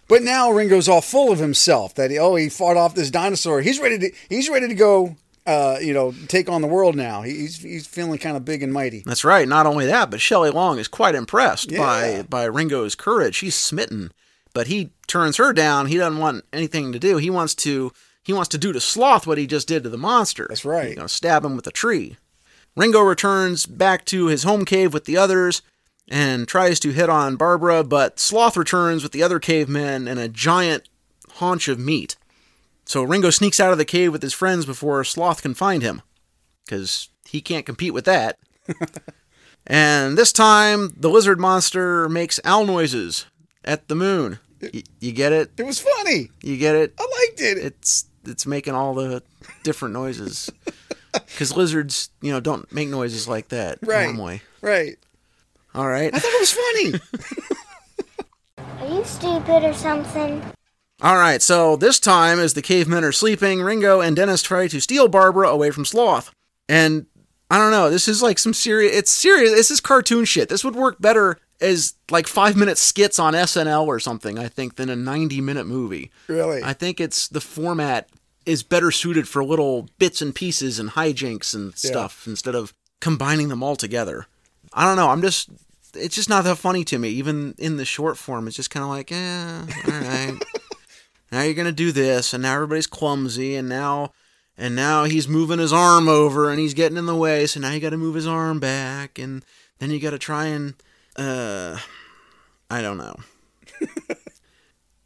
But 0.08 0.22
now 0.22 0.50
Ringo's 0.50 0.90
all 0.90 1.00
full 1.00 1.32
of 1.32 1.38
himself 1.38 1.94
that 1.94 2.10
he, 2.10 2.18
oh 2.18 2.34
he 2.34 2.50
fought 2.50 2.76
off 2.76 2.94
this 2.94 3.10
dinosaur. 3.10 3.62
He's 3.62 3.80
ready 3.80 3.98
to 3.98 4.10
he's 4.28 4.50
ready 4.50 4.68
to 4.68 4.74
go. 4.74 5.16
Uh, 5.44 5.78
you 5.80 5.92
know, 5.92 6.14
take 6.28 6.48
on 6.48 6.62
the 6.62 6.68
world 6.68 6.94
now. 6.94 7.22
He's 7.22 7.58
he's 7.58 7.86
feeling 7.86 8.18
kind 8.18 8.36
of 8.36 8.44
big 8.44 8.62
and 8.62 8.72
mighty. 8.72 9.02
That's 9.04 9.24
right. 9.24 9.48
Not 9.48 9.66
only 9.66 9.86
that, 9.86 10.08
but 10.10 10.20
Shelley 10.20 10.50
Long 10.50 10.78
is 10.78 10.86
quite 10.86 11.16
impressed 11.16 11.72
Yeah. 11.72 11.78
by, 11.80 12.22
by 12.28 12.44
Ringo's 12.44 12.94
courage. 12.94 13.34
She's 13.34 13.56
smitten. 13.56 14.12
But 14.54 14.68
he 14.68 14.92
turns 15.08 15.38
her 15.38 15.52
down. 15.52 15.86
He 15.86 15.96
doesn't 15.96 16.18
want 16.20 16.44
anything 16.52 16.92
to 16.92 16.98
do. 16.98 17.16
He 17.16 17.28
wants 17.30 17.54
to 17.56 17.90
he 18.22 18.32
wants 18.32 18.50
to 18.50 18.58
do 18.58 18.72
to 18.72 18.80
Sloth 18.80 19.26
what 19.26 19.38
he 19.38 19.46
just 19.48 19.66
did 19.66 19.82
to 19.82 19.88
the 19.88 19.98
monster. 19.98 20.46
That's 20.48 20.64
right. 20.64 20.88
He's 20.88 20.96
gonna 20.96 21.08
stab 21.08 21.44
him 21.44 21.56
with 21.56 21.66
a 21.66 21.72
tree. 21.72 22.16
Ringo 22.76 23.00
returns 23.00 23.66
back 23.66 24.04
to 24.06 24.26
his 24.26 24.44
home 24.44 24.64
cave 24.64 24.94
with 24.94 25.06
the 25.06 25.16
others 25.16 25.60
and 26.08 26.46
tries 26.46 26.78
to 26.80 26.90
hit 26.92 27.08
on 27.10 27.36
Barbara, 27.36 27.82
but 27.82 28.20
Sloth 28.20 28.56
returns 28.56 29.02
with 29.02 29.12
the 29.12 29.22
other 29.22 29.38
cavemen 29.40 30.06
and 30.06 30.20
a 30.20 30.28
giant 30.28 30.88
haunch 31.34 31.66
of 31.68 31.78
meat. 31.80 32.16
So 32.92 33.02
Ringo 33.02 33.30
sneaks 33.30 33.58
out 33.58 33.72
of 33.72 33.78
the 33.78 33.86
cave 33.86 34.12
with 34.12 34.20
his 34.20 34.34
friends 34.34 34.66
before 34.66 35.02
Sloth 35.02 35.40
can 35.40 35.54
find 35.54 35.82
him, 35.82 36.02
because 36.66 37.08
he 37.26 37.40
can't 37.40 37.64
compete 37.64 37.94
with 37.94 38.04
that. 38.04 38.38
and 39.66 40.18
this 40.18 40.30
time, 40.30 40.92
the 40.94 41.08
lizard 41.08 41.40
monster 41.40 42.06
makes 42.10 42.38
owl 42.44 42.66
noises 42.66 43.24
at 43.64 43.88
the 43.88 43.94
moon. 43.94 44.40
Y- 44.60 44.82
you 45.00 45.12
get 45.12 45.32
it? 45.32 45.52
It 45.56 45.62
was 45.64 45.80
funny. 45.80 46.28
You 46.42 46.58
get 46.58 46.74
it? 46.74 46.92
I 47.00 47.02
liked 47.28 47.40
it. 47.40 47.56
It's 47.56 48.04
it's 48.26 48.44
making 48.44 48.74
all 48.74 48.92
the 48.92 49.22
different 49.62 49.94
noises. 49.94 50.50
Because 51.12 51.56
lizards, 51.56 52.10
you 52.20 52.30
know, 52.30 52.40
don't 52.40 52.70
make 52.72 52.88
noises 52.88 53.26
like 53.26 53.48
that 53.48 53.78
Right. 53.82 54.04
normally. 54.04 54.42
right. 54.60 54.96
All 55.74 55.86
right. 55.88 56.14
I 56.14 56.18
thought 56.18 56.32
it 56.32 56.40
was 56.40 56.52
funny. 56.52 57.00
Are 58.80 58.96
you 58.98 59.04
stupid 59.04 59.62
or 59.64 59.72
something? 59.74 60.42
All 61.02 61.16
right, 61.16 61.42
so 61.42 61.74
this 61.74 61.98
time, 61.98 62.38
as 62.38 62.54
the 62.54 62.62
cavemen 62.62 63.02
are 63.02 63.10
sleeping, 63.10 63.60
Ringo 63.60 64.00
and 64.00 64.14
Dennis 64.14 64.40
try 64.40 64.68
to 64.68 64.80
steal 64.80 65.08
Barbara 65.08 65.48
away 65.48 65.72
from 65.72 65.84
Sloth. 65.84 66.32
And 66.68 67.06
I 67.50 67.58
don't 67.58 67.72
know, 67.72 67.90
this 67.90 68.06
is 68.06 68.22
like 68.22 68.38
some 68.38 68.54
serious. 68.54 68.96
It's 68.96 69.10
serious. 69.10 69.50
This 69.50 69.72
is 69.72 69.80
cartoon 69.80 70.24
shit. 70.24 70.48
This 70.48 70.64
would 70.64 70.76
work 70.76 71.00
better 71.00 71.38
as 71.60 71.94
like 72.08 72.28
five 72.28 72.56
minute 72.56 72.78
skits 72.78 73.18
on 73.18 73.34
SNL 73.34 73.86
or 73.86 73.98
something, 73.98 74.38
I 74.38 74.46
think, 74.46 74.76
than 74.76 74.88
a 74.88 74.96
90 74.96 75.40
minute 75.40 75.66
movie. 75.66 76.12
really. 76.28 76.62
I 76.62 76.72
think 76.72 77.00
it's 77.00 77.26
the 77.26 77.40
format 77.40 78.08
is 78.46 78.62
better 78.62 78.90
suited 78.92 79.26
for 79.28 79.44
little 79.44 79.88
bits 79.98 80.22
and 80.22 80.32
pieces 80.34 80.78
and 80.78 80.90
hijinks 80.90 81.52
and 81.52 81.76
stuff 81.76 82.26
instead 82.28 82.54
of 82.54 82.72
combining 83.00 83.48
them 83.48 83.62
all 83.62 83.74
together. 83.76 84.26
I 84.72 84.84
don't 84.84 84.96
know. 84.96 85.10
I'm 85.10 85.20
just. 85.22 85.50
It's 85.94 86.14
just 86.14 86.30
not 86.30 86.44
that 86.44 86.56
funny 86.56 86.84
to 86.84 86.98
me. 86.98 87.10
Even 87.10 87.54
in 87.58 87.76
the 87.76 87.84
short 87.84 88.16
form, 88.16 88.46
it's 88.46 88.56
just 88.56 88.70
kind 88.70 88.82
of 88.82 88.88
like, 88.88 89.12
eh, 89.12 89.60
all 89.86 90.00
right. 90.00 90.38
now 91.32 91.42
you're 91.42 91.54
gonna 91.54 91.72
do 91.72 91.90
this, 91.90 92.32
and 92.32 92.42
now 92.42 92.54
everybody's 92.54 92.86
clumsy, 92.86 93.56
and 93.56 93.68
now, 93.68 94.12
and 94.56 94.76
now 94.76 95.04
he's 95.04 95.26
moving 95.26 95.58
his 95.58 95.72
arm 95.72 96.08
over, 96.08 96.50
and 96.50 96.60
he's 96.60 96.74
getting 96.74 96.98
in 96.98 97.06
the 97.06 97.16
way. 97.16 97.46
So 97.46 97.58
now 97.58 97.72
you 97.72 97.80
got 97.80 97.90
to 97.90 97.96
move 97.96 98.14
his 98.14 98.26
arm 98.28 98.60
back, 98.60 99.18
and 99.18 99.44
then 99.78 99.90
you 99.90 99.98
got 99.98 100.10
to 100.10 100.18
try 100.18 100.46
and, 100.46 100.74
uh, 101.16 101.78
I 102.70 102.82
don't 102.82 102.98
know. 102.98 103.16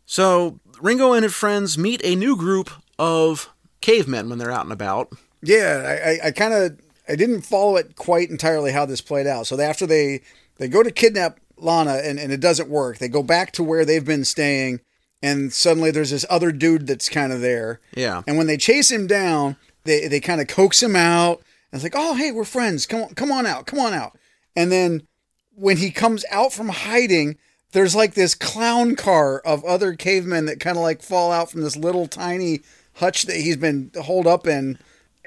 So 0.07 0.61
Ringo 0.81 1.13
and 1.13 1.25
his 1.25 1.35
friends 1.35 1.77
meet 1.77 2.01
a 2.05 2.15
new 2.15 2.37
group 2.37 2.71
of 2.99 3.51
cavemen 3.81 4.31
when 4.31 4.39
they're 4.39 4.53
out 4.53 4.65
and 4.65 4.73
about. 4.73 5.13
Yeah, 5.43 5.83
I, 5.85 6.11
I, 6.11 6.29
I 6.29 6.31
kind 6.31 6.55
of 6.55 6.81
I 7.09 7.17
didn't 7.17 7.43
follow 7.43 7.77
it 7.77 7.97
quite 7.97 8.31
entirely 8.31 8.73
how 8.73 8.87
this 8.87 9.01
played 9.01 9.27
out. 9.27 9.47
So 9.47 9.61
after 9.61 9.87
they 9.87 10.23
they 10.57 10.69
go 10.69 10.83
to 10.83 10.91
kidnap 10.91 11.41
Lana 11.59 12.01
and, 12.05 12.19
and 12.19 12.33
it 12.33 12.41
doesn't 12.41 12.71
work, 12.71 12.99
they 12.99 13.09
go 13.09 13.23
back 13.23 13.53
to 13.53 13.65
where 13.65 13.85
they've 13.85 14.05
been 14.05 14.25
staying, 14.25 14.81
and 15.27 15.53
suddenly 15.53 15.91
there's 15.91 16.11
this 16.11 16.25
other 16.31 16.53
dude 16.53 16.87
that's 16.87 17.09
kind 17.09 17.33
of 17.33 17.41
there. 17.41 17.81
Yeah. 17.95 18.23
And 18.27 18.37
when 18.39 18.47
they 18.47 18.57
chase 18.57 18.91
him 18.91 19.07
down, 19.07 19.57
they 19.85 20.09
they 20.09 20.21
kind 20.21 20.41
of 20.41 20.47
coax 20.47 20.83
him 20.83 20.97
out, 20.97 21.39
And 21.73 21.79
it's 21.79 21.83
like, 21.85 21.95
oh, 21.97 22.15
hey, 22.15 22.31
we're 22.33 22.45
friends. 22.45 22.87
Come 22.87 23.03
on, 23.03 23.15
come 23.15 23.33
on 23.33 23.45
out, 23.47 23.67
come 23.67 23.79
on 23.81 23.93
out. 23.93 24.17
And 24.55 24.71
then 24.73 25.07
when 25.55 25.77
he 25.79 25.91
comes 25.91 26.25
out 26.31 26.53
from 26.53 26.69
hiding, 26.69 27.37
there's 27.73 27.95
like 27.97 28.15
this 28.15 28.35
clown 28.35 28.95
car 28.97 29.41
of 29.41 29.65
other 29.65 29.95
cavemen 29.95 30.47
that 30.47 30.61
kind 30.61 30.77
of 30.77 30.83
like 30.83 31.03
fall 31.03 31.33
out 31.33 31.51
from 31.51 31.63
this 31.63 31.77
little 31.77 32.07
tiny 32.07 32.61
hutch 32.95 33.25
that 33.25 33.37
he's 33.37 33.57
been 33.57 33.91
holed 34.01 34.27
up 34.27 34.47
in. 34.47 34.79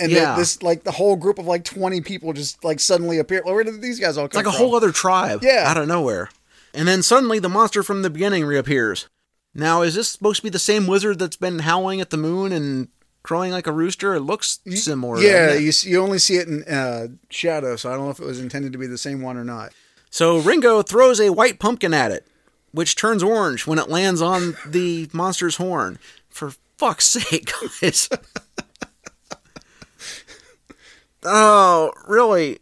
And 0.01 0.11
Yeah. 0.11 0.19
then 0.25 0.37
this 0.39 0.63
like 0.63 0.83
the 0.83 0.91
whole 0.93 1.15
group 1.17 1.37
of 1.39 1.45
like 1.45 1.63
20 1.65 2.01
people 2.01 2.31
just 2.33 2.63
like 2.63 2.79
suddenly 2.79 3.19
appear. 3.19 3.41
Where 3.43 3.63
did 3.63 3.81
these 3.81 3.99
guys 3.99 4.17
all 4.17 4.27
come? 4.29 4.39
It's 4.39 4.47
like 4.47 4.47
a 4.47 4.51
from? 4.57 4.67
whole 4.67 4.75
other 4.75 4.91
tribe 4.91 5.41
Yeah. 5.43 5.65
out 5.67 5.77
of 5.77 5.87
nowhere. 5.87 6.29
And 6.73 6.87
then 6.87 7.03
suddenly 7.03 7.39
the 7.39 7.49
monster 7.49 7.83
from 7.83 8.01
the 8.01 8.09
beginning 8.09 8.45
reappears. 8.45 9.07
Now, 9.53 9.81
is 9.81 9.95
this 9.95 10.09
supposed 10.09 10.37
to 10.37 10.43
be 10.43 10.49
the 10.49 10.59
same 10.59 10.87
wizard 10.87 11.19
that's 11.19 11.35
been 11.35 11.59
howling 11.59 12.01
at 12.01 12.11
the 12.11 12.17
moon 12.17 12.51
and 12.51 12.87
crowing 13.23 13.51
like 13.51 13.67
a 13.67 13.71
rooster? 13.71 14.13
It 14.13 14.21
looks 14.21 14.59
similar. 14.69 15.19
Yeah, 15.19 15.53
you, 15.53 15.71
you 15.83 16.01
only 16.01 16.19
see 16.19 16.35
it 16.35 16.47
in 16.47 16.63
uh, 16.63 17.07
shadow, 17.29 17.75
so 17.75 17.89
I 17.89 17.95
don't 17.95 18.05
know 18.05 18.11
if 18.11 18.19
it 18.19 18.25
was 18.25 18.39
intended 18.39 18.71
to 18.73 18.77
be 18.77 18.87
the 18.87 18.97
same 18.97 19.21
one 19.21 19.37
or 19.37 19.43
not. 19.43 19.73
So 20.09 20.37
Ringo 20.37 20.81
throws 20.81 21.19
a 21.19 21.31
white 21.31 21.59
pumpkin 21.59 21.93
at 21.93 22.11
it, 22.11 22.27
which 22.71 22.95
turns 22.95 23.23
orange 23.23 23.67
when 23.67 23.79
it 23.79 23.89
lands 23.89 24.21
on 24.21 24.55
the 24.65 25.09
monster's 25.13 25.57
horn. 25.57 25.99
For 26.29 26.53
fuck's 26.77 27.07
sake, 27.07 27.51
guys. 27.81 28.09
oh, 31.23 31.91
really? 32.07 32.59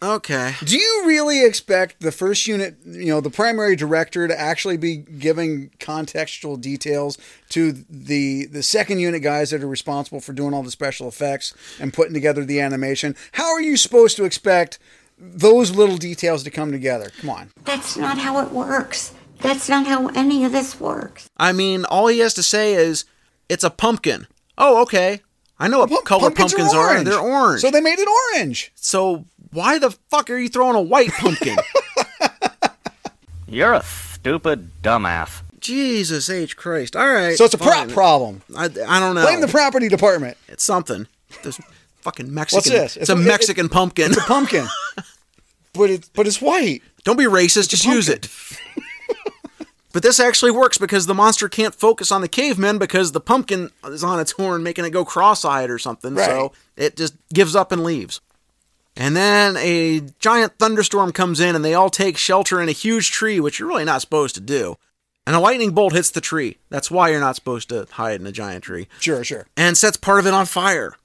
Okay. 0.00 0.54
Do 0.64 0.78
you 0.78 1.02
really 1.06 1.44
expect 1.44 2.00
the 2.00 2.12
first 2.12 2.46
unit, 2.46 2.76
you 2.84 3.06
know, 3.06 3.20
the 3.20 3.30
primary 3.30 3.74
director 3.74 4.28
to 4.28 4.40
actually 4.40 4.76
be 4.76 4.98
giving 4.98 5.70
contextual 5.80 6.60
details 6.60 7.18
to 7.50 7.72
the 7.90 8.46
the 8.46 8.62
second 8.62 9.00
unit 9.00 9.22
guys 9.22 9.50
that 9.50 9.62
are 9.62 9.68
responsible 9.68 10.20
for 10.20 10.32
doing 10.32 10.54
all 10.54 10.62
the 10.62 10.70
special 10.70 11.08
effects 11.08 11.52
and 11.80 11.92
putting 11.92 12.14
together 12.14 12.44
the 12.44 12.60
animation? 12.60 13.16
How 13.32 13.52
are 13.52 13.60
you 13.60 13.76
supposed 13.76 14.16
to 14.18 14.24
expect 14.24 14.78
those 15.18 15.72
little 15.72 15.96
details 15.96 16.44
to 16.44 16.50
come 16.50 16.70
together? 16.70 17.10
Come 17.20 17.30
on. 17.30 17.50
That's 17.64 17.96
not 17.96 18.18
how 18.18 18.40
it 18.40 18.52
works. 18.52 19.14
That's 19.40 19.68
not 19.68 19.86
how 19.86 20.08
any 20.08 20.44
of 20.44 20.52
this 20.52 20.78
works. 20.78 21.28
I 21.36 21.52
mean, 21.52 21.84
all 21.84 22.06
he 22.06 22.20
has 22.20 22.34
to 22.34 22.42
say 22.42 22.74
is, 22.74 23.04
it's 23.48 23.64
a 23.64 23.70
pumpkin. 23.70 24.26
Oh, 24.56 24.82
okay. 24.82 25.22
I 25.60 25.66
know 25.66 25.80
what 25.80 26.04
color 26.04 26.30
pumpkins 26.30 26.72
are. 26.72 27.02
They're 27.02 27.18
orange. 27.18 27.62
So 27.62 27.70
they 27.70 27.80
made 27.80 27.98
it 27.98 28.08
orange. 28.36 28.70
So 28.76 29.24
why 29.50 29.78
the 29.78 29.90
fuck 30.10 30.30
are 30.30 30.38
you 30.38 30.48
throwing 30.48 30.76
a 30.76 30.80
white 30.82 31.10
pumpkin? 31.12 31.56
You're 33.46 33.72
a 33.74 33.82
stupid 33.82 34.70
dumbass. 34.82 35.42
Jesus 35.60 36.30
H 36.30 36.56
Christ! 36.56 36.94
All 36.96 37.08
right. 37.08 37.36
So 37.36 37.44
it's 37.44 37.54
a 37.54 37.58
prop 37.58 37.74
fine. 37.86 37.90
problem. 37.90 38.42
I, 38.56 38.64
I 38.64 39.00
don't 39.00 39.14
know. 39.14 39.22
Blame 39.22 39.40
the 39.40 39.48
property 39.48 39.88
department. 39.88 40.36
It's 40.48 40.62
something. 40.64 41.06
There's 41.42 41.60
fucking 42.02 42.32
Mexican. 42.32 42.56
What's 42.58 42.94
this? 42.94 42.96
It's, 42.96 43.08
a 43.10 43.12
It's 43.14 43.20
a- 43.20 43.28
Mexican 43.28 43.68
pumpkin. 43.68 44.06
It's 44.12 44.18
a 44.18 44.22
pumpkin. 44.22 44.66
but 45.72 45.90
it's 45.90 46.08
but 46.10 46.26
it's 46.26 46.40
white. 46.40 46.82
Don't 47.04 47.16
be 47.16 47.24
racist. 47.24 47.70
Just 47.70 47.86
use 47.86 48.08
it. 48.08 48.28
but 49.92 50.02
this 50.02 50.20
actually 50.20 50.50
works 50.50 50.78
because 50.78 51.06
the 51.06 51.14
monster 51.14 51.48
can't 51.48 51.74
focus 51.74 52.12
on 52.12 52.20
the 52.20 52.28
cavemen 52.28 52.78
because 52.78 53.12
the 53.12 53.20
pumpkin 53.20 53.70
is 53.86 54.04
on 54.04 54.20
its 54.20 54.32
horn, 54.32 54.62
making 54.62 54.84
it 54.84 54.90
go 54.90 55.04
cross-eyed 55.04 55.70
or 55.70 55.78
something. 55.78 56.16
So 56.16 56.52
it 56.76 56.96
just 56.96 57.14
gives 57.32 57.56
up 57.56 57.72
and 57.72 57.82
leaves. 57.82 58.20
And 58.98 59.16
then 59.16 59.56
a 59.56 60.00
giant 60.18 60.58
thunderstorm 60.58 61.12
comes 61.12 61.38
in, 61.38 61.54
and 61.54 61.64
they 61.64 61.72
all 61.72 61.88
take 61.88 62.18
shelter 62.18 62.60
in 62.60 62.68
a 62.68 62.72
huge 62.72 63.12
tree, 63.12 63.38
which 63.38 63.58
you're 63.58 63.68
really 63.68 63.84
not 63.84 64.00
supposed 64.00 64.34
to 64.34 64.40
do. 64.40 64.76
And 65.24 65.36
a 65.36 65.40
lightning 65.40 65.70
bolt 65.70 65.92
hits 65.92 66.10
the 66.10 66.20
tree. 66.20 66.58
That's 66.68 66.90
why 66.90 67.10
you're 67.10 67.20
not 67.20 67.36
supposed 67.36 67.68
to 67.68 67.86
hide 67.92 68.20
in 68.20 68.26
a 68.26 68.32
giant 68.32 68.64
tree. 68.64 68.88
Sure, 68.98 69.22
sure. 69.22 69.46
and 69.56 69.76
sets 69.76 69.96
part 69.96 70.18
of 70.18 70.26
it 70.26 70.34
on 70.34 70.46
fire. 70.46 70.96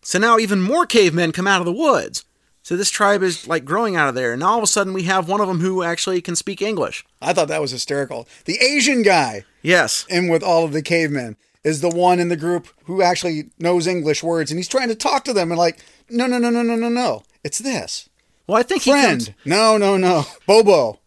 So 0.00 0.18
now 0.18 0.38
even 0.38 0.62
more 0.62 0.86
cavemen 0.86 1.32
come 1.32 1.46
out 1.46 1.60
of 1.60 1.66
the 1.66 1.72
woods. 1.72 2.24
So 2.62 2.76
this 2.76 2.90
tribe 2.90 3.22
is 3.22 3.48
like 3.48 3.64
growing 3.64 3.96
out 3.96 4.08
of 4.08 4.14
there. 4.14 4.32
And 4.32 4.40
now 4.40 4.50
all 4.50 4.58
of 4.58 4.64
a 4.64 4.68
sudden 4.68 4.92
we 4.92 5.02
have 5.04 5.28
one 5.28 5.40
of 5.40 5.48
them 5.48 5.60
who 5.60 5.82
actually 5.82 6.20
can 6.20 6.36
speak 6.36 6.62
English. 6.62 7.04
I 7.20 7.32
thought 7.32 7.48
that 7.48 7.60
was 7.60 7.72
hysterical. 7.72 8.28
The 8.44 8.58
Asian 8.58 9.02
guy 9.02 9.44
Yes. 9.62 10.06
And 10.08 10.30
with 10.30 10.42
all 10.42 10.64
of 10.64 10.72
the 10.72 10.82
cavemen 10.82 11.36
is 11.68 11.80
the 11.82 11.88
one 11.90 12.18
in 12.18 12.28
the 12.28 12.36
group 12.36 12.66
who 12.84 13.02
actually 13.02 13.50
knows 13.58 13.86
English 13.86 14.22
words 14.22 14.50
and 14.50 14.58
he's 14.58 14.68
trying 14.68 14.88
to 14.88 14.94
talk 14.94 15.22
to 15.24 15.32
them 15.34 15.50
and 15.52 15.58
like, 15.58 15.78
no, 16.08 16.26
no, 16.26 16.38
no, 16.38 16.48
no, 16.48 16.62
no, 16.62 16.74
no, 16.74 16.88
no. 16.88 17.22
It's 17.44 17.58
this. 17.58 18.08
Well, 18.46 18.56
I 18.58 18.62
think 18.62 18.82
he 18.82 18.90
Friend. 18.90 19.24
comes. 19.24 19.36
No, 19.44 19.76
no, 19.76 19.96
no. 19.98 20.24
Bobo. 20.46 21.00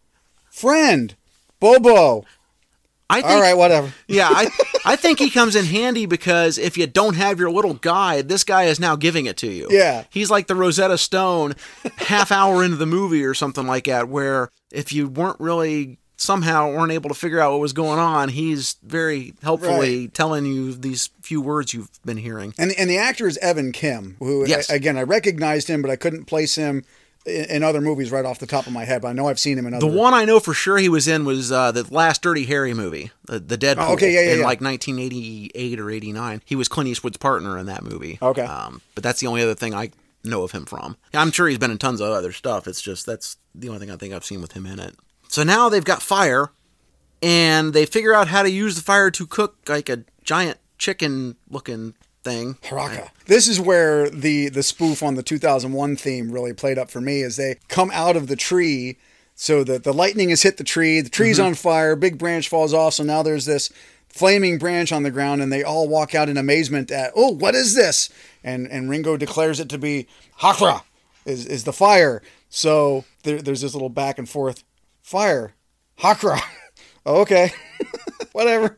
Friend. 0.50 1.14
Bobo. 1.58 2.24
I 3.10 3.20
think, 3.20 3.26
All 3.26 3.40
right, 3.42 3.56
whatever. 3.56 3.92
yeah, 4.06 4.28
I, 4.30 4.48
I 4.86 4.96
think 4.96 5.18
he 5.18 5.28
comes 5.28 5.54
in 5.56 5.64
handy 5.66 6.06
because 6.06 6.56
if 6.56 6.78
you 6.78 6.86
don't 6.86 7.16
have 7.16 7.38
your 7.38 7.50
little 7.50 7.74
guide, 7.74 8.28
this 8.28 8.44
guy 8.44 8.64
is 8.64 8.80
now 8.80 8.96
giving 8.96 9.26
it 9.26 9.36
to 9.38 9.50
you. 9.50 9.66
Yeah. 9.70 10.04
He's 10.10 10.30
like 10.30 10.46
the 10.46 10.54
Rosetta 10.54 10.96
Stone 10.96 11.54
half 11.96 12.32
hour 12.32 12.64
into 12.64 12.76
the 12.76 12.86
movie 12.86 13.24
or 13.24 13.34
something 13.34 13.66
like 13.66 13.84
that, 13.84 14.08
where 14.08 14.48
if 14.70 14.92
you 14.92 15.08
weren't 15.08 15.40
really 15.40 15.98
somehow 16.22 16.70
weren't 16.72 16.92
able 16.92 17.08
to 17.08 17.14
figure 17.14 17.40
out 17.40 17.52
what 17.52 17.60
was 17.60 17.72
going 17.72 17.98
on, 17.98 18.28
he's 18.30 18.76
very 18.82 19.34
helpfully 19.42 20.08
telling 20.08 20.46
you 20.46 20.72
these 20.72 21.10
few 21.20 21.40
words 21.40 21.74
you've 21.74 21.90
been 22.04 22.16
hearing. 22.16 22.54
And 22.58 22.72
and 22.78 22.88
the 22.88 22.98
actor 22.98 23.26
is 23.26 23.36
Evan 23.38 23.72
Kim, 23.72 24.16
who 24.18 24.46
Yes. 24.46 24.70
I- 24.70 24.74
again 24.74 24.96
I 24.96 25.02
recognized 25.02 25.68
him, 25.68 25.82
but 25.82 25.90
I 25.90 25.96
couldn't 25.96 26.24
place 26.26 26.54
him 26.54 26.84
in, 27.26 27.44
in 27.46 27.62
other 27.62 27.80
movies 27.80 28.10
right 28.10 28.24
off 28.24 28.38
the 28.38 28.46
top 28.46 28.66
of 28.66 28.72
my 28.72 28.84
head. 28.84 29.02
But 29.02 29.08
I 29.08 29.12
know 29.12 29.28
I've 29.28 29.38
seen 29.40 29.58
him 29.58 29.66
in 29.66 29.74
other. 29.74 29.86
The 29.86 29.92
one 29.96 30.14
I 30.14 30.24
know 30.24 30.40
for 30.40 30.54
sure 30.54 30.78
he 30.78 30.88
was 30.88 31.06
in 31.08 31.24
was 31.24 31.50
uh, 31.52 31.72
the 31.72 31.86
last 31.92 32.22
Dirty 32.22 32.44
Harry 32.46 32.74
movie, 32.74 33.10
the, 33.26 33.38
the 33.40 33.56
Dead 33.56 33.76
Pool. 33.76 33.86
Oh, 33.90 33.92
okay, 33.94 34.12
yeah, 34.12 34.20
yeah, 34.20 34.32
in 34.32 34.38
yeah. 34.40 34.44
like 34.44 34.60
1988 34.60 35.80
or 35.80 35.90
89. 35.90 36.42
He 36.44 36.56
was 36.56 36.68
Clint 36.68 36.88
Eastwood's 36.88 37.16
partner 37.18 37.58
in 37.58 37.66
that 37.66 37.82
movie. 37.84 38.18
Okay. 38.22 38.42
Um, 38.42 38.80
but 38.94 39.04
that's 39.04 39.20
the 39.20 39.26
only 39.26 39.42
other 39.42 39.54
thing 39.54 39.74
I 39.74 39.90
know 40.24 40.42
of 40.42 40.52
him 40.52 40.64
from. 40.66 40.96
I'm 41.14 41.30
sure 41.32 41.48
he's 41.48 41.58
been 41.58 41.70
in 41.70 41.78
tons 41.78 42.00
of 42.00 42.10
other 42.10 42.32
stuff. 42.32 42.66
It's 42.68 42.80
just 42.82 43.06
that's 43.06 43.36
the 43.54 43.68
only 43.68 43.80
thing 43.80 43.90
I 43.90 43.96
think 43.96 44.14
I've 44.14 44.24
seen 44.24 44.40
with 44.40 44.52
him 44.52 44.66
in 44.66 44.78
it. 44.78 44.94
So 45.32 45.42
now 45.42 45.70
they've 45.70 45.82
got 45.82 46.02
fire, 46.02 46.50
and 47.22 47.72
they 47.72 47.86
figure 47.86 48.12
out 48.12 48.28
how 48.28 48.42
to 48.42 48.50
use 48.50 48.76
the 48.76 48.82
fire 48.82 49.10
to 49.12 49.26
cook 49.26 49.56
like 49.66 49.88
a 49.88 50.04
giant 50.24 50.58
chicken-looking 50.76 51.94
thing. 52.22 52.58
Haraka. 52.62 53.08
This 53.24 53.48
is 53.48 53.58
where 53.58 54.10
the 54.10 54.50
the 54.50 54.62
spoof 54.62 55.02
on 55.02 55.14
the 55.14 55.22
2001 55.22 55.96
theme 55.96 56.30
really 56.30 56.52
played 56.52 56.76
up 56.78 56.90
for 56.90 57.00
me 57.00 57.22
as 57.22 57.36
they 57.36 57.56
come 57.68 57.90
out 57.94 58.14
of 58.14 58.26
the 58.26 58.36
tree 58.36 58.98
so 59.34 59.64
that 59.64 59.84
the 59.84 59.94
lightning 59.94 60.28
has 60.28 60.42
hit 60.42 60.58
the 60.58 60.64
tree, 60.64 61.00
the 61.00 61.08
tree's 61.08 61.38
Mm-hmm. 61.38 61.46
on 61.46 61.54
fire, 61.54 61.96
big 61.96 62.18
branch 62.18 62.50
falls 62.50 62.74
off, 62.74 62.92
so 62.94 63.02
now 63.02 63.22
there's 63.22 63.46
this 63.46 63.72
flaming 64.10 64.58
branch 64.58 64.92
on 64.92 65.02
the 65.02 65.10
ground 65.10 65.40
and 65.40 65.50
they 65.50 65.62
all 65.62 65.88
walk 65.88 66.14
out 66.14 66.28
in 66.28 66.36
amazement 66.36 66.90
at, 66.90 67.10
"Oh, 67.16 67.30
what 67.32 67.54
is 67.54 67.74
this?" 67.74 68.10
And 68.44 68.66
and 68.70 68.90
Ringo 68.90 69.16
declares 69.16 69.60
it 69.60 69.70
to 69.70 69.78
be 69.78 70.06
Hakra 70.40 70.82
is 71.24 71.46
is 71.46 71.64
the 71.64 71.72
fire. 71.72 72.22
So 72.50 73.06
there, 73.22 73.40
there's 73.40 73.62
this 73.62 73.72
little 73.72 73.88
back 73.88 74.18
and 74.18 74.28
forth 74.28 74.62
fire. 75.02 75.54
Hakra. 75.98 76.40
Oh, 77.04 77.22
okay. 77.22 77.50
Whatever. 78.32 78.76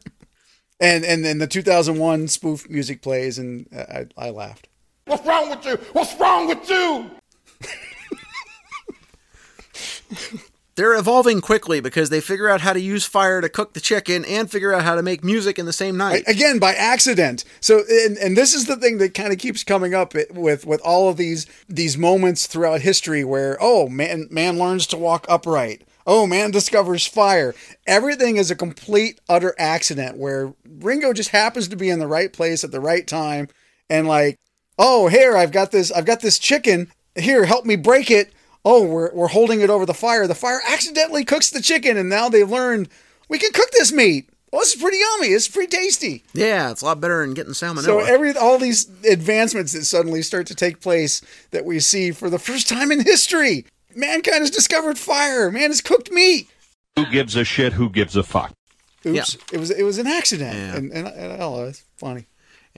And 0.80 1.04
and 1.04 1.22
then 1.22 1.36
the 1.36 1.46
2001 1.46 2.28
spoof 2.28 2.66
music 2.70 3.02
plays, 3.02 3.38
and 3.38 3.68
uh, 3.70 4.04
I, 4.16 4.28
I 4.28 4.30
laughed. 4.30 4.66
What's 5.04 5.26
wrong 5.26 5.50
with 5.50 5.66
you? 5.66 5.76
What's 5.92 6.18
wrong 6.18 6.48
with 6.48 6.66
you? 6.70 7.10
They're 10.76 10.96
evolving 10.96 11.40
quickly 11.40 11.80
because 11.80 12.10
they 12.10 12.20
figure 12.20 12.48
out 12.48 12.60
how 12.60 12.72
to 12.72 12.80
use 12.80 13.04
fire 13.04 13.40
to 13.40 13.48
cook 13.48 13.74
the 13.74 13.80
chicken 13.80 14.24
and 14.24 14.50
figure 14.50 14.72
out 14.72 14.82
how 14.82 14.96
to 14.96 15.02
make 15.02 15.22
music 15.22 15.56
in 15.56 15.66
the 15.66 15.72
same 15.72 15.96
night. 15.96 16.24
Again, 16.26 16.58
by 16.58 16.74
accident. 16.74 17.44
So, 17.60 17.82
and, 17.88 18.16
and 18.18 18.36
this 18.36 18.54
is 18.54 18.66
the 18.66 18.74
thing 18.76 18.98
that 18.98 19.14
kind 19.14 19.32
of 19.32 19.38
keeps 19.38 19.62
coming 19.62 19.94
up 19.94 20.14
with 20.14 20.66
with 20.66 20.80
all 20.80 21.08
of 21.08 21.16
these 21.16 21.46
these 21.68 21.96
moments 21.96 22.48
throughout 22.48 22.80
history 22.80 23.22
where 23.22 23.56
oh 23.60 23.88
man 23.88 24.26
man 24.30 24.58
learns 24.58 24.86
to 24.88 24.96
walk 24.96 25.26
upright. 25.28 25.82
Oh 26.06 26.26
man 26.26 26.50
discovers 26.50 27.06
fire. 27.06 27.54
Everything 27.86 28.36
is 28.36 28.50
a 28.50 28.56
complete 28.56 29.20
utter 29.28 29.54
accident 29.58 30.18
where 30.18 30.54
Ringo 30.80 31.12
just 31.12 31.30
happens 31.30 31.68
to 31.68 31.76
be 31.76 31.88
in 31.88 31.98
the 31.98 32.06
right 32.06 32.32
place 32.32 32.62
at 32.64 32.72
the 32.72 32.80
right 32.80 33.06
time 33.06 33.48
and 33.88 34.06
like 34.06 34.38
oh 34.78 35.08
here 35.08 35.36
I've 35.36 35.52
got 35.52 35.70
this 35.70 35.90
I've 35.90 36.06
got 36.06 36.20
this 36.20 36.38
chicken. 36.38 36.90
Here 37.16 37.44
help 37.44 37.64
me 37.64 37.76
break 37.76 38.10
it. 38.10 38.32
Oh 38.64 38.84
we're, 38.84 39.12
we're 39.14 39.28
holding 39.28 39.60
it 39.60 39.70
over 39.70 39.86
the 39.86 39.94
fire. 39.94 40.26
The 40.26 40.34
fire 40.34 40.60
accidentally 40.66 41.24
cooks 41.24 41.50
the 41.50 41.62
chicken 41.62 41.96
and 41.96 42.08
now 42.08 42.28
they've 42.28 42.50
learned 42.50 42.88
we 43.28 43.38
can 43.38 43.52
cook 43.52 43.70
this 43.70 43.92
meat. 43.92 44.28
Oh, 44.52 44.60
this 44.60 44.76
is 44.76 44.80
pretty 44.80 44.98
yummy. 44.98 45.34
It's 45.34 45.48
pretty 45.48 45.76
tasty. 45.76 46.22
Yeah, 46.32 46.70
it's 46.70 46.80
a 46.80 46.84
lot 46.84 47.00
better 47.00 47.22
than 47.22 47.34
getting 47.34 47.54
salmonella. 47.54 47.82
so 47.82 47.98
every 47.98 48.36
all 48.36 48.56
these 48.56 48.88
advancements 49.04 49.72
that 49.72 49.84
suddenly 49.84 50.22
start 50.22 50.46
to 50.46 50.54
take 50.54 50.80
place 50.80 51.22
that 51.50 51.64
we 51.64 51.80
see 51.80 52.12
for 52.12 52.30
the 52.30 52.38
first 52.38 52.68
time 52.68 52.92
in 52.92 53.00
history 53.00 53.64
mankind 53.96 54.40
has 54.40 54.50
discovered 54.50 54.98
fire 54.98 55.50
man 55.50 55.70
has 55.70 55.80
cooked 55.80 56.10
meat 56.10 56.48
Who 56.96 57.06
gives 57.10 57.36
a 57.36 57.44
shit? 57.44 57.74
Who 57.74 57.88
gives 57.90 58.16
a 58.16 58.22
fuck? 58.22 58.52
oops 59.06 59.36
it 59.52 59.58
was 59.58 59.70
it 59.70 59.82
was 59.84 59.98
an 59.98 60.06
accident 60.06 60.54
Yeah. 60.56 60.76
and, 60.76 60.92
and, 60.92 61.08
and 61.08 61.42
oh 61.42 61.64
it's 61.64 61.84
funny 61.98 62.26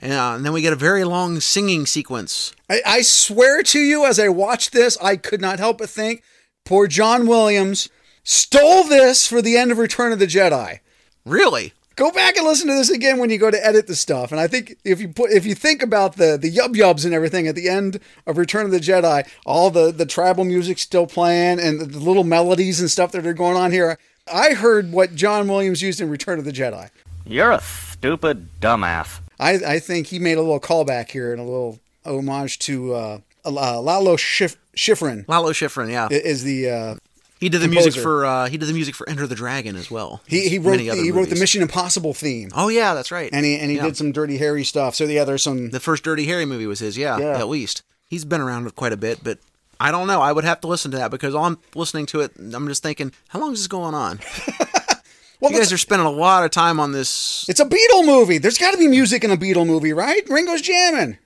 Yeah, 0.01 0.35
and 0.35 0.45
then 0.45 0.53
we 0.53 0.61
get 0.61 0.73
a 0.73 0.77
very 0.77 1.03
long 1.03 1.39
singing 1.39 1.85
sequence. 1.87 2.53
I, 2.69 2.81
I 2.85 3.01
swear 3.01 3.63
to 3.63 3.79
you, 3.79 4.05
as 4.05 4.19
I 4.19 4.29
watched 4.29 4.71
this, 4.71 4.95
I 5.01 5.15
could 5.17 5.41
not 5.41 5.57
help 5.59 5.79
but 5.79 5.89
think 5.89 6.21
poor 6.65 6.85
John 6.87 7.25
Williams 7.27 7.89
stole 8.23 8.83
this 8.83 9.25
for 9.25 9.41
the 9.41 9.57
end 9.57 9.71
of 9.71 9.77
Return 9.79 10.11
of 10.11 10.19
the 10.19 10.27
Jedi. 10.27 10.81
Really? 11.25 11.73
Go 11.97 12.11
back 12.11 12.37
and 12.37 12.45
listen 12.45 12.67
to 12.67 12.75
this 12.75 12.91
again 12.91 13.17
when 13.17 13.31
you 13.31 13.39
go 13.39 13.49
to 13.49 13.65
edit 13.65 13.87
the 13.87 13.95
stuff. 13.95 14.31
And 14.31 14.39
I 14.39 14.45
think 14.45 14.77
if 14.85 15.01
you 15.01 15.07
put 15.09 15.31
if 15.31 15.47
you 15.47 15.55
think 15.55 15.81
about 15.81 16.15
the 16.15 16.37
the 16.37 16.49
yub 16.49 16.75
yubs 16.75 17.05
and 17.05 17.13
everything 17.13 17.47
at 17.47 17.55
the 17.55 17.67
end 17.67 17.99
of 18.27 18.37
Return 18.37 18.65
of 18.65 18.71
the 18.71 18.79
Jedi, 18.79 19.27
all 19.47 19.71
the 19.71 19.91
the 19.91 20.05
tribal 20.05 20.43
music 20.43 20.77
still 20.77 21.07
playing 21.07 21.59
and 21.59 21.81
the, 21.81 21.85
the 21.85 21.99
little 21.99 22.23
melodies 22.23 22.79
and 22.79 22.91
stuff 22.91 23.11
that 23.13 23.25
are 23.25 23.33
going 23.33 23.57
on 23.57 23.71
here. 23.71 23.97
I 24.31 24.53
heard 24.53 24.91
what 24.91 25.15
John 25.15 25.47
Williams 25.47 25.81
used 25.81 25.99
in 25.99 26.07
Return 26.07 26.37
of 26.37 26.45
the 26.45 26.51
Jedi. 26.51 26.91
You're 27.25 27.51
a 27.51 27.61
stupid 27.61 28.47
dumbass. 28.61 29.19
I, 29.39 29.53
I 29.53 29.79
think 29.79 30.07
he 30.07 30.19
made 30.19 30.37
a 30.37 30.41
little 30.41 30.59
callback 30.59 31.09
here 31.09 31.31
and 31.31 31.41
a 31.41 31.43
little 31.43 31.79
homage 32.05 32.59
to 32.59 32.93
uh, 32.93 33.19
uh, 33.43 33.81
Lalo 33.81 34.17
Schif- 34.17 34.57
Schifrin 34.75 35.27
Lalo 35.27 35.51
Schifrin, 35.51 35.89
yeah. 35.89 36.09
is 36.11 36.43
the 36.43 36.69
uh, 36.69 36.95
He 37.39 37.49
did 37.49 37.61
the 37.61 37.67
music 37.67 37.93
for 38.01 38.25
uh, 38.25 38.47
he 38.47 38.57
did 38.57 38.67
the 38.67 38.73
music 38.73 38.95
for 38.95 39.07
Enter 39.09 39.27
the 39.27 39.35
Dragon 39.35 39.75
as 39.75 39.91
well. 39.91 40.21
he 40.27 40.49
he 40.49 40.57
wrote 40.57 40.71
Many 40.71 40.89
other 40.89 41.01
he 41.01 41.11
wrote 41.11 41.29
the. 41.29 41.35
Mission 41.35 41.61
Impossible 41.61 42.13
theme. 42.13 42.49
Oh 42.55 42.67
yeah, 42.69 42.93
that's 42.95 43.11
right. 43.11 43.29
And 43.31 43.45
he 43.45 43.57
and 43.59 43.69
he 43.69 43.77
Yeah. 43.77 43.83
did 43.85 43.97
some 43.97 44.11
Dirty 44.11 44.37
Harry 44.37 44.63
stuff. 44.63 44.95
So 44.95 45.03
yeah, 45.05 45.23
there's 45.23 45.43
some 45.43 45.69
The 45.69 45.79
first 45.79 46.03
Dirty 46.03 46.25
Harry 46.25 46.45
movie 46.45 46.65
was 46.65 46.79
his, 46.79 46.97
yeah, 46.97 47.17
Yeah. 47.19 47.37
at 47.39 47.47
least. 47.47 47.83
He's 48.09 48.25
been 48.25 48.41
around 48.41 48.73
quite 48.75 48.91
a 48.93 48.97
bit, 48.97 49.19
but 49.23 49.37
I 49.79 49.91
don't 49.91 50.07
know. 50.07 50.21
I 50.21 50.31
would 50.31 50.45
have 50.45 50.61
to 50.61 50.67
listen 50.67 50.89
to 50.91 50.97
that 50.97 51.11
because 51.11 51.35
all 51.35 51.45
I'm 51.45 51.59
listening 51.75 52.07
to 52.07 52.21
it, 52.21 52.31
I'm 52.37 52.67
just 52.67 52.81
thinking, 52.81 53.11
how 53.27 53.39
long 53.39 53.53
is 53.53 53.59
this 53.59 53.67
going 53.67 53.93
on? 53.93 54.19
well, 55.39 55.51
you 55.51 55.57
guys 55.59 55.71
are 55.71 55.77
spending 55.77 56.07
a 56.07 56.11
lot 56.11 56.43
of 56.43 56.49
time 56.51 56.79
on 56.79 56.91
this. 56.93 57.45
it's 57.47 57.59
a 57.59 57.65
Beatle 57.65 58.03
movie. 58.05 58.39
There's 58.39 58.57
got 58.57 58.71
to 58.71 58.77
be 58.77 58.87
music 58.87 59.23
in 59.23 59.29
a 59.29 59.37
Beatle 59.37 59.67
movie, 59.67 59.93
right? 59.93 60.27
Ringo's 60.29 60.61
jamming. 60.63 61.17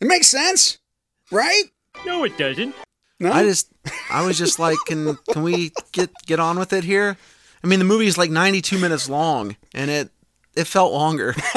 It 0.00 0.08
makes 0.08 0.26
sense, 0.26 0.78
right? 1.30 1.64
No, 2.04 2.24
it 2.24 2.36
doesn't. 2.36 2.74
No, 3.22 3.32
I 3.32 3.44
just, 3.44 3.68
I 4.10 4.26
was 4.26 4.36
just 4.36 4.58
like, 4.58 4.76
can 4.84 5.16
can 5.30 5.44
we 5.44 5.70
get 5.92 6.10
get 6.26 6.40
on 6.40 6.58
with 6.58 6.72
it 6.72 6.82
here? 6.82 7.16
I 7.62 7.66
mean, 7.68 7.78
the 7.78 7.84
movie 7.84 8.08
is 8.08 8.18
like 8.18 8.30
92 8.30 8.78
minutes 8.78 9.08
long, 9.08 9.56
and 9.72 9.88
it 9.92 10.10
it 10.56 10.64
felt 10.64 10.92
longer. 10.92 11.32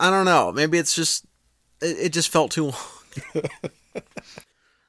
I 0.00 0.10
don't 0.10 0.26
know. 0.26 0.52
Maybe 0.52 0.76
it's 0.76 0.94
just 0.94 1.24
it, 1.80 1.96
it 1.98 2.12
just 2.12 2.28
felt 2.28 2.50
too 2.50 2.64
long. 2.64 2.74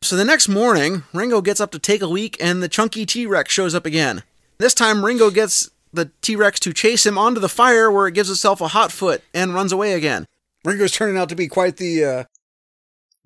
so 0.01 0.17
the 0.17 0.25
next 0.25 0.49
morning, 0.49 1.03
Ringo 1.13 1.39
gets 1.39 1.61
up 1.61 1.71
to 1.71 1.79
take 1.79 2.01
a 2.01 2.07
leak, 2.07 2.35
and 2.41 2.61
the 2.61 2.67
chunky 2.67 3.05
T 3.05 3.25
Rex 3.25 3.53
shows 3.53 3.73
up 3.73 3.85
again. 3.85 4.23
This 4.57 4.73
time, 4.73 5.05
Ringo 5.05 5.29
gets 5.29 5.69
the 5.93 6.11
T 6.21 6.35
Rex 6.35 6.59
to 6.59 6.73
chase 6.73 7.05
him 7.05 7.17
onto 7.17 7.39
the 7.39 7.47
fire, 7.47 7.89
where 7.89 8.07
it 8.07 8.13
gives 8.13 8.29
itself 8.29 8.59
a 8.59 8.67
hot 8.67 8.91
foot 8.91 9.23
and 9.33 9.53
runs 9.53 9.71
away 9.71 9.93
again. 9.93 10.25
Ringo's 10.65 10.91
turning 10.91 11.15
out 11.15 11.29
to 11.29 11.35
be 11.35 11.47
quite 11.47 11.77
the 11.77 12.03
uh, 12.03 12.23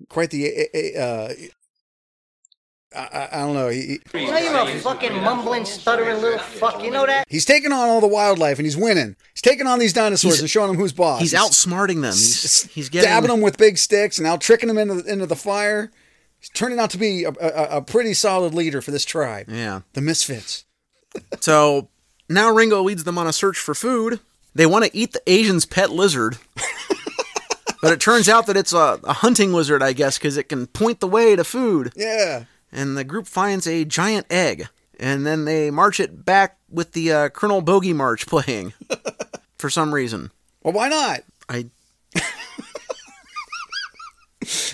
quite 0.08 0.30
the 0.30 0.46
eh, 0.46 0.64
eh, 0.74 0.78
eh, 0.94 1.00
uh, 1.00 1.34
I, 2.94 2.98
I, 2.98 3.28
I 3.32 3.40
don't 3.40 3.54
know. 3.54 3.68
He, 3.68 3.98
You 4.14 4.26
know 4.30 4.38
you're 4.38 4.54
a 4.76 4.78
fucking 4.80 5.12
mumbling, 5.22 5.64
stuttering 5.64 6.20
little 6.22 6.38
fuck. 6.38 6.82
You 6.82 6.90
know 6.92 7.06
that? 7.06 7.26
he's 7.28 7.44
taking 7.44 7.72
on 7.72 7.88
all 7.88 8.00
the 8.00 8.06
wildlife 8.06 8.58
and 8.58 8.66
he's 8.66 8.76
winning. 8.76 9.16
He's 9.34 9.42
taking 9.42 9.66
on 9.66 9.78
these 9.80 9.92
dinosaurs 9.92 10.34
He's- 10.34 10.40
and 10.40 10.50
showing 10.50 10.68
them 10.68 10.76
who's 10.76 10.92
boss. 10.92 11.20
He's 11.20 11.34
outsmarting 11.34 12.02
them. 12.02 12.12
He's, 12.12 12.64
he's 12.72 12.88
getting 12.88 13.08
stabbing 13.08 13.30
them 13.30 13.40
with 13.40 13.58
big 13.58 13.78
sticks 13.78 14.18
and 14.18 14.26
out 14.28 14.40
tricking 14.40 14.68
them 14.68 14.78
into 14.78 14.94
the, 15.02 15.12
into 15.12 15.26
the 15.26 15.34
fire. 15.36 15.90
He's 16.38 16.50
turning 16.50 16.78
out 16.78 16.90
to 16.90 16.98
be 16.98 17.24
a, 17.24 17.30
a, 17.30 17.78
a 17.78 17.82
pretty 17.82 18.14
solid 18.14 18.54
leader 18.54 18.80
for 18.80 18.90
this 18.92 19.04
tribe, 19.04 19.46
Yeah. 19.48 19.80
the 19.94 20.00
Misfits. 20.00 20.64
So 21.40 21.88
now 22.28 22.50
Ringo 22.50 22.82
leads 22.82 23.04
them 23.04 23.18
on 23.18 23.26
a 23.28 23.32
search 23.32 23.56
for 23.58 23.74
food. 23.74 24.18
They 24.54 24.66
want 24.66 24.84
to 24.84 24.96
eat 24.96 25.12
the 25.12 25.22
Asian's 25.26 25.64
pet 25.64 25.90
lizard. 25.90 26.38
but 27.84 27.92
it 27.92 28.00
turns 28.00 28.30
out 28.30 28.46
that 28.46 28.56
it's 28.56 28.72
a, 28.72 28.98
a 29.04 29.12
hunting 29.12 29.52
lizard, 29.52 29.82
I 29.82 29.92
guess, 29.92 30.16
because 30.16 30.38
it 30.38 30.48
can 30.48 30.66
point 30.66 31.00
the 31.00 31.06
way 31.06 31.36
to 31.36 31.44
food. 31.44 31.92
Yeah. 31.94 32.44
And 32.72 32.96
the 32.96 33.04
group 33.04 33.26
finds 33.26 33.66
a 33.66 33.84
giant 33.84 34.26
egg. 34.30 34.68
And 34.98 35.26
then 35.26 35.44
they 35.44 35.70
march 35.70 36.00
it 36.00 36.24
back 36.24 36.56
with 36.70 36.92
the 36.92 37.12
uh, 37.12 37.28
Colonel 37.28 37.60
Bogey 37.60 37.92
March 37.92 38.26
playing 38.26 38.72
for 39.58 39.68
some 39.68 39.92
reason. 39.92 40.30
Well, 40.62 40.72
why 40.72 40.88
not? 40.88 41.20
I. 41.46 41.66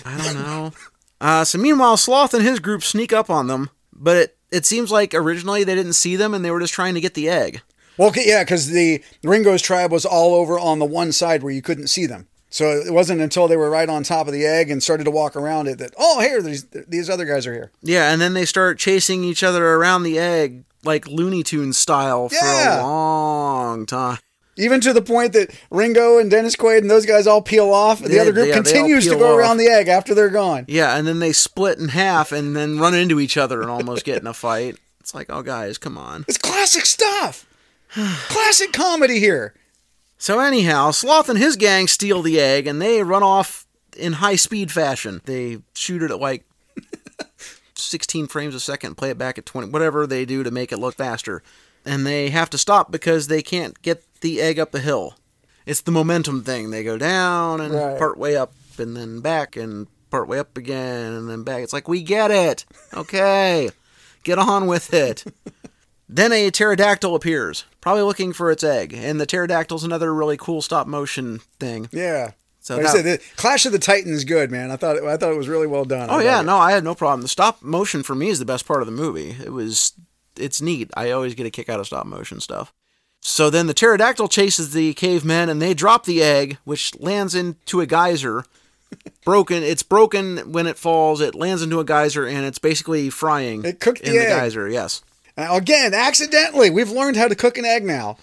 I 0.05 0.17
don't 0.17 0.35
know. 0.35 0.71
Uh, 1.19 1.43
so 1.43 1.57
meanwhile, 1.57 1.97
Sloth 1.97 2.33
and 2.33 2.43
his 2.43 2.59
group 2.59 2.81
sneak 2.81 3.11
up 3.11 3.29
on 3.29 3.47
them, 3.47 3.69
but 3.93 4.15
it, 4.15 4.37
it 4.51 4.65
seems 4.65 4.89
like 4.89 5.13
originally 5.13 5.65
they 5.65 5.75
didn't 5.75 5.93
see 5.93 6.15
them 6.15 6.33
and 6.33 6.45
they 6.45 6.51
were 6.51 6.61
just 6.61 6.73
trying 6.73 6.93
to 6.93 7.01
get 7.01 7.13
the 7.13 7.27
egg. 7.27 7.61
Well, 7.97 8.13
yeah, 8.15 8.43
because 8.43 8.69
the 8.69 9.03
Ringo's 9.21 9.61
tribe 9.61 9.91
was 9.91 10.05
all 10.05 10.33
over 10.33 10.57
on 10.57 10.79
the 10.79 10.85
one 10.85 11.11
side 11.11 11.43
where 11.43 11.53
you 11.53 11.61
couldn't 11.61 11.87
see 11.87 12.05
them. 12.05 12.27
So 12.51 12.69
it 12.69 12.93
wasn't 12.93 13.21
until 13.21 13.47
they 13.47 13.55
were 13.55 13.69
right 13.69 13.87
on 13.87 14.03
top 14.03 14.27
of 14.27 14.33
the 14.33 14.45
egg 14.45 14.69
and 14.69 14.83
started 14.83 15.05
to 15.05 15.11
walk 15.11 15.37
around 15.37 15.67
it 15.67 15.77
that 15.77 15.93
oh, 15.97 16.19
here 16.19 16.41
these 16.41 16.65
these 16.65 17.09
other 17.09 17.25
guys 17.25 17.47
are 17.47 17.53
here. 17.53 17.71
Yeah, 17.81 18.11
and 18.11 18.21
then 18.21 18.33
they 18.33 18.45
start 18.45 18.77
chasing 18.77 19.23
each 19.23 19.41
other 19.41 19.65
around 19.65 20.03
the 20.03 20.19
egg 20.19 20.65
like 20.83 21.07
Looney 21.07 21.43
Tunes 21.43 21.77
style 21.77 22.27
for 22.29 22.45
a 22.45 22.83
long 22.83 23.85
time. 23.85 24.19
Even 24.57 24.81
to 24.81 24.91
the 24.91 25.01
point 25.01 25.31
that 25.31 25.49
Ringo 25.69 26.17
and 26.17 26.29
Dennis 26.29 26.57
Quaid 26.57 26.79
and 26.79 26.91
those 26.91 27.05
guys 27.05 27.25
all 27.25 27.41
peel 27.41 27.71
off, 27.71 28.01
and 28.01 28.11
the 28.11 28.19
other 28.19 28.33
group 28.33 28.49
yeah, 28.49 28.55
continues 28.55 29.07
to 29.07 29.15
go 29.17 29.31
off. 29.31 29.39
around 29.39 29.57
the 29.57 29.67
egg 29.67 29.87
after 29.87 30.13
they're 30.13 30.29
gone. 30.29 30.65
Yeah, 30.67 30.97
and 30.97 31.07
then 31.07 31.19
they 31.19 31.31
split 31.31 31.79
in 31.79 31.87
half 31.87 32.33
and 32.33 32.53
then 32.53 32.77
run 32.77 32.93
into 32.93 33.21
each 33.21 33.37
other 33.37 33.61
and 33.61 33.71
almost 33.71 34.03
get 34.03 34.19
in 34.19 34.27
a 34.27 34.33
fight. 34.33 34.75
It's 34.99 35.15
like, 35.15 35.27
oh 35.29 35.41
guys, 35.41 35.77
come 35.77 35.97
on. 35.97 36.25
It's 36.27 36.37
classic 36.37 36.85
stuff. 36.85 37.47
classic 37.89 38.73
comedy 38.73 39.19
here. 39.19 39.53
So 40.21 40.39
anyhow, 40.39 40.91
Sloth 40.91 41.29
and 41.29 41.39
his 41.39 41.55
gang 41.55 41.87
steal 41.87 42.21
the 42.21 42.39
egg 42.39 42.67
and 42.67 42.79
they 42.79 43.01
run 43.01 43.23
off 43.23 43.65
in 43.97 44.13
high 44.13 44.35
speed 44.35 44.71
fashion. 44.71 45.19
They 45.25 45.63
shoot 45.73 46.03
it 46.03 46.11
at 46.11 46.19
like 46.19 46.45
16 47.73 48.27
frames 48.27 48.53
a 48.53 48.59
second, 48.59 48.97
play 48.97 49.09
it 49.09 49.17
back 49.17 49.39
at 49.39 49.47
20, 49.47 49.69
whatever 49.69 50.05
they 50.05 50.25
do 50.25 50.43
to 50.43 50.51
make 50.51 50.71
it 50.71 50.77
look 50.77 50.93
faster. 50.93 51.41
And 51.87 52.05
they 52.05 52.29
have 52.29 52.51
to 52.51 52.59
stop 52.59 52.91
because 52.91 53.29
they 53.29 53.41
can't 53.41 53.81
get 53.81 54.03
the 54.21 54.41
egg 54.41 54.59
up 54.59 54.69
the 54.71 54.79
hill. 54.79 55.15
It's 55.65 55.81
the 55.81 55.91
momentum 55.91 56.43
thing. 56.43 56.69
They 56.69 56.83
go 56.83 56.99
down 56.99 57.59
and 57.59 57.73
Right. 57.73 57.97
part 57.97 58.19
way 58.19 58.35
up 58.37 58.53
and 58.77 58.95
then 58.95 59.21
back 59.21 59.55
and 59.55 59.87
part 60.11 60.27
way 60.27 60.37
up 60.37 60.55
again 60.55 61.13
and 61.13 61.31
then 61.31 61.41
back. 61.41 61.63
It's 61.63 61.73
like, 61.73 61.87
we 61.87 62.03
get 62.03 62.29
it. 62.29 62.63
Okay. 62.93 63.71
Get 64.21 64.37
on 64.37 64.67
with 64.67 64.93
it. 64.93 65.23
Then 66.13 66.33
a 66.33 66.51
pterodactyl 66.51 67.15
appears, 67.15 67.63
probably 67.79 68.03
looking 68.03 68.33
for 68.33 68.51
its 68.51 68.63
egg, 68.65 68.93
and 68.93 69.19
the 69.19 69.25
pterodactyl's 69.25 69.85
another 69.85 70.13
really 70.13 70.35
cool 70.35 70.61
stop 70.61 70.85
motion 70.85 71.39
thing. 71.59 71.87
Yeah. 71.91 72.31
So 72.59 72.75
like 72.75 72.85
I 72.85 72.87
that- 72.87 72.95
said, 72.95 73.05
the 73.05 73.35
Clash 73.37 73.65
of 73.65 73.71
the 73.71 73.79
Titans, 73.79 74.17
is 74.17 74.25
good 74.25 74.51
man. 74.51 74.71
I 74.71 74.75
thought 74.75 74.97
I 75.03 75.15
thought 75.17 75.31
it 75.31 75.37
was 75.37 75.47
really 75.47 75.67
well 75.67 75.85
done. 75.85 76.09
Oh 76.11 76.17
I 76.19 76.23
yeah, 76.23 76.41
it. 76.41 76.43
no, 76.43 76.57
I 76.57 76.71
had 76.73 76.83
no 76.83 76.93
problem. 76.93 77.21
The 77.21 77.27
stop 77.29 77.63
motion 77.63 78.03
for 78.03 78.13
me 78.13 78.27
is 78.29 78.39
the 78.39 78.45
best 78.45 78.65
part 78.67 78.81
of 78.81 78.85
the 78.87 78.91
movie. 78.91 79.37
It 79.43 79.51
was, 79.53 79.93
it's 80.37 80.61
neat. 80.61 80.91
I 80.95 81.11
always 81.11 81.33
get 81.33 81.45
a 81.45 81.49
kick 81.49 81.69
out 81.69 81.79
of 81.79 81.87
stop 81.87 82.05
motion 82.05 82.39
stuff. 82.41 82.73
So 83.21 83.49
then 83.49 83.67
the 83.67 83.73
pterodactyl 83.73 84.27
chases 84.27 84.73
the 84.73 84.93
cavemen, 84.95 85.47
and 85.47 85.61
they 85.61 85.73
drop 85.73 86.05
the 86.05 86.21
egg, 86.21 86.57
which 86.65 86.93
lands 86.99 87.33
into 87.35 87.79
a 87.79 87.85
geyser. 87.85 88.43
broken. 89.25 89.63
It's 89.63 89.83
broken 89.83 90.51
when 90.51 90.67
it 90.67 90.77
falls. 90.77 91.21
It 91.21 91.35
lands 91.35 91.61
into 91.61 91.79
a 91.79 91.85
geyser, 91.85 92.25
and 92.27 92.45
it's 92.45 92.59
basically 92.59 93.09
frying. 93.09 93.63
It 93.63 93.79
cooked 93.79 94.01
the 94.03 94.07
in 94.09 94.13
the 94.15 94.21
egg. 94.23 94.39
geyser. 94.41 94.67
Yes, 94.67 95.01
Now, 95.37 95.55
again, 95.55 95.93
accidentally, 95.93 96.69
we've 96.69 96.91
learned 96.91 97.17
how 97.17 97.27
to 97.27 97.35
cook 97.35 97.57
an 97.57 97.65
egg 97.65 97.83
now. 97.83 98.17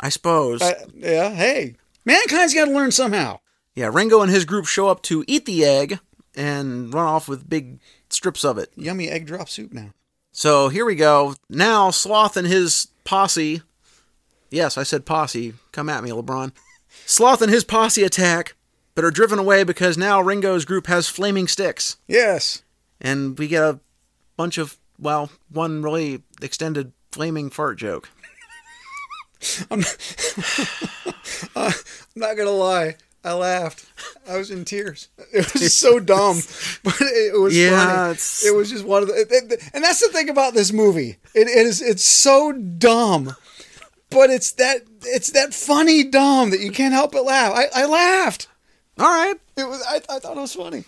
I 0.00 0.08
suppose. 0.08 0.60
Uh, 0.60 0.86
yeah. 0.94 1.30
Hey, 1.30 1.76
mankind's 2.04 2.54
got 2.54 2.66
to 2.66 2.72
learn 2.72 2.90
somehow. 2.90 3.38
Yeah, 3.74 3.90
Ringo 3.92 4.20
and 4.20 4.30
his 4.30 4.44
group 4.44 4.66
show 4.66 4.88
up 4.88 5.02
to 5.04 5.24
eat 5.26 5.46
the 5.46 5.64
egg 5.64 5.98
and 6.36 6.92
run 6.92 7.06
off 7.06 7.28
with 7.28 7.48
big 7.48 7.80
strips 8.08 8.44
of 8.44 8.58
it. 8.58 8.70
Yummy 8.76 9.08
egg 9.08 9.26
drop 9.26 9.48
soup 9.48 9.72
now. 9.72 9.90
So 10.32 10.68
here 10.68 10.84
we 10.84 10.94
go. 10.94 11.34
Now 11.48 11.90
Sloth 11.90 12.36
and 12.36 12.46
his 12.46 12.88
posse. 13.04 13.62
Yes, 14.50 14.76
I 14.78 14.82
said 14.82 15.06
posse. 15.06 15.54
Come 15.72 15.88
at 15.88 16.02
me, 16.04 16.10
LeBron. 16.10 16.52
Sloth 17.06 17.42
and 17.42 17.52
his 17.52 17.64
posse 17.64 18.02
attack, 18.04 18.54
but 18.94 19.04
are 19.04 19.10
driven 19.10 19.38
away 19.38 19.64
because 19.64 19.98
now 19.98 20.20
Ringo's 20.20 20.64
group 20.64 20.86
has 20.86 21.08
flaming 21.08 21.48
sticks. 21.48 21.96
Yes. 22.06 22.62
And 23.00 23.38
we 23.38 23.48
get 23.48 23.62
a 23.62 23.80
bunch 24.36 24.58
of, 24.58 24.78
well, 24.98 25.30
one 25.50 25.82
really 25.82 26.22
extended 26.42 26.92
flaming 27.12 27.50
fart 27.50 27.78
joke. 27.78 28.08
Uh, 31.56 31.70
I'm 32.16 32.20
not 32.20 32.36
gonna 32.36 32.50
lie. 32.50 32.96
I 33.24 33.32
laughed. 33.34 33.86
I 34.28 34.36
was 34.36 34.50
in 34.50 34.64
tears. 34.64 35.08
It 35.32 35.52
was 35.54 35.72
so 35.72 35.98
dumb, 36.00 36.40
but 36.82 36.96
it 37.00 37.38
was 37.40 37.56
Yeah, 37.56 37.70
funny. 37.86 38.10
it's- 38.12 38.44
It 38.44 38.54
was 38.54 38.70
just 38.70 38.84
one 38.84 39.02
of 39.02 39.08
the, 39.08 39.14
it- 39.14 39.30
it- 39.30 39.70
and 39.72 39.82
that's 39.84 40.00
the 40.00 40.12
thing 40.12 40.28
about 40.28 40.54
this 40.54 40.72
movie. 40.72 41.16
It, 41.34 41.48
it 41.48 41.66
is 41.66 41.80
it's 41.80 42.04
so 42.04 42.52
dumb, 42.52 43.34
but 44.10 44.30
it's 44.30 44.52
that 44.52 44.82
it's 45.02 45.30
that 45.30 45.54
funny 45.54 46.04
dumb 46.04 46.50
that 46.50 46.60
you 46.60 46.70
can't 46.72 46.92
help 46.94 47.12
but 47.12 47.24
laugh. 47.24 47.52
I, 47.54 47.82
I 47.82 47.86
laughed. 47.86 48.48
All 48.98 49.06
right. 49.06 49.36
It 49.56 49.64
was 49.68 49.82
I, 49.88 49.96
I 50.08 50.18
thought 50.18 50.36
it 50.36 50.40
was 50.40 50.54
funny. 50.54 50.84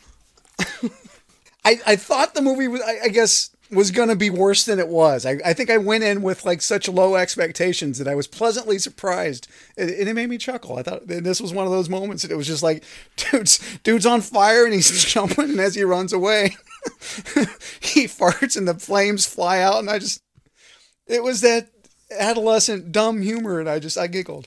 I 1.65 1.81
I 1.87 1.97
thought 1.97 2.35
the 2.35 2.43
movie 2.43 2.69
was 2.69 2.81
I, 2.83 2.99
I 3.05 3.09
guess 3.09 3.51
was 3.71 3.91
gonna 3.91 4.17
be 4.17 4.31
worse 4.31 4.65
than 4.65 4.79
it 4.79 4.89
was. 4.89 5.27
I, 5.27 5.39
I 5.45 5.53
think 5.53 5.71
I 5.71 5.77
went 5.79 6.05
in 6.05 6.23
with 6.23 6.45
like 6.45 6.63
such 6.63 6.89
low 6.89 7.17
expectations 7.17 7.99
that 7.99 8.09
I 8.09 8.15
was 8.15 8.27
pleasantly 8.27 8.79
surprised, 8.79 9.49
and, 9.77 9.91
and 9.91 10.09
it 10.09 10.15
made 10.15 10.29
me 10.29 10.39
chuckle. 10.39 10.77
I 10.79 10.83
thought 10.83 11.07
this 11.07 11.41
was 11.41 11.53
one 11.53 11.67
of 11.67 11.73
those 11.73 11.89
moments 11.89 12.23
that 12.23 12.31
it 12.31 12.37
was 12.37 12.47
just 12.47 12.63
like, 12.63 12.85
dude's 13.17 13.59
dude's 13.83 14.07
on 14.07 14.21
fire 14.21 14.65
and 14.65 14.75
he's 14.75 15.05
jumping, 15.13 15.51
and 15.51 15.61
as 15.61 15.75
he 15.75 15.83
runs 15.85 16.13
away, 16.13 16.57
he 17.81 18.05
farts 18.07 18.57
and 18.57 18.69
the 18.69 18.75
flames 18.75 19.27
fly 19.27 19.61
out, 19.61 19.79
and 19.81 19.91
I 19.91 19.99
just 19.99 20.21
it 21.07 21.23
was 21.23 21.41
that 21.41 21.69
adolescent 22.11 22.93
dumb 22.93 23.21
humor, 23.23 23.59
and 23.61 23.69
I 23.69 23.79
just 23.81 23.99
I 23.99 24.07
giggled. 24.07 24.47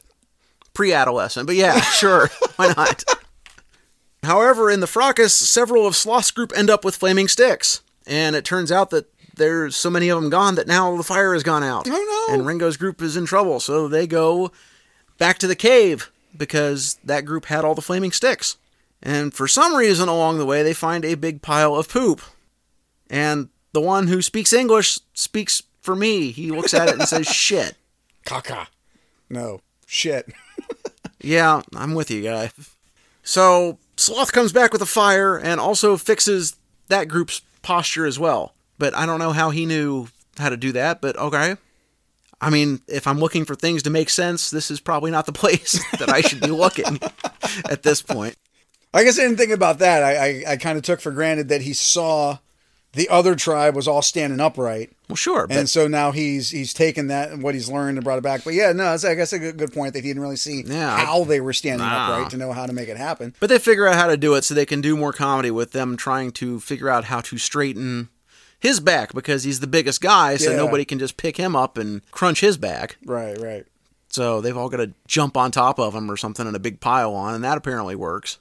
pre-adolescent, 0.74 1.46
but 1.48 1.56
yeah, 1.58 1.80
sure, 1.82 2.30
why 2.56 2.74
not? 2.78 3.04
However, 4.24 4.70
in 4.70 4.80
the 4.82 4.88
fracas, 4.88 5.34
several 5.34 5.88
of 5.88 5.96
Sloth's 5.96 6.32
group 6.32 6.52
end 6.56 6.70
up 6.70 6.84
with 6.86 6.96
flaming 6.98 7.28
sticks, 7.28 7.82
and 8.10 8.36
it 8.36 8.44
turns 8.44 8.72
out 8.72 8.90
that 8.90 9.06
there's 9.36 9.76
so 9.78 9.90
many 9.90 10.10
of 10.10 10.22
them 10.22 10.30
gone 10.30 10.56
that 10.56 10.68
now 10.68 10.98
the 10.98 11.04
fire 11.04 11.34
has 11.34 11.44
gone 11.44 11.64
out. 11.64 11.88
Oh, 11.88 12.26
no. 12.28 12.34
And 12.34 12.46
Ringo's 12.46 12.76
group 12.76 13.02
is 13.02 13.16
in 13.16 13.26
trouble, 13.26 13.62
so 13.62 13.88
they 13.88 14.06
go 14.06 14.52
back 15.18 15.38
to 15.38 15.48
the 15.48 15.56
cave 15.56 16.12
because 16.36 17.00
that 17.06 17.24
group 17.24 17.46
had 17.46 17.64
all 17.64 17.76
the 17.76 17.82
flaming 17.82 18.12
sticks. 18.12 18.58
And 19.02 19.34
for 19.34 19.48
some 19.48 19.76
reason 19.76 20.10
along 20.10 20.40
the 20.40 20.46
way, 20.46 20.62
they 20.62 20.74
find 20.74 21.06
a 21.06 21.16
big 21.16 21.42
pile 21.42 21.76
of 21.76 21.88
poop. 21.88 22.22
And 23.10 23.48
the 23.72 23.80
one 23.80 24.08
who 24.08 24.22
speaks 24.22 24.52
English 24.52 25.00
speaks 25.14 25.64
for 25.80 25.96
me. 25.96 26.32
He 26.32 26.52
looks 26.52 26.74
at 26.74 26.90
it 26.90 26.96
and 26.96 27.08
says, 27.08 27.28
shit. 27.34 27.76
Caca. 28.26 28.68
No 29.30 29.62
shit. 29.86 30.34
Yeah, 31.22 31.64
I'm 31.76 31.96
with 31.96 32.10
you, 32.10 32.24
guy. 32.24 32.52
So 33.24 33.78
Sloth 33.98 34.32
comes 34.32 34.54
back 34.54 34.72
with 34.72 34.82
a 34.82 34.86
fire 34.86 35.38
and 35.38 35.60
also 35.60 35.98
fixes 35.98 36.56
that 36.88 37.10
group's 37.10 37.42
posture 37.62 38.06
as 38.06 38.20
well. 38.20 38.54
But 38.78 38.96
I 38.96 39.06
don't 39.06 39.20
know 39.20 39.32
how 39.32 39.50
he 39.50 39.66
knew 39.66 40.08
how 40.38 40.50
to 40.50 40.58
do 40.58 40.72
that, 40.74 41.02
but 41.02 41.18
okay. 41.18 41.58
I 42.42 42.50
mean, 42.50 42.82
if 42.88 43.06
I'm 43.06 43.20
looking 43.20 43.44
for 43.44 43.56
things 43.56 43.84
to 43.84 43.90
make 43.90 44.10
sense, 44.10 44.50
this 44.50 44.72
is 44.72 44.80
probably 44.80 45.12
not 45.12 45.26
the 45.26 45.34
place 45.34 45.80
that 45.98 46.10
I 46.10 46.22
should 46.22 46.42
be 46.42 46.48
looking 46.48 47.00
at 47.70 47.84
this 47.84 48.02
point. 48.02 48.36
I 48.94 49.04
guess 49.04 49.20
I 49.20 49.24
didn't 49.24 49.38
think 49.38 49.52
about 49.52 49.80
that. 49.80 50.04
I 50.04 50.16
I, 50.16 50.44
I 50.54 50.58
kind 50.58 50.78
of 50.78 50.84
took 50.84 51.02
for 51.02 51.12
granted 51.12 51.50
that 51.50 51.62
he 51.62 51.74
saw 51.74 52.38
the 52.94 53.08
other 53.10 53.36
tribe 53.36 53.76
was 53.76 53.88
all 53.88 54.02
standing 54.02 54.40
upright. 54.40 54.92
Well, 55.08 55.16
sure, 55.16 55.48
And 55.50 55.70
so 55.70 55.88
now 55.88 56.12
he's 56.12 56.50
he's 56.52 56.74
taken 56.74 57.08
that 57.08 57.32
and 57.32 57.42
what 57.44 57.54
he's 57.56 57.70
learned 57.70 57.98
and 57.98 58.04
brought 58.04 58.18
it 58.20 58.24
back. 58.24 58.44
But 58.44 58.54
yeah, 58.54 58.72
no, 58.72 58.84
that's 58.92 59.06
I 59.06 59.16
guess 59.16 59.34
a 59.34 59.40
good, 59.40 59.58
good 59.58 59.74
point 59.74 59.94
that 59.94 60.04
he 60.04 60.10
didn't 60.10 60.22
really 60.22 60.36
see 60.36 60.64
Yeah, 60.66 60.94
I- 60.94 61.00
how 61.06 61.24
they 61.24 61.40
were 61.42 61.54
standing 61.54 61.86
Nah. 61.88 62.14
upright 62.14 62.30
to 62.32 62.38
know 62.38 62.52
how 62.52 62.66
to 62.66 62.74
make 62.74 62.90
it 62.90 62.98
happen. 62.98 63.34
but 63.40 63.50
they 63.50 63.60
figure 63.60 63.88
out 63.88 63.96
how 63.96 64.08
to 64.08 64.18
do 64.18 64.34
it 64.36 64.44
so 64.44 64.54
they 64.54 64.66
can 64.66 64.82
do 64.82 64.96
more 64.98 65.14
comedy 65.14 65.52
with 65.52 65.72
them 65.72 65.98
trying 65.98 66.32
to 66.34 66.60
figure 66.60 66.90
out 66.90 67.06
how 67.06 67.22
to 67.22 67.38
straighten 67.38 68.10
his 68.60 68.80
back 68.80 69.14
because 69.14 69.44
he's 69.44 69.60
the 69.62 69.68
biggest 69.68 70.02
guy, 70.02 70.36
so 70.38 70.52
Yeah. 70.52 70.58
nobody 70.58 70.84
can 70.86 71.00
just 71.00 71.16
pick 71.18 71.38
him 71.38 71.56
up 71.56 71.78
and 71.78 72.02
crunch 72.12 72.42
his 72.42 72.58
back. 72.58 72.98
Right, 73.06 73.40
right. 73.40 73.66
So 74.10 74.42
they've 74.42 74.58
all 74.58 74.70
got 74.70 74.78
to 74.78 74.92
jump 75.08 75.38
on 75.38 75.52
top 75.52 75.80
of 75.80 75.94
him 75.96 76.10
or 76.12 76.18
something 76.18 76.46
in 76.48 76.56
a 76.56 76.60
big 76.60 76.80
pile 76.80 77.14
on, 77.14 77.36
and 77.36 77.44
that 77.44 77.58
apparently 77.58 77.96
works. 77.96 78.38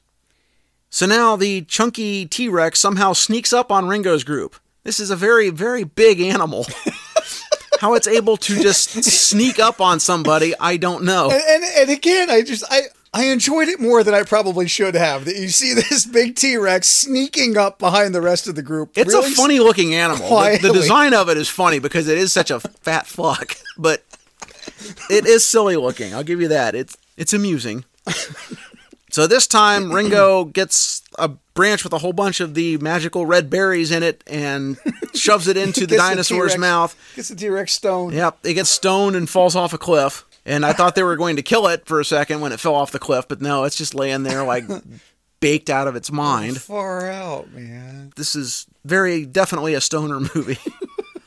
So 0.91 1.07
now 1.07 1.37
the 1.37 1.63
chunky 1.63 2.27
T 2.27 2.49
Rex 2.49 2.79
somehow 2.79 3.13
sneaks 3.13 3.53
up 3.53 3.71
on 3.71 3.89
Ringo's 3.89 4.25
group. 4.25 4.57
This 4.85 5.01
is 5.01 5.11
a 5.11 5.17
very, 5.17 5.51
very 5.51 5.85
big 5.85 6.21
animal. 6.21 6.67
How 7.81 7.95
it's 7.95 8.09
able 8.09 8.37
to 8.39 8.61
just 8.61 9.05
sneak 9.05 9.61
up 9.61 9.81
on 9.81 10.01
somebody, 10.01 10.53
I 10.59 10.79
don't 10.79 11.05
know. 11.05 11.31
And, 11.31 11.41
and 11.41 11.65
and 11.77 11.91
again, 11.91 12.29
I 12.29 12.43
just 12.43 12.65
I 12.71 12.83
I 13.15 13.27
enjoyed 13.27 13.69
it 13.69 13.81
more 13.81 14.03
than 14.03 14.15
I 14.15 14.23
probably 14.25 14.67
should 14.67 14.95
have. 14.95 15.27
That 15.27 15.37
you 15.37 15.49
see 15.49 15.75
this 15.75 16.07
big 16.07 16.35
T 16.35 16.57
Rex 16.57 16.89
sneaking 16.89 17.57
up 17.57 17.79
behind 17.79 18.15
the 18.15 18.21
rest 18.21 18.49
of 18.49 18.55
the 18.57 18.63
group. 18.63 18.93
It's 18.97 19.13
really 19.13 19.33
a 19.33 19.35
funny 19.35 19.61
looking 19.61 19.95
animal. 19.95 20.29
The, 20.29 20.59
the 20.61 20.73
design 20.73 21.15
of 21.15 21.29
it 21.29 21.37
is 21.37 21.49
funny 21.49 21.79
because 21.79 22.09
it 22.09 22.19
is 22.19 22.33
such 22.33 22.51
a 22.51 22.61
fat 22.61 23.07
fuck, 23.07 23.57
but 23.77 24.03
it 25.11 25.27
is 25.27 25.47
silly 25.47 25.77
looking. 25.77 26.15
I'll 26.15 26.25
give 26.25 26.41
you 26.41 26.49
that. 26.49 26.75
It's 26.75 26.97
it's 27.17 27.33
amusing. 27.33 27.85
So 29.11 29.27
this 29.27 29.47
time 29.47 29.91
Ringo 29.93 30.45
gets 30.45 31.03
a 31.19 31.29
branch 31.55 31.83
with 31.83 31.93
a 31.93 31.99
whole 31.99 32.13
bunch 32.13 32.41
of 32.41 32.55
the 32.55 32.77
magical 32.79 33.27
red 33.27 33.51
berries 33.51 33.91
in 33.91 34.03
it 34.03 34.23
and 34.27 34.79
shoves 35.15 35.49
it 35.49 35.57
into 35.57 35.87
the 35.87 35.97
dinosaur's 35.97 36.53
T-Rex- 36.53 36.59
mouth. 36.59 36.97
Gets 37.17 37.29
the 37.29 37.37
T 37.37 37.49
Rex 37.49 37.73
stone. 37.73 38.13
Yep, 38.13 38.39
it 38.45 38.55
gets 38.55 38.71
stoned 38.71 39.17
and 39.17 39.29
falls 39.29 39.57
off 39.57 39.73
a 39.73 39.79
cliff. 39.79 40.25
And 40.47 40.65
I 40.65 40.73
thought 40.73 40.95
they 40.95 41.03
were 41.03 41.17
going 41.17 41.37
to 41.37 41.43
kill 41.43 41.67
it 41.67 41.87
for 41.87 42.01
a 42.01 42.05
second 42.05 42.41
when 42.41 42.53
it 42.53 42.61
fell 42.61 42.75
off 42.75 42.91
the 42.91 42.99
cliff, 42.99 43.27
but 43.29 43.43
no, 43.43 43.65
it's 43.65 43.77
just 43.77 43.95
laying 43.95 44.23
there 44.23 44.45
like 44.45 44.65
baked 45.41 45.69
out 45.69 45.87
of 45.89 45.95
its 45.97 46.11
mind. 46.11 46.61
Far 46.61 47.11
out, 47.11 47.53
man. 47.53 48.13
This 48.17 48.35
is 48.35 48.67
very 48.85 49.27
definitely 49.27 49.75
a 49.75 49.81
stoner 49.81 50.21
movie. 50.35 50.59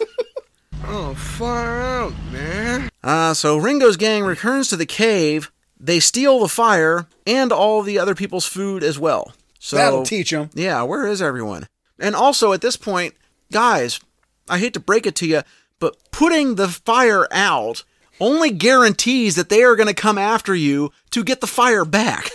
oh, 0.85 1.13
far 1.13 1.81
out, 1.81 2.13
man. 2.31 2.89
Uh, 3.03 3.33
so 3.33 3.57
Ringo's 3.57 3.97
gang 3.97 4.23
returns 4.23 4.69
to 4.69 4.75
the 4.75 4.85
cave. 4.87 5.51
They 5.83 5.99
steal 5.99 6.39
the 6.39 6.47
fire 6.47 7.07
and 7.25 7.51
all 7.51 7.81
the 7.81 7.97
other 7.97 8.13
people's 8.13 8.45
food 8.45 8.83
as 8.83 8.99
well. 8.99 9.33
So 9.59 9.75
That'll 9.77 10.03
teach 10.03 10.29
them. 10.29 10.49
Yeah, 10.53 10.83
where 10.83 11.07
is 11.07 11.21
everyone? 11.21 11.67
And 11.99 12.15
also 12.15 12.53
at 12.53 12.61
this 12.61 12.77
point, 12.77 13.15
guys, 13.51 13.99
I 14.47 14.59
hate 14.59 14.73
to 14.75 14.79
break 14.79 15.05
it 15.07 15.15
to 15.17 15.27
you, 15.27 15.41
but 15.79 15.97
putting 16.11 16.55
the 16.55 16.67
fire 16.67 17.27
out 17.31 17.83
only 18.19 18.51
guarantees 18.51 19.35
that 19.35 19.49
they 19.49 19.63
are 19.63 19.75
going 19.75 19.87
to 19.87 19.93
come 19.95 20.17
after 20.19 20.53
you 20.53 20.91
to 21.09 21.23
get 21.23 21.41
the 21.41 21.47
fire 21.47 21.83
back. 21.85 22.29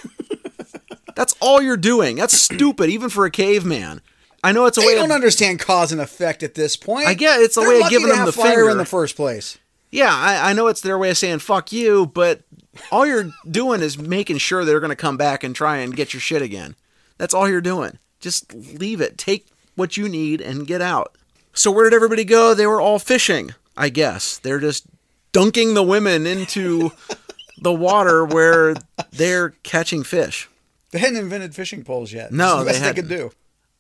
That's 1.14 1.34
all 1.40 1.62
you're 1.62 1.76
doing. 1.76 2.16
That's 2.16 2.36
stupid, 2.38 2.90
even 2.90 3.09
for 3.09 3.24
a 3.24 3.30
caveman. 3.30 4.03
I 4.44 4.53
know 4.53 4.66
it's 4.66 4.76
a 4.76 4.80
They 4.80 4.88
way 4.88 4.94
don't 4.97 5.07
of, 5.07 5.14
understand 5.14 5.61
cause 5.61 5.92
and 5.92 6.01
effect 6.01 6.42
at 6.42 6.55
this 6.55 6.76
point. 6.76 7.07
I 7.07 7.14
get 7.14 7.40
it's 7.40 7.57
a 7.57 7.61
They're 7.61 7.68
way 7.70 7.80
of 7.80 7.88
giving 7.90 8.09
to 8.09 8.14
them 8.14 8.26
the 8.26 8.32
fire 8.32 8.51
finger. 8.57 8.70
in 8.70 8.78
the 8.78 8.84
first 8.84 9.16
place. 9.16 9.57
yeah, 9.90 10.11
I, 10.12 10.51
I 10.51 10.53
know 10.53 10.66
it's 10.66 10.80
their 10.82 10.99
way 10.99 11.11
of 11.11 11.16
saying 11.18 11.38
fuck 11.38 11.72
you, 11.72 12.07
but 12.07 12.42
all 12.90 13.06
you're 13.06 13.30
doing 13.50 13.82
is 13.82 13.98
making 13.98 14.38
sure 14.38 14.64
they're 14.64 14.80
going 14.80 14.90
to 14.90 14.96
come 14.96 15.16
back 15.16 15.44
and 15.44 15.54
try 15.54 15.78
and 15.78 15.96
get 15.96 16.12
your 16.12 16.20
shit 16.20 16.42
again. 16.42 16.76
That's 17.18 17.34
all 17.34 17.48
you're 17.48 17.60
doing. 17.60 17.98
Just 18.20 18.52
leave 18.54 19.00
it. 19.00 19.18
Take 19.18 19.46
what 19.74 19.96
you 19.96 20.08
need 20.08 20.40
and 20.40 20.66
get 20.66 20.80
out. 20.82 21.16
So 21.52 21.70
where 21.70 21.88
did 21.88 21.94
everybody 21.94 22.24
go? 22.24 22.54
They 22.54 22.66
were 22.66 22.80
all 22.80 22.98
fishing, 22.98 23.54
I 23.76 23.88
guess. 23.88 24.38
They're 24.38 24.60
just 24.60 24.86
dunking 25.32 25.74
the 25.74 25.82
women 25.82 26.26
into 26.26 26.92
the 27.58 27.72
water 27.72 28.24
where 28.24 28.74
they're 29.10 29.50
catching 29.62 30.02
fish. 30.02 30.48
They 30.90 30.98
hadn't 30.98 31.16
invented 31.16 31.54
fishing 31.54 31.84
poles 31.84 32.12
yet. 32.12 32.32
No, 32.32 32.58
the 32.58 32.64
they 32.64 32.72
best 32.72 32.84
they 32.84 32.94
could 32.94 33.08
do. 33.08 33.30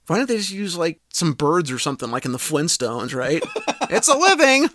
Why 0.06 0.18
don't 0.18 0.28
they 0.28 0.36
just 0.36 0.52
use 0.52 0.76
like 0.76 1.00
some 1.10 1.32
birds 1.32 1.70
or 1.70 1.78
something 1.78 2.10
like 2.10 2.24
in 2.24 2.32
the 2.32 2.38
Flintstones, 2.38 3.14
right? 3.14 3.42
it's 3.90 4.08
a 4.08 4.16
living. 4.16 4.68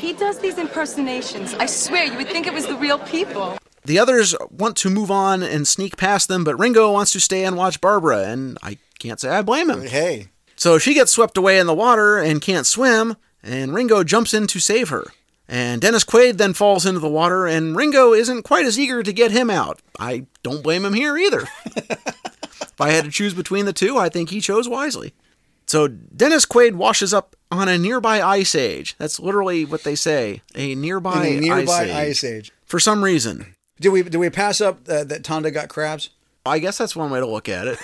He 0.00 0.12
does 0.12 0.38
these 0.38 0.58
impersonations. 0.58 1.54
I 1.54 1.66
swear, 1.66 2.04
you 2.04 2.16
would 2.18 2.28
think 2.28 2.46
it 2.46 2.52
was 2.52 2.66
the 2.66 2.76
real 2.76 2.98
people. 2.98 3.56
The 3.84 3.98
others 3.98 4.34
want 4.50 4.76
to 4.78 4.90
move 4.90 5.10
on 5.10 5.42
and 5.42 5.66
sneak 5.66 5.96
past 5.96 6.28
them, 6.28 6.44
but 6.44 6.58
Ringo 6.58 6.92
wants 6.92 7.12
to 7.12 7.20
stay 7.20 7.44
and 7.44 7.56
watch 7.56 7.80
Barbara, 7.80 8.24
and 8.24 8.58
I 8.62 8.78
can't 8.98 9.18
say 9.18 9.30
I 9.30 9.42
blame 9.42 9.70
him. 9.70 9.82
Hey, 9.82 10.28
So 10.56 10.78
she 10.78 10.92
gets 10.92 11.12
swept 11.12 11.38
away 11.38 11.58
in 11.58 11.66
the 11.66 11.74
water 11.74 12.18
and 12.18 12.42
can't 12.42 12.66
swim, 12.66 13.16
and 13.42 13.72
Ringo 13.72 14.04
jumps 14.04 14.34
in 14.34 14.46
to 14.48 14.60
save 14.60 14.90
her. 14.90 15.04
And 15.48 15.80
Dennis 15.80 16.04
Quaid 16.04 16.36
then 16.36 16.52
falls 16.52 16.84
into 16.84 17.00
the 17.00 17.08
water, 17.08 17.46
and 17.46 17.76
Ringo 17.76 18.12
isn't 18.12 18.42
quite 18.42 18.66
as 18.66 18.78
eager 18.78 19.02
to 19.02 19.12
get 19.12 19.30
him 19.30 19.48
out. 19.48 19.80
I 19.98 20.26
don't 20.42 20.62
blame 20.62 20.84
him 20.84 20.94
here 20.94 21.16
either. 21.16 21.44
if 21.76 22.80
I 22.80 22.90
had 22.90 23.04
to 23.04 23.10
choose 23.10 23.32
between 23.32 23.64
the 23.64 23.72
two, 23.72 23.96
I 23.96 24.08
think 24.08 24.30
he 24.30 24.40
chose 24.40 24.68
wisely. 24.68 25.14
So 25.66 25.88
Dennis 25.88 26.46
Quaid 26.46 26.74
washes 26.74 27.12
up 27.12 27.34
on 27.50 27.68
a 27.68 27.76
nearby 27.76 28.20
ice 28.22 28.54
age. 28.54 28.94
That's 28.98 29.18
literally 29.18 29.64
what 29.64 29.82
they 29.84 29.94
say 29.94 30.42
a 30.54 30.74
nearby, 30.74 31.26
a 31.26 31.40
nearby 31.40 31.60
ice, 31.60 31.80
age. 31.80 31.90
ice 31.90 32.24
age. 32.24 32.52
For 32.64 32.78
some 32.78 33.02
reason. 33.02 33.54
Did 33.80 33.90
we 33.90 34.02
did 34.02 34.16
we 34.16 34.30
pass 34.30 34.60
up 34.60 34.88
uh, 34.88 35.04
that 35.04 35.22
Tonda 35.22 35.52
got 35.52 35.68
crabs? 35.68 36.10
I 36.44 36.60
guess 36.60 36.78
that's 36.78 36.94
one 36.94 37.10
way 37.10 37.20
to 37.20 37.26
look 37.26 37.48
at 37.48 37.66
it. 37.66 37.78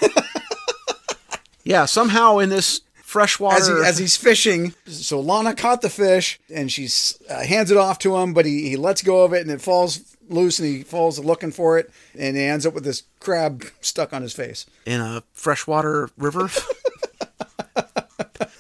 yeah, 1.65 1.85
somehow 1.85 2.39
in 2.39 2.49
this 2.49 2.81
freshwater. 2.95 3.57
As, 3.57 3.69
he, 3.69 3.75
as 3.85 3.99
he's 3.99 4.17
fishing, 4.17 4.75
so 4.87 5.21
Lana 5.21 5.55
caught 5.55 5.83
the 5.83 5.91
fish 5.91 6.41
and 6.53 6.71
she 6.71 6.89
uh, 7.29 7.45
hands 7.45 7.71
it 7.71 7.77
off 7.77 7.99
to 8.01 8.17
him, 8.17 8.33
but 8.33 8.47
he, 8.47 8.69
he 8.71 8.77
lets 8.77 9.03
go 9.03 9.25
of 9.25 9.33
it 9.33 9.43
and 9.43 9.51
it 9.51 9.61
falls 9.61 10.17
loose 10.31 10.59
and 10.59 10.69
he 10.69 10.83
falls 10.83 11.19
looking 11.19 11.51
for 11.51 11.79
it 11.79 11.91
and 12.17 12.37
he 12.37 12.43
ends 12.43 12.65
up 12.65 12.73
with 12.73 12.85
this 12.85 13.03
crab 13.21 13.65
stuck 13.81 14.13
on 14.13 14.23
his 14.23 14.33
face. 14.33 14.65
in 14.87 15.01
a 15.01 15.23
freshwater 15.35 16.09
river. 16.17 16.49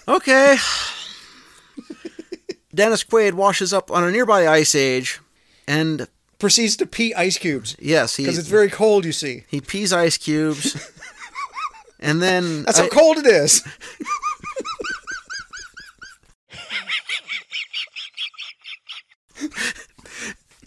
okay. 0.08 0.56
Dennis 2.74 3.04
Quaid 3.04 3.34
washes 3.34 3.72
up 3.72 3.90
on 3.90 4.02
a 4.04 4.10
nearby 4.10 4.46
ice 4.48 4.74
age 4.74 5.20
and 5.68 6.08
Proceeds 6.38 6.76
to 6.78 6.86
pee 6.86 7.14
ice 7.14 7.38
cubes 7.38 7.76
yes, 7.78 8.16
because 8.16 8.36
it's 8.36 8.48
very 8.48 8.68
cold. 8.68 9.04
You 9.04 9.12
see, 9.12 9.44
he 9.46 9.60
pees 9.60 9.92
ice 9.92 10.16
cubes. 10.18 10.74
and 12.00 12.20
then 12.20 12.62
that's 12.66 12.80
I- 12.80 12.82
how 12.82 12.88
cold 12.88 13.18
it 13.18 13.26
is. 13.26 13.62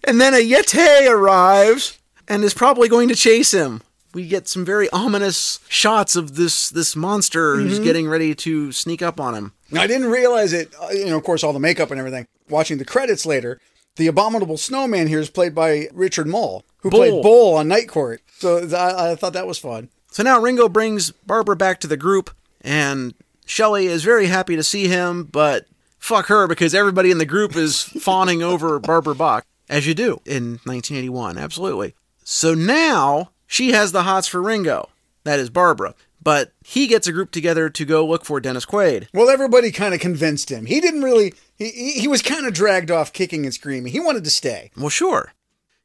And 0.08 0.22
then 0.22 0.34
a 0.34 0.38
Yeti 0.38 1.10
arrives 1.10 1.98
and 2.28 2.44
is 2.44 2.54
probably 2.54 2.88
going 2.88 3.10
to 3.10 3.16
chase 3.16 3.52
him. 3.54 3.82
We 4.16 4.26
get 4.28 4.48
some 4.48 4.64
very 4.64 4.90
ominous 4.92 5.60
shots 5.68 6.16
of 6.16 6.36
this 6.36 6.70
this 6.70 6.96
monster 6.96 7.58
who's 7.58 7.80
Mhm. 7.80 7.84
getting 7.84 8.08
ready 8.08 8.34
to 8.36 8.72
sneak 8.72 9.02
up 9.02 9.20
on 9.20 9.36
him. 9.36 9.52
Now, 9.72 9.82
I 9.82 9.88
didn't 9.88 10.08
realize 10.10 10.54
it. 10.54 10.72
uh, 10.82 10.88
You 10.92 11.08
know, 11.08 11.18
of 11.18 11.24
course, 11.24 11.44
all 11.44 11.52
the 11.54 11.60
makeup 11.60 11.92
and 11.92 12.00
everything. 12.00 12.26
Watching 12.50 12.78
the 12.78 12.86
credits 12.86 13.26
later, 13.26 13.60
the 13.98 14.08
abominable 14.08 14.58
snowman 14.58 15.08
here 15.08 15.20
is 15.20 15.30
played 15.30 15.54
by 15.54 15.90
Richard 15.94 16.28
Moll, 16.28 16.64
who 16.80 16.90
Bull. 16.90 17.00
played 17.00 17.22
Bull 17.24 17.56
on 17.56 17.68
Night 17.68 17.90
Court. 17.90 18.22
So 18.40 18.60
I, 18.76 19.12
I 19.12 19.16
thought 19.16 19.34
that 19.34 19.48
was 19.48 19.58
fun. 19.58 19.90
So 20.12 20.24
now 20.24 20.40
Ringo 20.40 20.70
brings 20.70 21.12
Barbara 21.12 21.58
back 21.58 21.82
to 21.82 21.88
the 21.88 21.98
group, 21.98 22.30
and 22.62 23.14
Shelley 23.46 23.88
is 23.88 24.04
very 24.04 24.28
happy 24.28 24.56
to 24.56 24.64
see 24.64 24.88
him, 24.88 25.24
but 25.30 25.66
fuck 26.00 26.28
her 26.28 26.48
because 26.48 26.74
everybody 26.74 27.12
in 27.12 27.18
the 27.18 27.26
group 27.26 27.56
is 27.58 27.82
fawning 28.00 28.42
over 28.42 28.80
Barbara 28.80 29.16
Bach, 29.16 29.44
as 29.70 29.86
you 29.86 29.94
do 29.94 30.22
in 30.26 30.60
1981. 30.64 31.38
Absolutely. 31.38 31.96
So 32.24 32.54
now 32.54 33.32
she 33.48 33.72
has 33.72 33.92
the 33.92 34.04
hots 34.04 34.28
for 34.28 34.42
Ringo. 34.42 34.90
That 35.24 35.40
is 35.40 35.50
Barbara. 35.50 35.96
But 36.22 36.54
he 36.64 36.88
gets 36.88 37.08
a 37.08 37.12
group 37.12 37.30
together 37.30 37.70
to 37.70 37.86
go 37.86 38.06
look 38.06 38.26
for 38.26 38.40
Dennis 38.40 38.66
Quaid. 38.66 39.08
Well, 39.14 39.30
everybody 39.30 39.72
kind 39.72 39.94
of 39.94 40.00
convinced 40.00 40.50
him. 40.50 40.66
He 40.66 40.82
didn't 40.82 41.04
really. 41.04 41.34
He 41.56 41.92
he, 41.92 42.08
was 42.08 42.24
kind 42.24 42.48
of 42.48 42.54
dragged 42.54 42.90
off, 42.90 43.14
kicking 43.14 43.46
and 43.46 43.54
screaming. 43.54 43.92
He 43.92 44.00
wanted 44.00 44.24
to 44.24 44.32
stay. 44.32 44.72
Well, 44.76 44.90
sure. 44.90 45.34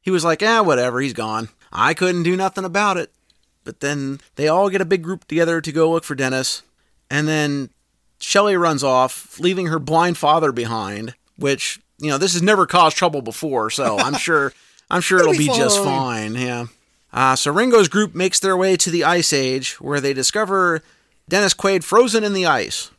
He 0.01 0.09
was 0.09 0.25
like, 0.25 0.41
ah, 0.41 0.63
whatever, 0.63 0.99
he's 0.99 1.13
gone. 1.13 1.49
I 1.71 1.93
couldn't 1.93 2.23
do 2.23 2.35
nothing 2.35 2.65
about 2.65 2.97
it. 2.97 3.11
But 3.63 3.81
then 3.81 4.19
they 4.35 4.47
all 4.47 4.69
get 4.71 4.81
a 4.81 4.85
big 4.85 5.03
group 5.03 5.25
together 5.25 5.61
to 5.61 5.71
go 5.71 5.91
look 5.91 6.03
for 6.03 6.15
Dennis. 6.15 6.63
And 7.11 7.27
then 7.27 7.69
Shelley 8.19 8.57
runs 8.57 8.83
off, 8.83 9.39
leaving 9.39 9.67
her 9.67 9.77
blind 9.77 10.17
father 10.17 10.51
behind, 10.51 11.13
which, 11.37 11.79
you 11.99 12.09
know, 12.09 12.17
this 12.17 12.33
has 12.33 12.41
never 12.41 12.65
caused 12.65 12.97
trouble 12.97 13.21
before, 13.21 13.69
so 13.69 13.99
I'm 13.99 14.13
sure 14.17 14.53
I'm 14.89 15.01
sure 15.01 15.19
it'll, 15.19 15.33
It'll 15.33 15.39
be, 15.39 15.49
be 15.49 15.55
just 15.55 15.83
fine. 15.83 16.33
Yeah. 16.33 16.65
Uh, 17.13 17.35
so 17.35 17.51
Ringo's 17.51 17.89
group 17.89 18.15
makes 18.15 18.39
their 18.39 18.55
way 18.55 18.77
to 18.77 18.89
the 18.89 19.03
Ice 19.03 19.33
Age, 19.33 19.79
where 19.81 19.99
they 19.99 20.13
discover 20.13 20.81
Dennis 21.27 21.53
Quaid 21.53 21.83
frozen 21.83 22.23
in 22.23 22.33
the 22.33 22.45
ice. 22.45 22.91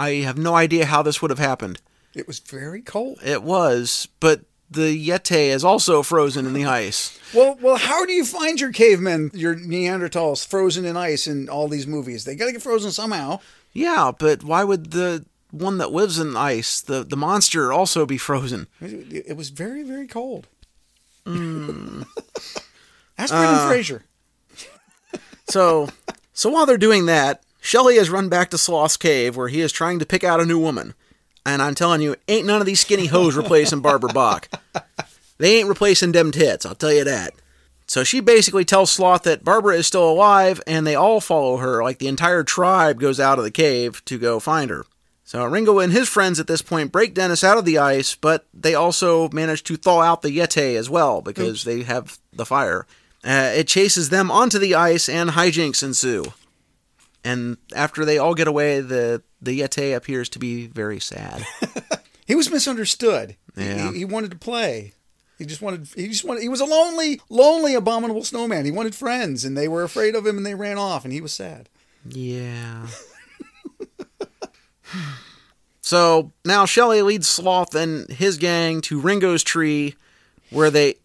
I 0.00 0.22
have 0.24 0.38
no 0.38 0.54
idea 0.54 0.86
how 0.86 1.02
this 1.02 1.20
would 1.20 1.30
have 1.30 1.40
happened. 1.40 1.80
It 2.14 2.26
was 2.26 2.38
very 2.38 2.82
cold. 2.82 3.18
It 3.24 3.42
was, 3.42 4.08
but 4.20 4.42
the 4.70 5.08
Yeti 5.08 5.48
is 5.48 5.64
also 5.64 6.02
frozen 6.02 6.46
in 6.46 6.52
the 6.52 6.66
ice. 6.66 7.18
Well, 7.34 7.58
well, 7.60 7.76
how 7.76 8.04
do 8.04 8.12
you 8.12 8.24
find 8.24 8.60
your 8.60 8.72
cavemen, 8.72 9.30
your 9.34 9.56
Neanderthals, 9.56 10.46
frozen 10.46 10.84
in 10.84 10.96
ice 10.96 11.26
in 11.26 11.48
all 11.48 11.68
these 11.68 11.86
movies? 11.86 12.24
They 12.24 12.36
got 12.36 12.46
to 12.46 12.52
get 12.52 12.62
frozen 12.62 12.92
somehow. 12.92 13.40
Yeah, 13.72 14.12
but 14.16 14.44
why 14.44 14.64
would 14.64 14.92
the 14.92 15.24
one 15.50 15.78
that 15.78 15.90
lives 15.90 16.18
in 16.18 16.36
ice, 16.36 16.80
the 16.80 17.02
the 17.02 17.16
monster, 17.16 17.72
also 17.72 18.06
be 18.06 18.18
frozen? 18.18 18.66
It, 18.80 19.26
it 19.28 19.36
was 19.36 19.50
very, 19.50 19.82
very 19.82 20.06
cold. 20.06 20.46
Hmm. 21.36 22.02
Ask 23.18 23.32
Brendan 23.34 23.54
Uh, 23.58 23.68
Fraser. 23.68 24.04
So, 25.48 25.88
so 26.34 26.50
while 26.50 26.66
they're 26.66 26.76
doing 26.76 27.06
that, 27.06 27.42
Shelley 27.60 27.96
has 27.96 28.10
run 28.10 28.28
back 28.28 28.50
to 28.50 28.58
Sloth's 28.58 28.96
cave 28.98 29.34
where 29.36 29.48
he 29.48 29.60
is 29.62 29.72
trying 29.72 29.98
to 29.98 30.04
pick 30.06 30.22
out 30.22 30.40
a 30.40 30.46
new 30.46 30.58
woman. 30.58 30.92
And 31.46 31.62
I'm 31.62 31.74
telling 31.74 32.02
you, 32.02 32.16
ain't 32.28 32.46
none 32.46 32.60
of 32.60 32.66
these 32.66 32.80
skinny 32.80 33.06
hoes 33.06 33.34
replacing 33.34 33.80
Barbara 33.80 34.12
Bach. 34.12 34.48
They 35.38 35.58
ain't 35.58 35.68
replacing 35.68 36.12
them 36.12 36.32
tits, 36.32 36.66
I'll 36.66 36.74
tell 36.74 36.92
you 36.92 37.04
that. 37.04 37.32
So 37.86 38.04
she 38.04 38.20
basically 38.20 38.66
tells 38.66 38.90
Sloth 38.92 39.22
that 39.22 39.42
Barbara 39.44 39.76
is 39.76 39.86
still 39.86 40.06
alive, 40.10 40.60
and 40.66 40.86
they 40.86 40.94
all 40.94 41.20
follow 41.22 41.56
her. 41.56 41.82
Like 41.82 41.98
the 41.98 42.08
entire 42.08 42.44
tribe 42.44 43.00
goes 43.00 43.18
out 43.18 43.38
of 43.38 43.44
the 43.44 43.50
cave 43.50 44.04
to 44.04 44.18
go 44.18 44.38
find 44.40 44.68
her. 44.70 44.84
So 45.28 45.44
Ringo 45.44 45.78
and 45.78 45.92
his 45.92 46.08
friends 46.08 46.40
at 46.40 46.46
this 46.46 46.62
point 46.62 46.90
break 46.90 47.12
Dennis 47.12 47.44
out 47.44 47.58
of 47.58 47.66
the 47.66 47.76
ice, 47.76 48.14
but 48.14 48.46
they 48.54 48.74
also 48.74 49.28
manage 49.28 49.62
to 49.64 49.76
thaw 49.76 50.00
out 50.00 50.22
the 50.22 50.34
Yeti 50.34 50.74
as 50.74 50.88
well 50.88 51.20
because 51.20 51.64
they 51.64 51.82
have 51.82 52.18
the 52.32 52.46
fire. 52.46 52.86
Uh, 53.22 53.52
it 53.54 53.68
chases 53.68 54.08
them 54.08 54.30
onto 54.30 54.58
the 54.58 54.74
ice, 54.74 55.06
and 55.06 55.28
hijinks 55.28 55.82
ensue. 55.82 56.24
And 57.22 57.58
after 57.74 58.06
they 58.06 58.16
all 58.16 58.34
get 58.34 58.48
away, 58.48 58.80
the 58.80 59.22
the 59.42 59.60
Yeti 59.60 59.94
appears 59.94 60.30
to 60.30 60.38
be 60.38 60.66
very 60.66 60.98
sad. 60.98 61.44
He 62.26 62.34
was 62.34 62.50
misunderstood. 62.50 63.36
He- 63.54 63.64
Yeah. 63.64 63.90
He, 63.92 63.98
he 63.98 64.04
wanted 64.06 64.30
to 64.32 64.36
play. 64.38 64.92
He 65.38 65.44
just 65.44 65.60
wanted. 65.62 65.88
He 65.94 66.08
just 66.08 66.24
wanted. 66.24 66.42
He 66.42 66.48
was 66.48 66.60
a 66.60 66.64
lonely, 66.66 67.20
lonely, 67.28 67.74
abominable 67.74 68.24
snowman. 68.24 68.64
He 68.66 68.70
wanted 68.70 68.94
friends, 68.94 69.44
and 69.44 69.56
they 69.56 69.68
were 69.68 69.82
afraid 69.82 70.14
of 70.14 70.26
him, 70.26 70.36
and 70.38 70.44
they 70.46 70.54
ran 70.54 70.78
off, 70.78 71.04
and 71.04 71.12
he 71.12 71.20
was 71.20 71.32
sad. 71.34 71.68
Yeah. 72.08 72.86
so 75.80 76.32
now 76.44 76.64
Shelley 76.66 77.02
leads 77.02 77.26
Sloth 77.26 77.74
and 77.74 78.08
his 78.10 78.36
gang 78.36 78.80
to 78.82 79.00
Ringo's 79.00 79.42
tree, 79.42 79.94
where 80.50 80.70
they 80.70 80.96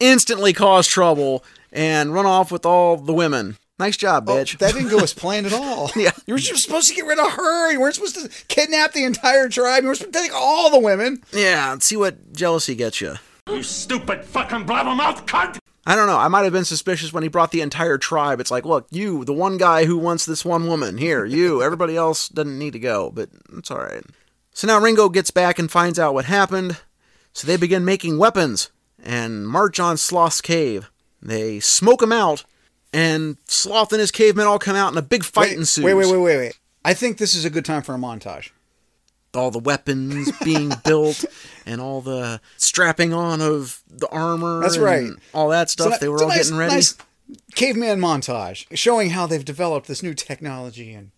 instantly 0.00 0.52
cause 0.52 0.86
trouble 0.86 1.44
and 1.72 2.12
run 2.12 2.26
off 2.26 2.50
with 2.52 2.66
all 2.66 2.96
the 2.96 3.12
women. 3.14 3.56
Nice 3.78 3.96
job, 3.98 4.28
oh, 4.28 4.36
bitch. 4.36 4.54
Oh, 4.54 4.58
that 4.64 4.72
didn't 4.74 4.88
go 4.90 5.00
as 5.00 5.12
planned 5.14 5.46
at 5.46 5.52
all. 5.52 5.90
Yeah. 5.94 6.12
You 6.26 6.34
were 6.34 6.38
just 6.40 6.62
supposed 6.64 6.88
to 6.88 6.94
get 6.94 7.04
rid 7.04 7.18
of 7.18 7.30
her. 7.32 7.72
You 7.72 7.80
weren't 7.80 7.94
supposed 7.94 8.16
to 8.16 8.46
kidnap 8.48 8.92
the 8.92 9.04
entire 9.04 9.48
tribe. 9.50 9.82
You 9.82 9.90
were 9.90 9.94
supposed 9.94 10.14
to 10.14 10.20
take 10.20 10.34
all 10.34 10.70
the 10.70 10.80
women. 10.80 11.22
yeah, 11.32 11.72
and 11.72 11.82
see 11.82 11.96
what 11.96 12.32
jealousy 12.32 12.74
gets 12.74 13.00
you. 13.02 13.16
You 13.50 13.62
stupid 13.62 14.24
fucking 14.24 14.64
blabbermouth 14.64 15.26
cunt! 15.26 15.58
I 15.88 15.94
don't 15.94 16.08
know. 16.08 16.18
I 16.18 16.26
might 16.26 16.42
have 16.42 16.52
been 16.52 16.64
suspicious 16.64 17.12
when 17.12 17.22
he 17.22 17.28
brought 17.28 17.52
the 17.52 17.60
entire 17.60 17.96
tribe. 17.96 18.40
It's 18.40 18.50
like, 18.50 18.64
look, 18.64 18.88
you, 18.90 19.24
the 19.24 19.32
one 19.32 19.56
guy 19.56 19.84
who 19.84 19.96
wants 19.96 20.26
this 20.26 20.44
one 20.44 20.66
woman, 20.66 20.98
here, 20.98 21.24
you. 21.24 21.62
Everybody 21.64 21.96
else 21.96 22.28
doesn't 22.28 22.58
need 22.58 22.72
to 22.72 22.80
go, 22.80 23.10
but 23.10 23.30
it's 23.56 23.70
all 23.70 23.78
right. 23.78 24.04
So 24.52 24.66
now 24.66 24.80
Ringo 24.80 25.08
gets 25.08 25.30
back 25.30 25.58
and 25.60 25.70
finds 25.70 25.98
out 25.98 26.12
what 26.14 26.24
happened. 26.24 26.80
So 27.32 27.46
they 27.46 27.56
begin 27.56 27.84
making 27.84 28.18
weapons 28.18 28.70
and 29.02 29.46
march 29.46 29.78
on 29.78 29.96
Sloth's 29.96 30.40
cave. 30.40 30.90
They 31.22 31.60
smoke 31.60 32.02
him 32.02 32.12
out, 32.12 32.44
and 32.92 33.36
Sloth 33.46 33.92
and 33.92 34.00
his 34.00 34.10
cavemen 34.10 34.46
all 34.46 34.58
come 34.58 34.76
out, 34.76 34.88
and 34.88 34.98
a 34.98 35.02
big 35.02 35.24
fight 35.24 35.50
wait, 35.50 35.58
ensues. 35.58 35.84
Wait, 35.84 35.94
wait, 35.94 36.10
wait, 36.10 36.18
wait, 36.18 36.36
wait. 36.36 36.58
I 36.84 36.94
think 36.94 37.18
this 37.18 37.34
is 37.34 37.44
a 37.44 37.50
good 37.50 37.64
time 37.64 37.82
for 37.82 37.94
a 37.94 37.98
montage. 37.98 38.50
All 39.36 39.50
the 39.50 39.58
weapons 39.58 40.30
being 40.44 40.72
built, 40.84 41.24
and 41.64 41.80
all 41.80 42.00
the 42.00 42.40
strapping 42.56 43.12
on 43.12 43.40
of 43.40 43.82
the 43.88 44.08
armor. 44.08 44.60
That's 44.60 44.76
and 44.76 44.84
right. 44.84 45.10
All 45.34 45.48
that 45.50 45.70
stuff. 45.70 45.94
So 45.94 45.98
they 46.00 46.08
were 46.08 46.22
all 46.22 46.28
nice- 46.28 46.44
getting 46.44 46.58
ready. 46.58 46.74
nice 46.74 46.96
caveman 47.56 47.98
montage 48.00 48.66
showing 48.76 49.10
how 49.10 49.26
they've 49.26 49.44
developed 49.44 49.88
this 49.88 50.00
new 50.02 50.14
technology 50.14 50.92
and 50.92 51.10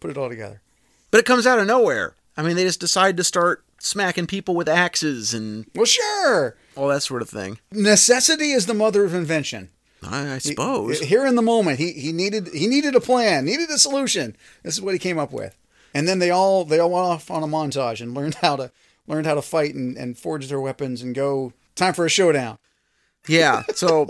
put 0.00 0.10
it 0.10 0.16
all 0.18 0.28
together. 0.28 0.60
But 1.12 1.18
it 1.18 1.26
comes 1.26 1.46
out 1.46 1.58
of 1.60 1.66
nowhere. 1.66 2.14
I 2.36 2.42
mean, 2.42 2.56
they 2.56 2.64
just 2.64 2.80
decide 2.80 3.16
to 3.18 3.24
start 3.24 3.62
smacking 3.78 4.26
people 4.26 4.54
with 4.56 4.68
axes 4.68 5.32
and 5.34 5.66
Well, 5.74 5.84
sure. 5.84 6.56
all 6.74 6.88
that 6.88 7.02
sort 7.02 7.22
of 7.22 7.28
thing. 7.30 7.58
Necessity 7.70 8.52
is 8.52 8.66
the 8.66 8.74
mother 8.74 9.04
of 9.04 9.14
invention. 9.14 9.68
I, 10.02 10.34
I 10.34 10.38
suppose. 10.38 10.98
Here 11.00 11.24
in 11.26 11.36
the 11.36 11.42
moment, 11.42 11.78
he, 11.78 11.92
he 11.92 12.10
needed 12.10 12.48
he 12.48 12.66
needed 12.66 12.96
a 12.96 13.00
plan, 13.00 13.44
needed 13.44 13.70
a 13.70 13.78
solution. 13.78 14.34
This 14.64 14.74
is 14.74 14.80
what 14.82 14.94
he 14.94 14.98
came 14.98 15.18
up 15.18 15.30
with. 15.32 15.56
And 15.94 16.08
then 16.08 16.18
they 16.18 16.30
all 16.30 16.64
they 16.64 16.78
all 16.78 16.90
went 16.90 17.04
off 17.04 17.30
on 17.30 17.42
a 17.42 17.46
montage 17.46 18.00
and 18.00 18.14
learned 18.14 18.36
how 18.36 18.56
to 18.56 18.72
learned 19.06 19.26
how 19.26 19.34
to 19.34 19.42
fight 19.42 19.74
and, 19.74 19.96
and 19.96 20.16
forge 20.16 20.48
their 20.48 20.60
weapons 20.60 21.02
and 21.02 21.14
go 21.14 21.52
time 21.74 21.94
for 21.94 22.06
a 22.06 22.10
showdown. 22.10 22.58
Yeah. 23.28 23.62
So, 23.74 24.06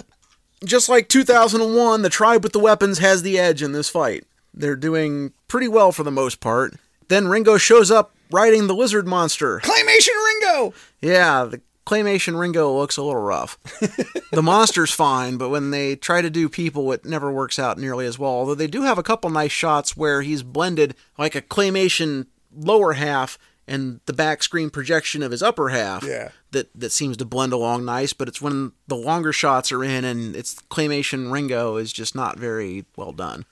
just 0.64 0.88
like 0.88 1.08
2001, 1.08 2.02
the 2.02 2.08
tribe 2.08 2.42
with 2.42 2.52
the 2.52 2.58
weapons 2.58 2.98
has 2.98 3.22
the 3.22 3.38
edge 3.38 3.62
in 3.62 3.72
this 3.72 3.88
fight. 3.88 4.24
They're 4.52 4.76
doing 4.76 5.32
pretty 5.48 5.68
well 5.68 5.92
for 5.92 6.02
the 6.02 6.10
most 6.10 6.40
part. 6.40 6.74
Then 7.08 7.28
Ringo 7.28 7.56
shows 7.58 7.90
up 7.90 8.14
riding 8.30 8.66
the 8.66 8.74
lizard 8.74 9.06
monster. 9.06 9.60
Claymation 9.60 10.24
Ringo! 10.26 10.74
Yeah, 11.00 11.44
the 11.44 11.60
claymation 11.90 12.38
Ringo 12.38 12.72
looks 12.72 12.96
a 12.96 13.02
little 13.02 13.20
rough. 13.20 13.58
the 14.30 14.42
monster's 14.42 14.92
fine, 14.92 15.36
but 15.38 15.48
when 15.48 15.72
they 15.72 15.96
try 15.96 16.22
to 16.22 16.30
do 16.30 16.48
people, 16.48 16.92
it 16.92 17.04
never 17.04 17.32
works 17.32 17.58
out 17.58 17.78
nearly 17.78 18.06
as 18.06 18.16
well. 18.16 18.30
Although 18.30 18.54
they 18.54 18.68
do 18.68 18.82
have 18.82 18.96
a 18.96 19.02
couple 19.02 19.28
nice 19.28 19.50
shots 19.50 19.96
where 19.96 20.22
he's 20.22 20.44
blended 20.44 20.94
like 21.18 21.34
a 21.34 21.42
claymation 21.42 22.26
lower 22.54 22.92
half 22.92 23.38
and 23.66 24.00
the 24.06 24.12
back 24.12 24.44
screen 24.44 24.70
projection 24.70 25.20
of 25.22 25.32
his 25.32 25.42
upper 25.42 25.70
half. 25.70 26.04
Yeah. 26.04 26.30
That 26.52 26.70
that 26.76 26.92
seems 26.92 27.16
to 27.16 27.24
blend 27.24 27.52
along 27.52 27.84
nice, 27.84 28.12
but 28.12 28.28
it's 28.28 28.40
when 28.40 28.72
the 28.86 28.96
longer 28.96 29.32
shots 29.32 29.72
are 29.72 29.82
in 29.82 30.04
and 30.04 30.36
it's 30.36 30.54
claymation 30.70 31.32
Ringo 31.32 31.76
is 31.76 31.92
just 31.92 32.14
not 32.14 32.38
very 32.38 32.84
well 32.96 33.12
done. 33.12 33.46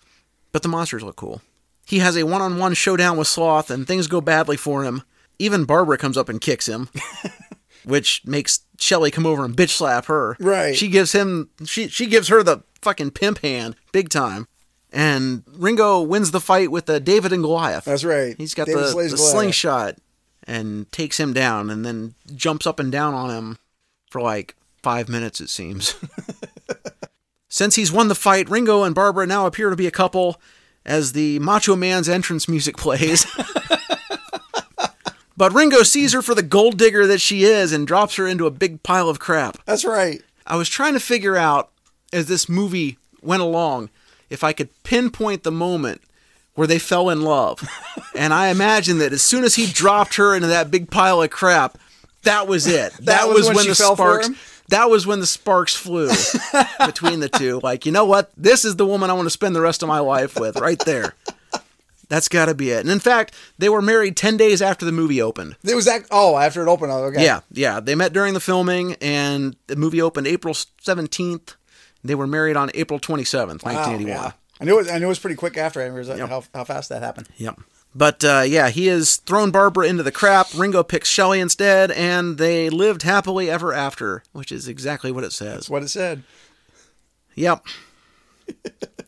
But 0.53 0.62
the 0.62 0.68
monsters 0.68 1.03
look 1.03 1.16
cool. 1.16 1.43
He 1.86 1.99
has 1.99 2.16
a 2.16 2.24
one-on-one 2.24 2.74
showdown 2.74 3.16
with 3.16 3.28
Sloth 3.28 3.70
and 3.70 3.86
things 3.86 4.07
go 4.07 4.20
badly 4.20 4.57
for 4.57 4.84
him. 4.84 5.03
Even 5.39 5.64
Barbara 5.64 5.99
comes 5.99 6.16
up 6.16 6.28
and 6.28 6.41
kicks 6.41 6.66
him 6.66 6.89
which 7.85 8.22
makes 8.24 8.61
Shelley 8.79 9.11
come 9.11 9.26
over 9.26 9.45
and 9.45 9.57
bitch 9.57 9.70
slap 9.70 10.07
her. 10.07 10.37
Right. 10.41 10.76
She 10.76 10.89
gives 10.89 11.12
him 11.12 11.51
she 11.64 11.89
she 11.89 12.07
gives 12.07 12.29
her 12.29 12.43
the 12.43 12.62
fucking 12.83 13.12
pimp 13.12 13.39
hand, 13.39 13.76
big 13.93 14.09
time. 14.09 14.47
And 14.91 15.43
Ringo 15.47 16.01
wins 16.01 16.31
the 16.31 16.41
fight 16.41 16.70
with 16.70 16.87
the 16.87 16.99
David 16.99 17.33
and 17.33 17.43
Goliath. 17.43 17.85
That's 17.85 18.05
right. 18.05 18.35
He's 18.39 18.55
got 18.55 18.66
David 18.66 18.85
the, 18.85 19.09
the 19.11 19.18
slingshot 19.18 19.97
and 20.45 20.91
takes 20.93 21.20
him 21.20 21.35
down 21.35 21.68
and 21.68 21.85
then 21.85 22.14
jumps 22.35 22.66
up 22.66 22.81
and 22.81 22.91
down 22.91 23.12
on 23.12 23.31
him 23.31 23.59
for 24.11 24.22
like 24.22 24.57
five 24.83 25.09
minutes 25.09 25.41
it 25.41 25.51
seems. 25.51 25.95
Since 27.51 27.76
he's 27.76 27.93
won 27.93 28.09
the 28.09 28.14
fight, 28.14 28.49
Ringo 28.49 28.83
and 28.83 28.95
Barbara 28.95 29.26
now 29.26 29.47
appear 29.47 29.70
to 29.70 29.76
be 29.76 29.87
a 29.87 29.91
couple 29.91 30.41
as 30.85 31.12
the 31.12 31.39
Macho 31.39 31.76
Man's 31.76 32.09
entrance 32.09 32.49
music 32.49 32.76
plays. 32.76 33.26
But 35.39 35.55
Ringo 35.55 35.84
sees 35.84 36.12
her 36.14 36.20
for 36.20 36.34
the 36.34 36.43
gold 36.43 36.76
digger 36.78 37.07
that 37.07 37.20
she 37.20 37.45
is 37.45 37.72
and 37.72 37.86
drops 37.86 38.16
her 38.16 38.26
into 38.26 38.47
a 38.47 38.51
big 38.51 38.82
pile 38.82 39.09
of 39.09 39.20
crap. 39.20 39.57
That's 39.66 39.84
right. 39.84 40.20
I 40.45 40.57
was 40.57 40.68
trying 40.68 40.95
to 40.95 41.01
figure 41.01 41.36
out 41.36 41.70
as 42.12 42.26
this 42.26 42.49
movie 42.49 42.99
went 43.22 43.41
along 43.41 43.91
if 44.30 44.43
I 44.43 44.53
could 44.53 44.68
pinpoint 44.82 45.45
the 45.45 45.53
moment 45.53 46.03
where 46.55 46.66
they 46.66 46.80
fell 46.80 47.09
in 47.09 47.22
love. 47.22 47.66
and 48.16 48.34
I 48.34 48.49
imagine 48.49 48.99
that 48.99 49.12
as 49.12 49.22
soon 49.22 49.45
as 49.45 49.55
he 49.55 49.66
dropped 49.70 50.16
her 50.16 50.34
into 50.34 50.49
that 50.49 50.72
big 50.72 50.91
pile 50.91 51.22
of 51.22 51.30
crap, 51.30 51.78
that 52.24 52.49
was 52.49 52.66
it. 52.66 52.93
That, 53.03 53.28
was 53.28 53.47
when 53.47 53.59
she 53.59 53.68
the 53.68 53.74
sparks 53.76 54.30
that 54.68 54.91
was 54.91 55.07
when 55.07 55.20
the 55.20 55.26
sparks 55.26 55.74
flew 55.74 56.09
between 56.84 57.20
the 57.20 57.28
two. 57.28 57.61
Like, 57.62 57.86
you 57.86 57.93
know 57.93 58.05
what? 58.05 58.30
This 58.36 58.64
is 58.64 58.76
the 58.76 58.84
woman 58.84 59.09
I 59.09 59.14
want 59.14 59.26
to 59.26 59.30
spend 59.30 59.57
the 59.57 59.62
rest 59.62 59.82
of 59.82 59.89
my 59.89 60.01
life 60.01 60.39
with 60.39 60.59
right 60.59 60.78
there. 60.80 61.14
That's 62.09 62.29
got 62.29 62.47
to 62.47 62.55
be 62.55 62.71
it. 62.71 62.81
And 62.81 62.91
in 62.91 63.01
fact, 63.01 63.35
they 63.59 63.69
were 63.69 63.83
married 63.83 64.17
10 64.17 64.37
days 64.39 64.63
after 64.63 64.87
the 64.87 64.93
movie 64.93 65.21
opened. 65.21 65.57
It 65.63 65.75
was 65.75 65.85
that. 65.85 66.07
Oh, 66.11 66.39
after 66.39 66.63
it 66.67 66.69
opened. 66.69 66.91
Okay. 66.91 67.23
Yeah, 67.25 67.41
yeah. 67.53 67.81
They 67.81 67.95
met 67.95 68.13
during 68.15 68.33
the 68.35 68.41
filming, 68.41 68.95
and 69.03 69.57
the 69.67 69.77
movie 69.77 70.01
opened 70.01 70.27
April 70.27 70.55
17th. 70.55 71.55
They 72.03 72.15
were 72.15 72.27
married 72.27 72.57
on 72.57 72.71
April 72.75 72.99
27th, 72.99 73.63
Wow, 73.65 73.73
1981. 73.73 74.07
yeah. 74.09 74.33
I 74.61 74.65
knew 74.65 74.79
it. 74.81 74.91
I 74.91 74.99
knew 74.99 75.07
it 75.07 75.09
was 75.11 75.19
pretty 75.19 75.37
quick 75.37 75.57
after. 75.57 75.81
I 75.81 75.85
remember 75.87 76.27
how, 76.27 76.43
how 76.55 76.65
fast 76.65 76.89
that 76.89 77.03
happened. 77.03 77.29
Yep. 77.37 77.61
But 77.95 78.25
uh, 78.25 78.43
yeah, 78.47 78.69
he 78.71 78.87
has 78.87 79.17
thrown 79.17 79.51
Barbara 79.51 79.87
into 79.89 80.03
the 80.03 80.13
crap. 80.13 80.47
Ringo 80.55 80.83
picks 80.83 81.09
Shelley 81.09 81.41
instead, 81.41 81.91
and 81.91 82.39
they 82.39 82.71
lived 82.71 83.03
happily 83.03 83.51
ever 83.51 83.73
after, 83.73 84.23
which 84.33 84.51
is 84.53 84.67
exactly 84.69 85.11
what 85.13 85.25
it 85.25 85.33
says. 85.33 85.55
That's 85.55 85.71
what 85.71 85.83
it 85.83 85.89
said. 85.89 86.23
Yep. 87.35 87.65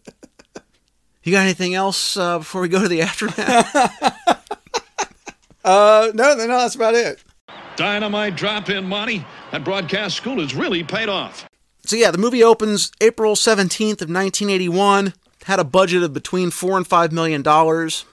you 1.22 1.32
got 1.32 1.42
anything 1.42 1.74
else 1.74 2.16
uh, 2.16 2.38
before 2.38 2.60
we 2.62 2.68
go 2.68 2.80
to 2.82 2.88
the 2.88 3.02
aftermath? 3.08 4.36
Uh, 5.62 6.10
no, 6.14 6.34
no, 6.34 6.46
that's 6.46 6.74
about 6.74 6.94
it. 6.94 7.22
Dynamite 7.76 8.34
drop 8.34 8.70
in 8.70 8.86
money. 8.86 9.26
That 9.52 9.62
broadcast 9.62 10.16
school 10.16 10.40
has 10.40 10.54
really 10.54 10.82
paid 10.82 11.08
off. 11.10 11.46
so 11.84 11.96
yeah, 11.96 12.10
the 12.10 12.18
movie 12.18 12.42
opens 12.42 12.90
April 13.02 13.34
17th 13.34 14.00
of 14.00 14.08
1981. 14.08 15.12
Had 15.44 15.60
a 15.60 15.64
budget 15.64 16.02
of 16.02 16.14
between 16.14 16.50
four 16.50 16.78
and 16.78 16.86
five 16.86 17.12
million 17.12 17.42
dollars, 17.42 18.06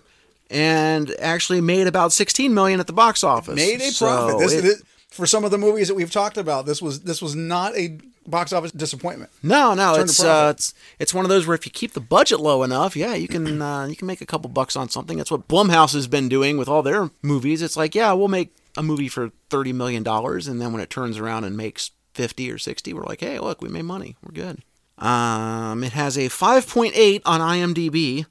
and 0.50 1.14
actually 1.20 1.62
made 1.62 1.88
about 1.88 2.12
16 2.12 2.54
million 2.54 2.82
at 2.82 2.88
the 2.88 2.94
box 2.94 3.24
office. 3.24 3.56
Made 3.56 3.80
a 3.82 3.92
So 3.92 4.06
profit. 4.08 4.40
This, 4.40 4.54
it- 4.54 4.62
this- 4.64 4.84
for 5.18 5.26
some 5.26 5.44
of 5.44 5.52
the 5.52 5.58
movies 5.58 5.88
that 5.90 5.96
we've 5.96 6.12
talked 6.12 6.38
about, 6.38 6.66
this 6.66 6.82
was 6.82 7.02
this 7.02 7.22
was 7.22 7.36
not 7.36 7.76
a 7.76 7.98
box 8.28 8.54
office 8.54 8.72
disappointment. 8.72 9.32
No, 9.42 9.74
no, 9.74 9.96
it's 9.96 10.24
uh, 10.24 10.54
it's 10.56 10.74
it's 11.00 11.14
one 11.14 11.26
of 11.26 11.30
those 11.30 11.48
where 11.48 11.56
if 11.56 11.66
you 11.66 11.72
keep 11.72 11.94
the 11.94 12.00
budget 12.00 12.40
low 12.40 12.64
enough, 12.64 12.96
yeah, 12.96 13.16
you 13.16 13.28
can 13.28 13.62
uh, 13.62 13.86
you 13.86 13.96
can 13.96 14.08
make 14.08 14.22
a 14.22 14.26
couple 14.26 14.50
bucks 14.50 14.76
on 14.76 14.90
something. 14.90 15.18
That's 15.18 15.32
what 15.32 15.48
Blumhouse 15.48 15.94
has 15.94 16.08
been 16.08 16.30
doing 16.30 16.58
with 16.58 16.70
all 16.70 16.84
their 16.84 17.10
movies. 17.22 17.62
It's 17.62 17.76
like, 17.76 17.96
yeah, 17.96 18.14
we'll 18.14 18.28
make 18.28 18.56
a 18.78 18.84
movie 18.84 19.08
for 19.08 19.32
thirty 19.50 19.74
million 19.74 20.04
dollars, 20.04 20.48
and 20.48 20.62
then 20.62 20.72
when 20.72 20.82
it 20.82 20.90
turns 20.90 21.18
around 21.18 21.44
and 21.44 21.58
makes 21.58 21.92
fifty 22.14 22.52
or 22.52 22.58
sixty, 22.58 22.94
we're 22.94 23.04
like, 23.04 23.22
hey, 23.22 23.40
look, 23.40 23.62
we 23.62 23.70
made 23.70 23.84
money. 23.84 24.16
We're 24.24 24.34
good. 24.34 24.64
Um, 24.98 25.84
it 25.84 25.94
has 25.94 26.18
a 26.18 26.28
five 26.28 26.68
point 26.68 26.94
eight 26.96 27.22
on 27.26 27.42
IMDb. 27.42 28.26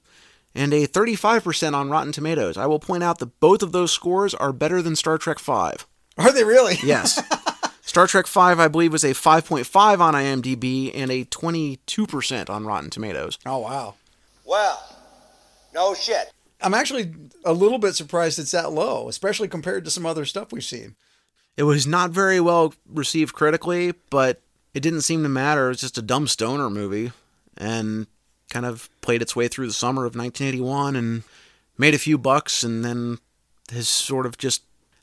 And 0.59 0.73
a 0.73 0.87
35% 0.87 1.75
on 1.75 1.91
Rotten 1.91 2.13
Tomatoes. 2.13 2.57
I 2.57 2.65
will 2.65 2.79
point 2.79 3.03
out 3.03 3.19
that 3.19 3.39
both 3.41 3.63
of 3.63 3.73
those 3.73 3.93
scores 3.93 4.33
are 4.33 4.55
better 4.55 4.81
than 4.81 4.97
Star 4.97 5.19
Trek 5.19 5.39
5. 5.39 5.87
Are 6.19 6.33
they 6.33 6.45
really? 6.45 6.77
Yes. 6.83 7.23
Star 7.83 8.07
Trek 8.07 8.27
5, 8.27 8.61
I 8.61 8.69
believe, 8.69 8.93
was 8.93 9.05
a 9.05 9.11
5.5 9.13 10.01
on 10.01 10.15
IMDb 10.15 10.91
and 10.95 11.11
a 11.11 11.25
22% 11.25 12.51
on 12.51 12.67
Rotten 12.67 12.91
Tomatoes. 12.91 13.39
Oh 13.47 13.59
wow. 13.59 13.95
Well, 14.45 14.83
no 15.73 15.95
shit. 15.95 16.33
I'm 16.61 16.75
actually 16.75 17.15
a 17.45 17.53
little 17.53 17.79
bit 17.79 17.95
surprised 17.95 18.39
it's 18.39 18.51
that 18.51 18.73
low, 18.73 19.09
especially 19.09 19.49
compared 19.49 19.85
to 19.85 19.91
some 19.91 20.05
other 20.05 20.25
stuff 20.25 20.53
we've 20.53 20.65
seen. 20.65 20.95
It 21.57 21.63
was 21.63 21.87
not 21.87 22.11
very 22.11 22.41
well 22.41 22.75
received 22.87 23.35
critically, 23.35 23.95
but 24.11 24.41
it 24.75 24.81
didn't 24.81 25.03
seem 25.03 25.23
to 25.23 25.29
matter. 25.29 25.67
It 25.67 25.71
was 25.71 25.81
just 25.81 25.97
a 25.99 26.03
dumb 26.03 26.27
stoner 26.27 26.69
movie 26.69 27.13
and 27.57 28.07
kind 28.51 28.67
of 28.67 28.91
played 29.01 29.23
its 29.23 29.35
way 29.35 29.49
through 29.49 29.69
the 29.69 29.73
summer 29.73 30.05
of 30.05 30.15
1981 30.15 30.97
and 30.97 31.23
made 31.79 31.95
a 31.95 31.99
few 31.99 32.19
bucks 32.19 32.63
and 32.63 32.85
then 32.85 33.19
has 33.71 33.89
sort 33.89 34.27
of 34.27 34.37
just, 34.37 34.63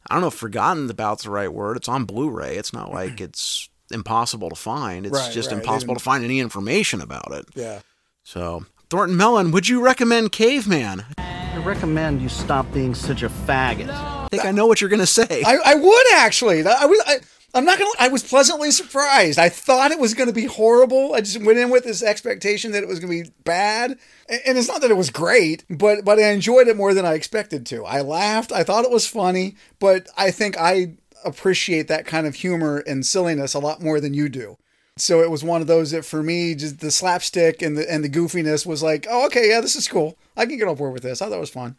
I 0.09 0.15
don't 0.15 0.21
know 0.21 0.27
if 0.27 0.33
forgotten 0.33 0.89
about's 0.89 1.23
the 1.23 1.31
right 1.31 1.51
word. 1.51 1.77
It's 1.77 1.87
on 1.89 2.05
Blu 2.05 2.29
ray. 2.29 2.57
It's 2.57 2.73
not 2.73 2.91
like 2.91 3.19
it's 3.21 3.69
impossible 3.91 4.49
to 4.49 4.55
find, 4.55 5.05
it's 5.05 5.15
Right, 5.17 5.31
just 5.31 5.51
right. 5.51 5.59
impossible 5.59 5.93
to 5.95 5.99
find 5.99 6.23
any 6.23 6.39
information 6.39 7.01
about 7.01 7.31
it. 7.31 7.45
Yeah. 7.55 7.79
So, 8.23 8.65
Thornton 8.89 9.17
Melon, 9.17 9.51
would 9.51 9.67
you 9.67 9.83
recommend 9.83 10.31
Caveman? 10.31 11.05
I 11.17 11.57
recommend 11.63 12.21
you 12.21 12.29
stop 12.29 12.71
being 12.73 12.95
such 12.95 13.21
a 13.21 13.29
faggot. 13.29 13.89
I 13.89 14.27
think 14.31 14.45
I 14.45 14.51
know 14.51 14.65
what 14.65 14.81
you're 14.81 14.89
going 14.89 14.99
to 14.99 15.05
say. 15.05 15.43
I, 15.45 15.57
I 15.63 15.75
would 15.75 16.13
actually. 16.15 16.65
I 16.65 16.85
was. 16.85 17.01
I, 17.05 17.19
I'm 17.55 17.65
not 17.65 17.77
gonna. 17.77 17.91
I 17.99 18.07
was 18.07 18.23
pleasantly 18.23 18.71
surprised. 18.71 19.37
I 19.37 19.49
thought 19.49 19.91
it 19.91 19.99
was 19.99 20.15
gonna 20.15 20.33
be 20.33 20.45
horrible. 20.45 21.13
I 21.13 21.21
just 21.21 21.39
went 21.41 21.59
in 21.59 21.69
with 21.69 21.83
this 21.83 22.01
expectation 22.01 22.71
that 22.71 22.81
it 22.81 22.89
was 22.89 22.99
gonna 22.99 23.11
be 23.11 23.29
bad, 23.43 23.91
and 24.27 24.57
it's 24.57 24.67
not 24.67 24.81
that 24.81 24.89
it 24.89 24.97
was 24.97 25.11
great, 25.11 25.63
but 25.69 26.03
but 26.03 26.17
I 26.17 26.31
enjoyed 26.31 26.67
it 26.67 26.75
more 26.75 26.95
than 26.95 27.05
I 27.05 27.13
expected 27.13 27.65
to. 27.67 27.85
I 27.85 28.01
laughed. 28.01 28.51
I 28.51 28.63
thought 28.63 28.85
it 28.85 28.91
was 28.91 29.05
funny, 29.05 29.55
but 29.79 30.07
I 30.17 30.31
think 30.31 30.57
I 30.57 30.95
appreciate 31.23 31.87
that 31.87 32.07
kind 32.07 32.25
of 32.25 32.35
humor 32.35 32.83
and 32.87 33.05
silliness 33.05 33.53
a 33.53 33.59
lot 33.59 33.81
more 33.81 33.99
than 33.99 34.15
you 34.15 34.29
do. 34.29 34.57
So 34.97 35.21
it 35.21 35.29
was 35.29 35.43
one 35.43 35.61
of 35.61 35.67
those 35.67 35.91
that 35.91 36.05
for 36.05 36.23
me, 36.23 36.55
just 36.55 36.79
the 36.79 36.89
slapstick 36.89 37.61
and 37.61 37.77
the 37.77 37.91
and 37.91 38.03
the 38.03 38.09
goofiness 38.09 38.65
was 38.65 38.81
like, 38.81 39.05
oh 39.07 39.27
okay, 39.27 39.49
yeah, 39.49 39.61
this 39.61 39.75
is 39.75 39.87
cool. 39.87 40.17
I 40.35 40.47
can 40.47 40.57
get 40.57 40.67
on 40.67 40.75
board 40.75 40.93
with 40.93 41.03
this. 41.03 41.21
I 41.21 41.29
thought 41.29 41.37
it 41.37 41.39
was 41.39 41.49
fun. 41.51 41.75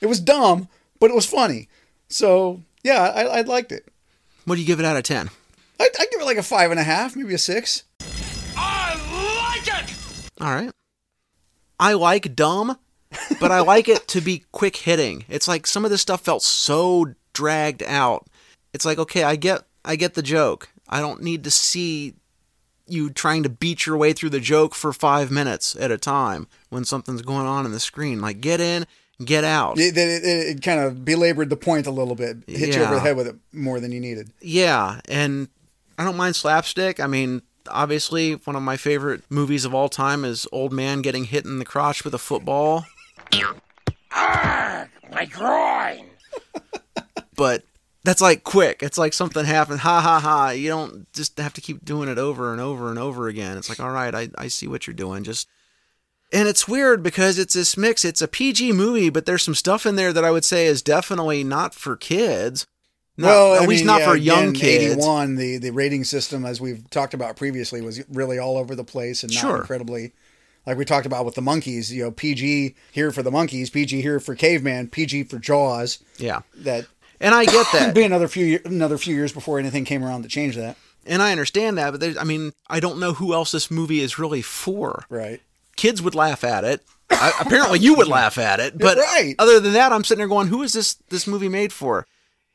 It 0.00 0.06
was 0.06 0.20
dumb, 0.20 0.68
but 1.00 1.10
it 1.10 1.14
was 1.14 1.26
funny. 1.26 1.68
So 2.08 2.62
yeah, 2.84 3.12
I, 3.14 3.22
I 3.24 3.40
liked 3.40 3.72
it. 3.72 3.91
What 4.44 4.56
do 4.56 4.60
you 4.60 4.66
give 4.66 4.80
it 4.80 4.86
out 4.86 4.96
of 4.96 5.04
10? 5.04 5.30
I 5.80 5.88
I 5.98 6.06
give 6.10 6.20
it 6.20 6.24
like 6.24 6.36
a 6.36 6.42
five 6.42 6.70
and 6.70 6.80
a 6.80 6.84
half, 6.84 7.16
maybe 7.16 7.34
a 7.34 7.38
six. 7.38 7.84
I 8.56 8.94
like 9.56 9.82
it! 9.82 9.94
All 10.40 10.54
right. 10.54 10.72
I 11.78 11.94
like 11.94 12.34
dumb, 12.34 12.78
but 13.40 13.50
I 13.50 13.60
like 13.60 13.88
it 13.88 14.06
to 14.08 14.20
be 14.20 14.44
quick 14.52 14.76
hitting. 14.76 15.24
It's 15.28 15.48
like 15.48 15.66
some 15.66 15.84
of 15.84 15.90
this 15.90 16.02
stuff 16.02 16.20
felt 16.20 16.42
so 16.42 17.14
dragged 17.32 17.82
out. 17.82 18.26
It's 18.72 18.84
like, 18.84 18.98
okay, 18.98 19.24
I 19.24 19.36
get 19.36 19.62
I 19.84 19.96
get 19.96 20.14
the 20.14 20.22
joke. 20.22 20.68
I 20.88 21.00
don't 21.00 21.22
need 21.22 21.44
to 21.44 21.50
see 21.50 22.14
you 22.86 23.10
trying 23.10 23.42
to 23.44 23.48
beat 23.48 23.86
your 23.86 23.96
way 23.96 24.12
through 24.12 24.30
the 24.30 24.40
joke 24.40 24.74
for 24.74 24.92
5 24.92 25.30
minutes 25.30 25.74
at 25.76 25.90
a 25.90 25.96
time 25.96 26.46
when 26.68 26.84
something's 26.84 27.22
going 27.22 27.46
on 27.46 27.64
in 27.64 27.72
the 27.72 27.80
screen. 27.80 28.20
Like 28.20 28.40
get 28.40 28.60
in, 28.60 28.86
get 29.24 29.44
out. 29.44 29.78
It, 29.78 29.96
it, 29.96 30.24
it, 30.24 30.26
it 30.56 30.62
kind 30.62 30.80
of 30.80 31.04
belabored 31.04 31.50
the 31.50 31.56
point 31.56 31.86
a 31.86 31.90
little 31.90 32.14
bit, 32.14 32.38
hit 32.46 32.74
you 32.74 32.82
over 32.82 32.94
the 32.94 33.00
head 33.00 33.16
with 33.16 33.26
it 33.26 33.36
more 33.52 33.80
than 33.80 33.92
you 33.92 34.00
needed. 34.00 34.30
Yeah, 34.40 35.00
and 35.08 35.48
I 35.98 36.04
don't 36.04 36.16
mind 36.16 36.36
slapstick. 36.36 37.00
I 37.00 37.06
mean, 37.06 37.42
obviously, 37.68 38.32
one 38.34 38.56
of 38.56 38.62
my 38.62 38.76
favorite 38.76 39.22
movies 39.30 39.64
of 39.64 39.74
all 39.74 39.88
time 39.88 40.24
is 40.24 40.46
Old 40.52 40.72
Man 40.72 41.02
getting 41.02 41.24
hit 41.24 41.44
in 41.44 41.58
the 41.58 41.64
crotch 41.64 42.04
with 42.04 42.14
a 42.14 42.18
football. 42.18 42.84
My 44.12 45.26
groin. 45.30 46.06
But 47.34 47.64
that's 48.04 48.20
like 48.20 48.44
quick. 48.44 48.82
It's 48.82 48.98
like 48.98 49.14
something 49.14 49.44
happened. 49.44 49.80
Ha 49.80 50.00
ha 50.00 50.20
ha. 50.20 50.50
You 50.50 50.68
don't 50.68 51.10
just 51.14 51.38
have 51.38 51.54
to 51.54 51.60
keep 51.62 51.82
doing 51.84 52.08
it 52.08 52.18
over 52.18 52.52
and 52.52 52.60
over 52.60 52.90
and 52.90 52.98
over 52.98 53.26
again. 53.26 53.56
It's 53.56 53.70
like, 53.70 53.80
all 53.80 53.90
right, 53.90 54.14
I, 54.14 54.28
I 54.36 54.48
see 54.48 54.68
what 54.68 54.86
you're 54.86 54.94
doing. 54.94 55.24
Just. 55.24 55.48
And 56.32 56.48
it's 56.48 56.66
weird 56.66 57.02
because 57.02 57.38
it's 57.38 57.54
this 57.54 57.76
mix. 57.76 58.04
It's 58.04 58.22
a 58.22 58.28
PG 58.28 58.72
movie, 58.72 59.10
but 59.10 59.26
there's 59.26 59.42
some 59.42 59.54
stuff 59.54 59.84
in 59.84 59.96
there 59.96 60.12
that 60.12 60.24
I 60.24 60.30
would 60.30 60.44
say 60.44 60.66
is 60.66 60.80
definitely 60.82 61.44
not 61.44 61.74
for 61.74 61.94
kids. 61.96 62.66
Not, 63.18 63.26
well, 63.28 63.54
at 63.56 63.62
I 63.62 63.66
least 63.66 63.82
mean, 63.82 63.86
not 63.88 64.00
yeah, 64.00 64.08
for 64.10 64.16
young 64.16 64.42
again, 64.48 64.54
kids. 64.54 64.84
81, 64.94 65.36
the, 65.36 65.58
the 65.58 65.70
rating 65.70 66.04
system, 66.04 66.46
as 66.46 66.60
we've 66.62 66.88
talked 66.88 67.12
about 67.12 67.36
previously, 67.36 67.82
was 67.82 68.02
really 68.08 68.38
all 68.38 68.56
over 68.56 68.74
the 68.74 68.84
place 68.84 69.22
and 69.22 69.32
not 69.34 69.40
Sure. 69.40 69.56
incredibly. 69.58 70.12
Like 70.66 70.78
we 70.78 70.86
talked 70.86 71.04
about 71.04 71.26
with 71.26 71.34
the 71.34 71.42
Monkees, 71.42 71.90
you 71.90 72.04
know, 72.04 72.10
PG 72.10 72.74
here 72.92 73.10
for 73.10 73.22
the 73.22 73.30
Monkees, 73.30 73.70
PG 73.70 74.00
here 74.00 74.18
for 74.18 74.34
caveman, 74.34 74.88
PG 74.88 75.24
for 75.24 75.38
Jaws. 75.38 75.98
Yeah. 76.16 76.40
That 76.58 76.86
And 77.20 77.34
I 77.34 77.44
get 77.44 77.66
that. 77.74 77.94
be 77.94 78.04
another 78.04 78.28
few 78.28 78.60
another 78.64 78.96
few 78.96 79.14
years 79.14 79.32
before 79.32 79.58
anything 79.58 79.84
came 79.84 80.02
around 80.02 80.22
to 80.22 80.28
change 80.28 80.56
that. 80.56 80.76
And 81.04 81.20
I 81.20 81.32
understand 81.32 81.76
that, 81.78 81.90
but 81.98 82.16
I 82.18 82.24
mean, 82.24 82.52
I 82.68 82.78
don't 82.80 83.00
know 83.00 83.12
who 83.12 83.34
else 83.34 83.50
this 83.52 83.70
movie 83.72 84.00
is 84.00 84.18
really 84.20 84.40
for. 84.40 85.04
Right. 85.10 85.42
Kids 85.82 86.00
would 86.00 86.14
laugh 86.14 86.44
at 86.44 86.62
it. 86.64 86.80
I, 87.10 87.32
apparently, 87.40 87.78
you 87.80 87.94
would 87.96 88.06
laugh 88.08 88.38
at 88.38 88.60
it. 88.60 88.78
But 88.78 88.96
Right. 88.98 89.34
other 89.38 89.58
than 89.58 89.72
that, 89.72 89.92
I'm 89.92 90.04
sitting 90.04 90.18
there 90.20 90.28
going, 90.28 90.46
"Who 90.46 90.62
is 90.62 90.72
this 90.72 90.94
this 91.10 91.26
movie 91.26 91.48
made 91.48 91.72
for?" 91.72 92.06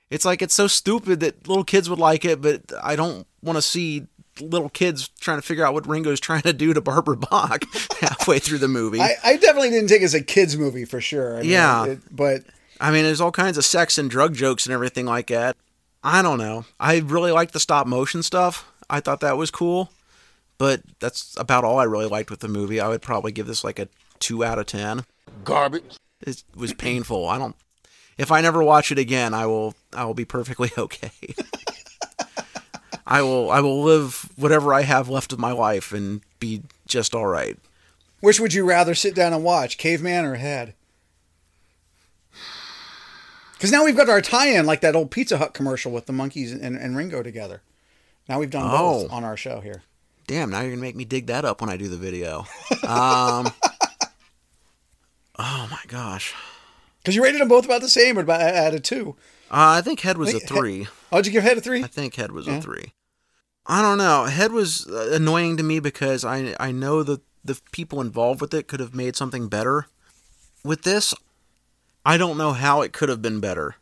It's 0.09 0.23
like 0.23 0.41
it's 0.41 0.53
so 0.53 0.67
stupid 0.67 1.19
that 1.19 1.45
little 1.47 1.65
kids 1.65 1.89
would 1.89 1.99
like 1.99 2.23
it, 2.23 2.41
but 2.41 2.61
I 2.81 2.95
don't 2.95 3.27
want 3.43 3.57
to 3.57 3.61
see 3.61 4.07
little 4.39 4.69
kids 4.69 5.09
trying 5.19 5.39
to 5.39 5.41
figure 5.41 5.65
out 5.65 5.73
what 5.73 5.85
Ringo's 5.87 6.19
trying 6.21 6.43
to 6.43 6.53
do 6.53 6.73
to 6.73 6.79
Barbara 6.79 7.17
Bach 7.17 7.63
halfway 7.99 8.39
through 8.39 8.59
the 8.59 8.67
movie. 8.69 9.01
I, 9.01 9.15
I 9.23 9.35
definitely 9.37 9.71
didn't 9.71 9.89
take 9.89 10.01
it 10.01 10.05
as 10.05 10.13
a 10.13 10.21
kids 10.23 10.55
movie 10.55 10.85
for 10.85 11.01
sure. 11.01 11.37
I 11.37 11.41
mean, 11.41 11.49
Yeah. 11.49 11.85
it- 11.85 12.15
but 12.15 12.43
I 12.79 12.91
mean, 12.91 13.03
there's 13.03 13.19
all 13.19 13.31
kinds 13.31 13.57
of 13.57 13.65
sex 13.65 13.97
and 13.97 14.09
drug 14.09 14.35
jokes 14.35 14.65
and 14.65 14.73
everything 14.73 15.05
like 15.05 15.27
that. 15.27 15.57
I 16.03 16.21
don't 16.21 16.37
know. 16.37 16.63
I 16.79 16.99
really 16.99 17.31
liked 17.33 17.51
the 17.53 17.59
stop 17.59 17.87
motion 17.87 18.23
stuff. 18.23 18.63
I 18.89 19.01
thought 19.01 19.19
that 19.19 19.35
was 19.37 19.51
cool. 19.51 19.91
But 20.57 20.81
that's 20.99 21.35
about 21.39 21.63
all 21.63 21.77
I 21.79 21.83
really 21.83 22.07
liked 22.07 22.31
with 22.31 22.39
the 22.39 22.47
movie. 22.47 22.79
I 22.79 22.87
would 22.87 23.01
probably 23.01 23.31
give 23.31 23.45
this 23.47 23.63
like 23.63 23.77
a 23.79 23.87
2 24.19 24.43
out 24.43 24.57
of 24.59 24.65
10. 24.65 25.03
Garbage. 25.43 25.97
It 26.21 26.43
was 26.55 26.73
painful. 26.73 27.27
I 27.29 27.37
don't 27.37 27.55
If 28.17 28.31
I 28.31 28.41
never 28.41 28.63
watch 28.63 28.91
it 28.91 28.97
again, 28.97 29.33
I 29.35 29.45
will 29.45 29.75
I 29.93 30.03
will 30.05 30.15
be 30.15 30.25
perfectly 30.25 30.71
okay. 30.77 31.11
I 33.05 33.21
will 33.21 33.51
I 33.51 33.59
will 33.59 33.83
live 33.83 34.29
whatever 34.35 34.73
I 34.73 34.81
have 34.81 35.07
left 35.09 35.31
of 35.31 35.39
my 35.39 35.51
life 35.51 35.91
and 35.93 36.21
be 36.39 36.63
just 36.87 37.13
all 37.13 37.27
right. 37.27 37.57
which 38.21 38.39
would 38.39 38.53
you 38.53 38.65
rather 38.65 38.95
sit 38.95 39.13
down 39.13 39.33
and 39.33 39.43
watch, 39.43 39.77
Caveman 39.77 40.25
or 40.25 40.35
Head? 40.35 40.73
Because 43.53 43.71
now 43.71 43.83
we've 43.85 43.97
got 43.97 44.09
our 44.09 44.21
tie-in, 44.21 44.65
like 44.65 44.81
that 44.81 44.95
old 44.95 45.09
Pizza 45.09 45.37
Hut 45.39 45.53
commercial 45.53 45.91
with 45.91 46.05
the 46.05 46.13
Monkees 46.13 46.51
and, 46.51 46.75
and 46.75 46.95
Ringo 46.95 47.23
together. 47.23 47.61
Now 48.29 48.39
we've 48.39 48.51
done 48.51 48.69
both 48.69 49.11
Oh. 49.11 49.15
on 49.15 49.23
our 49.23 49.35
show 49.37 49.61
here. 49.61 49.83
Damn, 50.27 50.49
now 50.49 50.59
you're 50.61 50.71
gonna 50.71 50.81
make 50.81 50.95
me 50.95 51.05
dig 51.05 51.27
that 51.27 51.45
up 51.45 51.61
when 51.61 51.69
I 51.69 51.77
do 51.77 51.87
the 51.87 51.97
video. 51.97 52.45
Um, 52.87 53.47
Oh 55.39 55.67
my 55.69 55.79
gosh. 55.87 56.33
Because 56.99 57.15
you 57.15 57.23
rated 57.23 57.39
them 57.39 57.47
both 57.47 57.65
about 57.65 57.81
the 57.81 57.89
same, 57.89 58.17
or 58.17 58.21
about 58.21 58.41
out 58.41 58.73
a 58.73 58.79
two. 58.79 59.15
Uh, 59.51 59.77
I 59.77 59.81
think 59.81 59.99
Head 60.01 60.17
was 60.17 60.29
I 60.33 60.37
a 60.37 60.39
think 60.39 60.47
three. 60.49 60.79
Head- 60.79 60.87
oh, 61.11 61.17
did 61.17 61.27
you 61.27 61.31
give 61.33 61.43
Head 61.43 61.57
a 61.57 61.61
three? 61.61 61.83
I 61.83 61.87
think 61.87 62.15
Head 62.15 62.31
was 62.31 62.47
Yeah. 62.47 62.57
a 62.57 62.61
three. 62.61 62.91
I 63.65 63.81
don't 63.81 63.97
know. 63.97 64.25
Head 64.25 64.51
was 64.51 64.87
uh, 64.87 65.11
annoying 65.13 65.57
to 65.57 65.63
me 65.63 65.79
because 65.79 66.25
I 66.25 66.55
I 66.59 66.71
know 66.71 67.03
that 67.03 67.21
the 67.45 67.59
people 67.71 68.01
involved 68.01 68.41
with 68.41 68.53
it 68.53 68.67
could 68.67 68.79
have 68.79 68.95
made 68.95 69.15
something 69.15 69.47
better. 69.47 69.87
With 70.63 70.81
this, 70.83 71.13
I 72.05 72.17
don't 72.17 72.37
know 72.37 72.53
how 72.53 72.81
it 72.81 72.91
could 72.91 73.09
have 73.09 73.21
been 73.21 73.39
better. 73.39 73.75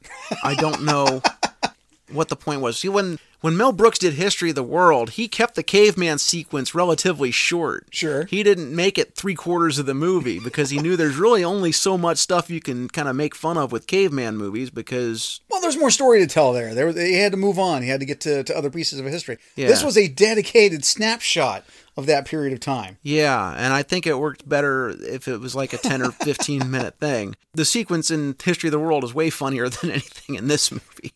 I 0.43 0.55
don't 0.55 0.83
know 0.83 1.21
what 2.11 2.27
the 2.29 2.35
point 2.35 2.61
was. 2.61 2.77
See, 2.77 2.89
when 2.89 3.17
when 3.45 3.55
Mel 3.55 3.71
Brooks 3.71 3.99
did 3.99 4.15
History 4.15 4.49
of 4.49 4.55
the 4.55 4.63
World, 4.63 5.11
he 5.11 5.27
kept 5.27 5.53
the 5.53 5.61
caveman 5.61 6.17
sequence 6.17 6.73
relatively 6.73 7.29
short. 7.29 7.85
Sure. 7.91 8.25
He 8.25 8.41
didn't 8.41 8.75
make 8.75 8.97
it 8.97 9.13
three 9.13 9.35
quarters 9.35 9.77
of 9.77 9.85
the 9.85 9.93
movie 9.93 10.39
because 10.39 10.71
he 10.71 10.79
knew 10.79 10.95
there's 10.95 11.17
really 11.17 11.43
only 11.43 11.71
so 11.71 11.95
much 11.95 12.17
stuff 12.17 12.49
you 12.49 12.59
can 12.59 12.89
kind 12.89 13.07
of 13.07 13.15
make 13.15 13.35
fun 13.35 13.55
of 13.55 13.71
with 13.71 13.85
caveman 13.85 14.35
movies 14.35 14.71
because 14.71 15.41
Well, 15.47 15.61
there's 15.61 15.77
more 15.77 15.91
story 15.91 16.21
to 16.21 16.25
tell 16.25 16.53
there. 16.53 16.73
There, 16.73 16.91
he 16.91 17.19
had 17.19 17.33
to 17.33 17.37
move 17.37 17.59
on. 17.59 17.83
He 17.83 17.89
had 17.89 17.99
to 17.99 18.07
get 18.07 18.19
to, 18.21 18.43
to 18.45 18.57
other 18.57 18.71
pieces 18.71 18.99
of 18.99 19.05
history. 19.05 19.37
Yeah. 19.55 19.67
This 19.67 19.83
was 19.83 19.95
a 19.95 20.07
dedicated 20.07 20.83
snapshot 20.83 21.65
of 21.95 22.07
that 22.07 22.25
period 22.25 22.51
of 22.51 22.61
time. 22.61 22.97
Yeah, 23.03 23.53
and 23.55 23.73
I 23.73 23.83
think 23.83 24.07
it 24.07 24.17
worked 24.17 24.49
better 24.49 24.89
if 24.89 25.27
it 25.27 25.39
was 25.39 25.53
like 25.53 25.71
a 25.71 25.77
10 25.77 26.01
or 26.01 26.09
15 26.09 26.71
minute 26.71 26.97
thing. 26.99 27.35
The 27.53 27.63
sequence 27.63 28.09
in 28.09 28.37
History 28.43 28.69
of 28.69 28.71
the 28.71 28.79
World 28.79 29.03
is 29.03 29.13
way 29.13 29.29
funnier 29.29 29.69
than 29.69 29.91
anything 29.91 30.33
in 30.33 30.47
this 30.47 30.71
movie. 30.71 31.13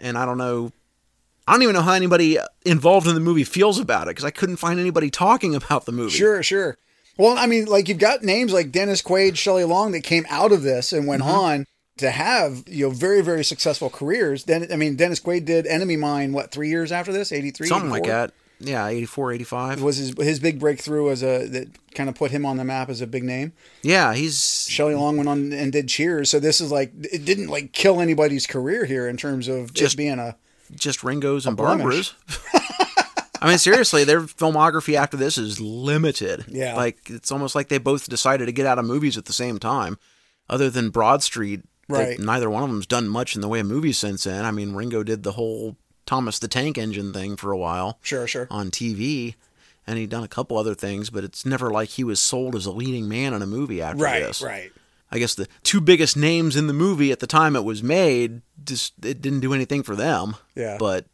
And 0.00 0.16
I 0.16 0.24
don't 0.24 0.38
know 0.38 0.72
I 1.48 1.52
don't 1.52 1.62
even 1.62 1.74
know 1.74 1.82
how 1.82 1.92
anybody 1.92 2.38
involved 2.64 3.06
in 3.06 3.14
the 3.14 3.20
movie 3.20 3.44
feels 3.44 3.78
about 3.78 4.08
it 4.08 4.10
because 4.10 4.24
I 4.24 4.30
couldn't 4.30 4.56
find 4.56 4.80
anybody 4.80 5.10
talking 5.10 5.54
about 5.54 5.84
the 5.86 5.92
movie. 5.92 6.10
Sure, 6.16 6.42
sure. 6.42 6.76
Well, 7.18 7.38
I 7.38 7.46
mean, 7.46 7.66
like 7.66 7.88
you've 7.88 7.98
got 7.98 8.22
names 8.22 8.52
like 8.52 8.72
Dennis 8.72 9.00
Quaid, 9.00 9.36
Shelley 9.36 9.64
Long 9.64 9.92
that 9.92 10.02
came 10.02 10.26
out 10.28 10.52
of 10.52 10.62
this 10.62 10.92
and 10.92 11.06
went 11.06 11.22
Mhm. 11.22 11.26
on 11.32 11.66
to 11.98 12.10
have 12.10 12.62
you 12.66 12.86
know 12.86 12.90
very 12.90 13.22
very 13.22 13.42
successful 13.44 13.88
careers. 13.88 14.44
Then 14.44 14.66
I 14.70 14.76
mean, 14.76 14.96
Dennis 14.96 15.20
Quaid 15.20 15.44
did 15.46 15.66
Enemy 15.66 15.96
Mine 15.96 16.32
what 16.32 16.50
three 16.50 16.68
years 16.68 16.92
after 16.92 17.12
this, 17.12 17.32
eighty 17.32 17.50
three, 17.50 17.68
Something 17.68 17.90
like 17.90 18.04
that. 18.04 18.32
Yeah, 18.58 18.86
84, 18.88 19.32
85. 19.32 19.82
was 19.82 19.98
his 19.98 20.14
his 20.18 20.40
big 20.40 20.58
breakthrough 20.58 21.10
as 21.10 21.22
a 21.22 21.46
that 21.46 21.68
kind 21.94 22.08
of 22.08 22.14
put 22.14 22.30
him 22.30 22.44
on 22.46 22.56
the 22.56 22.64
map 22.64 22.88
as 22.90 23.00
a 23.02 23.06
big 23.06 23.22
name. 23.22 23.52
Yeah, 23.82 24.14
he's 24.14 24.66
Shelley 24.68 24.94
Long 24.94 25.16
went 25.18 25.28
on 25.28 25.52
and 25.52 25.70
did 25.72 25.88
Cheers, 25.88 26.30
so 26.30 26.40
this 26.40 26.60
is 26.60 26.70
like 26.72 26.92
it 27.12 27.24
didn't 27.24 27.48
like 27.48 27.72
kill 27.72 28.00
anybody's 28.00 28.46
career 28.46 28.84
here 28.86 29.06
in 29.08 29.16
terms 29.16 29.46
of 29.48 29.72
Just- 29.74 29.96
being 29.96 30.18
a 30.18 30.36
just 30.74 31.02
Ringo's 31.04 31.46
and. 31.46 31.56
Barbara's. 31.56 32.14
I 33.42 33.48
mean, 33.48 33.58
seriously, 33.58 34.02
their 34.04 34.22
filmography 34.22 34.94
after 34.94 35.16
this 35.16 35.36
is 35.36 35.60
limited. 35.60 36.46
Yeah. 36.48 36.74
Like, 36.74 36.98
it's 37.10 37.30
almost 37.30 37.54
like 37.54 37.68
they 37.68 37.78
both 37.78 38.08
decided 38.08 38.46
to 38.46 38.52
get 38.52 38.66
out 38.66 38.78
of 38.78 38.84
movies 38.86 39.18
at 39.18 39.26
the 39.26 39.32
same 39.32 39.58
time. 39.58 39.98
Other 40.48 40.70
than 40.70 40.90
Broad 40.90 41.22
Street, 41.22 41.62
Right. 41.88 42.18
neither 42.18 42.48
one 42.50 42.62
of 42.62 42.68
them's 42.70 42.86
done 42.86 43.06
much 43.08 43.34
in 43.34 43.42
the 43.42 43.48
way 43.48 43.60
of 43.60 43.66
movies 43.66 43.98
since 43.98 44.24
then. 44.24 44.44
I 44.44 44.50
mean, 44.50 44.74
Ringo 44.74 45.02
did 45.02 45.22
the 45.22 45.32
whole 45.32 45.76
Thomas 46.06 46.38
the 46.38 46.48
Tank 46.48 46.78
Engine 46.78 47.12
thing 47.12 47.36
for 47.36 47.52
a 47.52 47.58
while 47.58 47.98
sure 48.02 48.26
sure. 48.26 48.48
on 48.50 48.70
TV, 48.70 49.34
and 49.86 49.98
he'd 49.98 50.10
done 50.10 50.24
a 50.24 50.28
couple 50.28 50.56
other 50.56 50.74
things, 50.74 51.10
but 51.10 51.22
it's 51.22 51.44
never 51.46 51.70
like 51.70 51.90
he 51.90 52.02
was 52.04 52.18
sold 52.18 52.56
as 52.56 52.64
a 52.66 52.72
leading 52.72 53.08
man 53.08 53.34
in 53.34 53.42
a 53.42 53.46
movie 53.46 53.82
after 53.82 54.02
Right, 54.02 54.22
this. 54.22 54.40
right. 54.42 54.72
I 55.10 55.18
guess 55.18 55.34
the 55.34 55.46
two 55.62 55.80
biggest 55.80 56.16
names 56.16 56.56
in 56.56 56.66
the 56.66 56.72
movie 56.72 57.12
at 57.12 57.20
the 57.20 57.26
time 57.26 57.54
it 57.56 57.64
was 57.64 57.82
made 57.82 58.42
just 58.64 58.92
it 59.04 59.22
didn't 59.22 59.40
do 59.40 59.54
anything 59.54 59.82
for 59.82 59.94
them. 59.96 60.36
Yeah. 60.54 60.76
But 60.78 61.06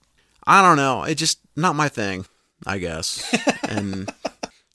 I 0.46 0.62
don't 0.62 0.76
know. 0.78 1.02
It 1.04 1.16
just 1.16 1.38
not 1.56 1.76
my 1.76 1.88
thing, 1.88 2.24
I 2.66 2.78
guess. 2.78 3.32
and 3.68 4.12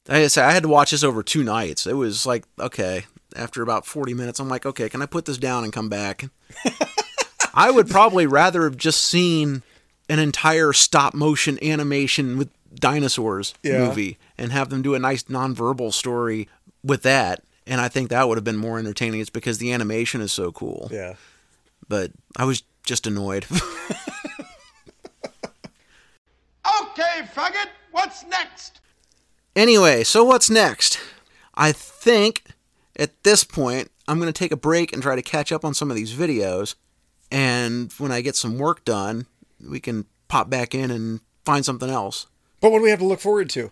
I 0.07 0.27
said, 0.27 0.45
I 0.45 0.51
had 0.51 0.63
to 0.63 0.69
watch 0.69 0.91
this 0.91 1.03
over 1.03 1.23
two 1.23 1.43
nights. 1.43 1.87
It 1.87 1.93
was 1.95 2.25
like, 2.25 2.45
okay, 2.59 3.05
after 3.35 3.61
about 3.61 3.85
40 3.85 4.13
minutes, 4.13 4.39
I'm 4.39 4.49
like, 4.49 4.65
okay, 4.65 4.87
can 4.87 5.01
I 5.01 5.05
put 5.07 5.25
this 5.25 5.37
down 5.37 5.63
and 5.63 5.73
come 5.73 5.89
back? 5.89 6.25
I 7.53 7.71
would 7.71 7.89
probably 7.89 8.27
rather 8.27 8.63
have 8.63 8.77
just 8.77 9.03
seen 9.03 9.63
an 10.09 10.19
entire 10.19 10.73
stop 10.73 11.13
motion 11.13 11.57
animation 11.63 12.37
with 12.37 12.49
dinosaurs 12.75 13.53
Yeah. 13.63 13.79
movie 13.87 14.17
and 14.37 14.51
have 14.51 14.69
them 14.69 14.81
do 14.81 14.93
a 14.93 14.99
nice 14.99 15.23
nonverbal 15.23 15.91
story 15.91 16.47
with 16.83 17.01
that. 17.03 17.43
And 17.67 17.81
I 17.81 17.89
think 17.89 18.09
that 18.09 18.27
would 18.27 18.37
have 18.37 18.45
been 18.45 18.57
more 18.57 18.79
entertaining. 18.79 19.19
It's 19.19 19.29
because 19.29 19.57
the 19.57 19.73
animation 19.73 20.21
is 20.21 20.31
so 20.31 20.51
cool. 20.51 20.89
Yeah. 20.91 21.15
But 21.87 22.11
I 22.35 22.45
was 22.45 22.63
just 22.85 23.05
annoyed. 23.05 23.45
Okay, 26.97 27.27
faggot, 27.33 27.69
what's 27.91 28.25
next? 28.25 28.81
Anyway, 29.55 30.03
so 30.03 30.23
what's 30.23 30.49
next? 30.49 30.99
I 31.53 31.71
think 31.71 32.43
at 32.95 33.23
this 33.23 33.43
point, 33.43 33.91
I'm 34.07 34.19
going 34.19 34.31
to 34.31 34.37
take 34.37 34.51
a 34.51 34.57
break 34.57 34.93
and 34.93 35.01
try 35.01 35.15
to 35.15 35.21
catch 35.21 35.51
up 35.51 35.63
on 35.63 35.73
some 35.73 35.91
of 35.91 35.95
these 35.95 36.13
videos. 36.13 36.75
And 37.31 37.93
when 37.99 38.11
I 38.11 38.21
get 38.21 38.35
some 38.35 38.57
work 38.57 38.83
done, 38.83 39.27
we 39.63 39.79
can 39.79 40.05
pop 40.27 40.49
back 40.49 40.73
in 40.73 40.91
and 40.91 41.21
find 41.45 41.63
something 41.63 41.89
else. 41.89 42.25
But 42.61 42.71
what 42.71 42.79
do 42.79 42.83
we 42.83 42.89
have 42.89 42.99
to 42.99 43.05
look 43.05 43.19
forward 43.19 43.49
to? 43.51 43.71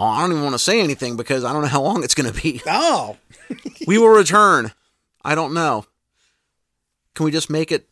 Oh, 0.00 0.06
I 0.06 0.22
don't 0.22 0.30
even 0.30 0.42
want 0.42 0.54
to 0.54 0.58
say 0.58 0.80
anything 0.80 1.18
because 1.18 1.44
I 1.44 1.52
don't 1.52 1.60
know 1.60 1.68
how 1.68 1.82
long 1.82 2.02
it's 2.02 2.14
going 2.14 2.32
to 2.32 2.42
be. 2.42 2.62
Oh, 2.66 3.18
we 3.86 3.98
will 3.98 4.08
return. 4.08 4.72
I 5.22 5.34
don't 5.34 5.52
know. 5.52 5.84
Can 7.14 7.26
we 7.26 7.30
just 7.30 7.50
make 7.50 7.70
it 7.70 7.86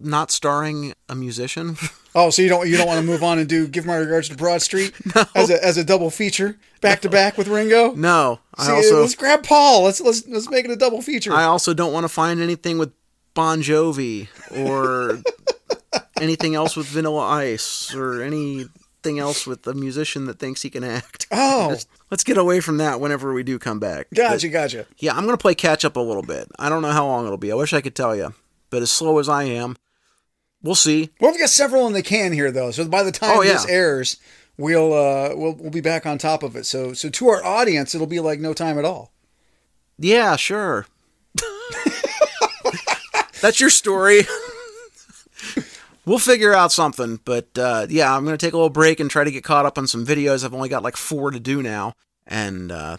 not 0.00 0.32
starring 0.32 0.92
a 1.08 1.14
musician? 1.14 1.76
oh, 2.16 2.30
so 2.30 2.42
you 2.42 2.48
don't 2.48 2.68
you 2.68 2.76
don't 2.76 2.88
want 2.88 2.98
to 2.98 3.06
move 3.06 3.22
on 3.22 3.38
and 3.38 3.48
do 3.48 3.68
give 3.68 3.86
my 3.86 3.94
regards 3.94 4.28
to 4.30 4.36
Broad 4.36 4.60
Street 4.60 4.92
as 5.36 5.50
a 5.50 5.64
as 5.64 5.76
a 5.76 5.84
double 5.84 6.10
feature 6.10 6.58
back 6.80 7.00
to 7.02 7.08
back 7.08 7.38
with 7.38 7.46
Ringo? 7.46 7.92
No. 7.92 8.40
I 8.56 8.66
See, 8.66 8.72
also 8.72 9.00
let's 9.00 9.14
grab 9.14 9.44
Paul. 9.44 9.84
Let's 9.84 10.00
let's 10.00 10.26
let's 10.26 10.50
make 10.50 10.64
it 10.64 10.70
a 10.72 10.76
double 10.76 11.00
feature. 11.00 11.32
I 11.32 11.44
also 11.44 11.72
don't 11.74 11.92
want 11.92 12.02
to 12.02 12.08
find 12.08 12.40
anything 12.40 12.76
with 12.76 12.92
Bon 13.34 13.62
Jovi 13.62 14.26
or 14.50 15.22
anything 16.20 16.56
else 16.56 16.74
with 16.74 16.88
Vanilla 16.88 17.24
Ice 17.28 17.94
or 17.94 18.20
anything 19.04 19.18
else 19.18 19.46
with 19.46 19.66
a 19.66 19.74
musician 19.74 20.26
that 20.26 20.38
thinks 20.38 20.62
he 20.62 20.70
can 20.70 20.84
act. 20.84 21.26
Oh. 21.34 21.68
Let's, 21.70 21.86
let's 22.10 22.24
get 22.24 22.36
away 22.36 22.60
from 22.60 22.76
that 22.76 23.00
whenever 23.00 23.32
we 23.32 23.42
do 23.42 23.58
come 23.58 23.80
back. 23.80 24.08
Gotcha, 24.14 24.48
But, 24.48 24.52
gotcha. 24.52 24.86
yeah, 24.98 25.12
I'm 25.16 25.26
to 25.26 25.36
play 25.38 25.54
catch 25.54 25.82
up 25.82 25.96
a 25.96 26.00
little 26.00 26.22
bit. 26.22 26.46
I 26.58 26.68
don't 26.68 26.82
know 26.82 26.90
how 26.90 27.06
long 27.06 27.24
it'll 27.24 27.38
be. 27.38 27.50
I 27.50 27.54
wish 27.54 27.72
I 27.72 27.80
could 27.80 27.94
tell 27.94 28.14
you. 28.14 28.34
But 28.68 28.82
as 28.82 28.90
slow 28.90 29.18
as 29.18 29.30
I 29.30 29.44
am, 29.44 29.76
we'll 30.62 30.74
see. 30.74 31.08
Well, 31.20 31.30
we've 31.30 31.40
got 31.40 31.48
several 31.48 31.86
in 31.86 31.94
the 31.94 32.02
can 32.02 32.32
here 32.32 32.50
though, 32.50 32.70
so 32.70 32.86
by 32.86 33.02
the 33.02 33.12
time 33.12 33.38
Oh, 33.38 33.42
yeah. 33.42 33.54
this 33.54 33.66
airs, 33.66 34.18
we'll 34.58 34.92
uh 34.92 35.34
we'll 35.34 35.54
we'll 35.54 35.70
be 35.70 35.80
back 35.80 36.04
on 36.04 36.18
top 36.18 36.42
of 36.42 36.54
it. 36.54 36.66
So 36.66 36.92
so 36.92 37.08
to 37.08 37.28
our 37.28 37.42
audience, 37.42 37.94
it'll 37.94 38.06
be 38.06 38.20
like 38.20 38.38
no 38.40 38.52
time 38.52 38.78
at 38.78 38.84
all. 38.84 39.12
Yeah, 39.98 40.36
sure. 40.36 40.86
That's 43.40 43.58
your 43.58 43.70
story. 43.70 44.22
we'll 46.04 46.18
figure 46.18 46.52
out 46.52 46.72
something, 46.72 47.20
but 47.24 47.46
uh, 47.58 47.86
yeah, 47.88 48.14
I'm 48.14 48.24
gonna 48.24 48.36
take 48.36 48.52
a 48.52 48.56
little 48.56 48.70
break 48.70 49.00
and 49.00 49.10
try 49.10 49.24
to 49.24 49.30
get 49.30 49.44
caught 49.44 49.66
up 49.66 49.78
on 49.78 49.86
some 49.86 50.06
videos. 50.06 50.44
I've 50.44 50.54
only 50.54 50.68
got 50.68 50.82
like 50.82 50.96
four 50.96 51.30
to 51.30 51.40
do 51.40 51.62
now, 51.62 51.94
and 52.26 52.72
uh, 52.72 52.96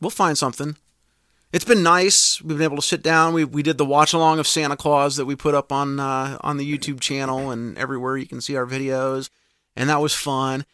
we'll 0.00 0.10
find 0.10 0.36
something. 0.36 0.76
It's 1.52 1.64
been 1.64 1.82
nice. 1.82 2.42
We've 2.42 2.58
been 2.58 2.64
able 2.64 2.76
to 2.76 2.82
sit 2.82 3.02
down. 3.02 3.32
We 3.32 3.44
we 3.44 3.62
did 3.62 3.78
the 3.78 3.84
watch 3.84 4.12
along 4.12 4.38
of 4.38 4.46
Santa 4.46 4.76
Claus 4.76 5.16
that 5.16 5.26
we 5.26 5.36
put 5.36 5.54
up 5.54 5.72
on 5.72 6.00
uh, 6.00 6.38
on 6.40 6.56
the 6.56 6.70
YouTube 6.70 7.00
channel 7.00 7.50
and 7.50 7.78
everywhere 7.78 8.16
you 8.16 8.26
can 8.26 8.40
see 8.40 8.56
our 8.56 8.66
videos, 8.66 9.30
and 9.74 9.88
that 9.88 10.00
was 10.00 10.14
fun. 10.14 10.64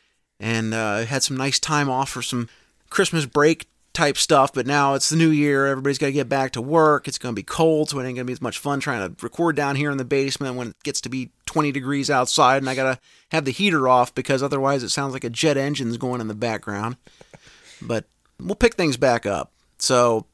And 0.40 0.74
uh, 0.74 1.04
had 1.04 1.22
some 1.22 1.36
nice 1.36 1.60
time 1.60 1.88
off 1.88 2.08
for 2.08 2.20
some 2.20 2.48
Christmas 2.90 3.26
break 3.26 3.68
type 3.92 4.16
stuff. 4.16 4.52
But 4.52 4.66
now 4.66 4.94
it's 4.94 5.08
the 5.08 5.16
new 5.16 5.30
year. 5.30 5.66
Everybody's 5.66 5.98
got 5.98 6.06
to 6.06 6.12
get 6.12 6.28
back 6.28 6.52
to 6.52 6.62
work. 6.62 7.08
It's 7.08 7.18
going 7.18 7.34
to 7.34 7.38
be 7.38 7.44
cold, 7.44 7.90
so 7.90 7.98
it 7.98 8.02
ain't 8.02 8.16
going 8.16 8.24
to 8.26 8.30
be 8.30 8.32
as 8.32 8.42
much 8.42 8.58
fun 8.58 8.80
trying 8.80 9.08
to 9.08 9.24
record 9.24 9.56
down 9.56 9.76
here 9.76 9.90
in 9.90 9.98
the 9.98 10.04
basement 10.04 10.56
when 10.56 10.68
it 10.68 10.82
gets 10.82 11.00
to 11.02 11.08
be 11.08 11.30
20 11.46 11.72
degrees 11.72 12.10
outside, 12.10 12.58
and 12.58 12.70
I 12.70 12.74
got 12.74 12.94
to 12.94 13.00
have 13.30 13.44
the 13.44 13.50
heater 13.50 13.88
off 13.88 14.14
because 14.14 14.42
otherwise 14.42 14.82
it 14.82 14.88
sounds 14.88 15.12
like 15.12 15.24
a 15.24 15.30
jet 15.30 15.56
engine's 15.56 15.96
going 15.96 16.20
in 16.20 16.28
the 16.28 16.34
background. 16.34 16.96
But 17.80 18.04
we'll 18.40 18.54
pick 18.54 18.74
things 18.74 18.96
back 18.96 19.26
up. 19.26 19.52
So 19.78 20.26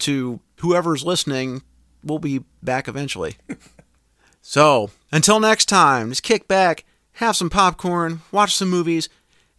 to 0.00 0.40
whoever's 0.58 1.04
listening, 1.04 1.62
we'll 2.02 2.18
be 2.18 2.44
back 2.62 2.88
eventually. 2.88 3.36
so, 4.42 4.90
until 5.12 5.40
next 5.40 5.66
time, 5.66 6.10
just 6.10 6.22
kick 6.22 6.48
back, 6.48 6.84
have 7.14 7.36
some 7.36 7.50
popcorn, 7.50 8.22
watch 8.32 8.54
some 8.54 8.68
movies, 8.68 9.08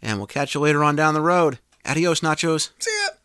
and 0.01 0.17
we'll 0.17 0.27
catch 0.27 0.53
you 0.53 0.61
later 0.61 0.83
on 0.83 0.95
down 0.95 1.13
the 1.13 1.21
road. 1.21 1.59
Adios, 1.85 2.21
nachos. 2.21 2.69
See 2.79 2.91
ya. 3.03 3.18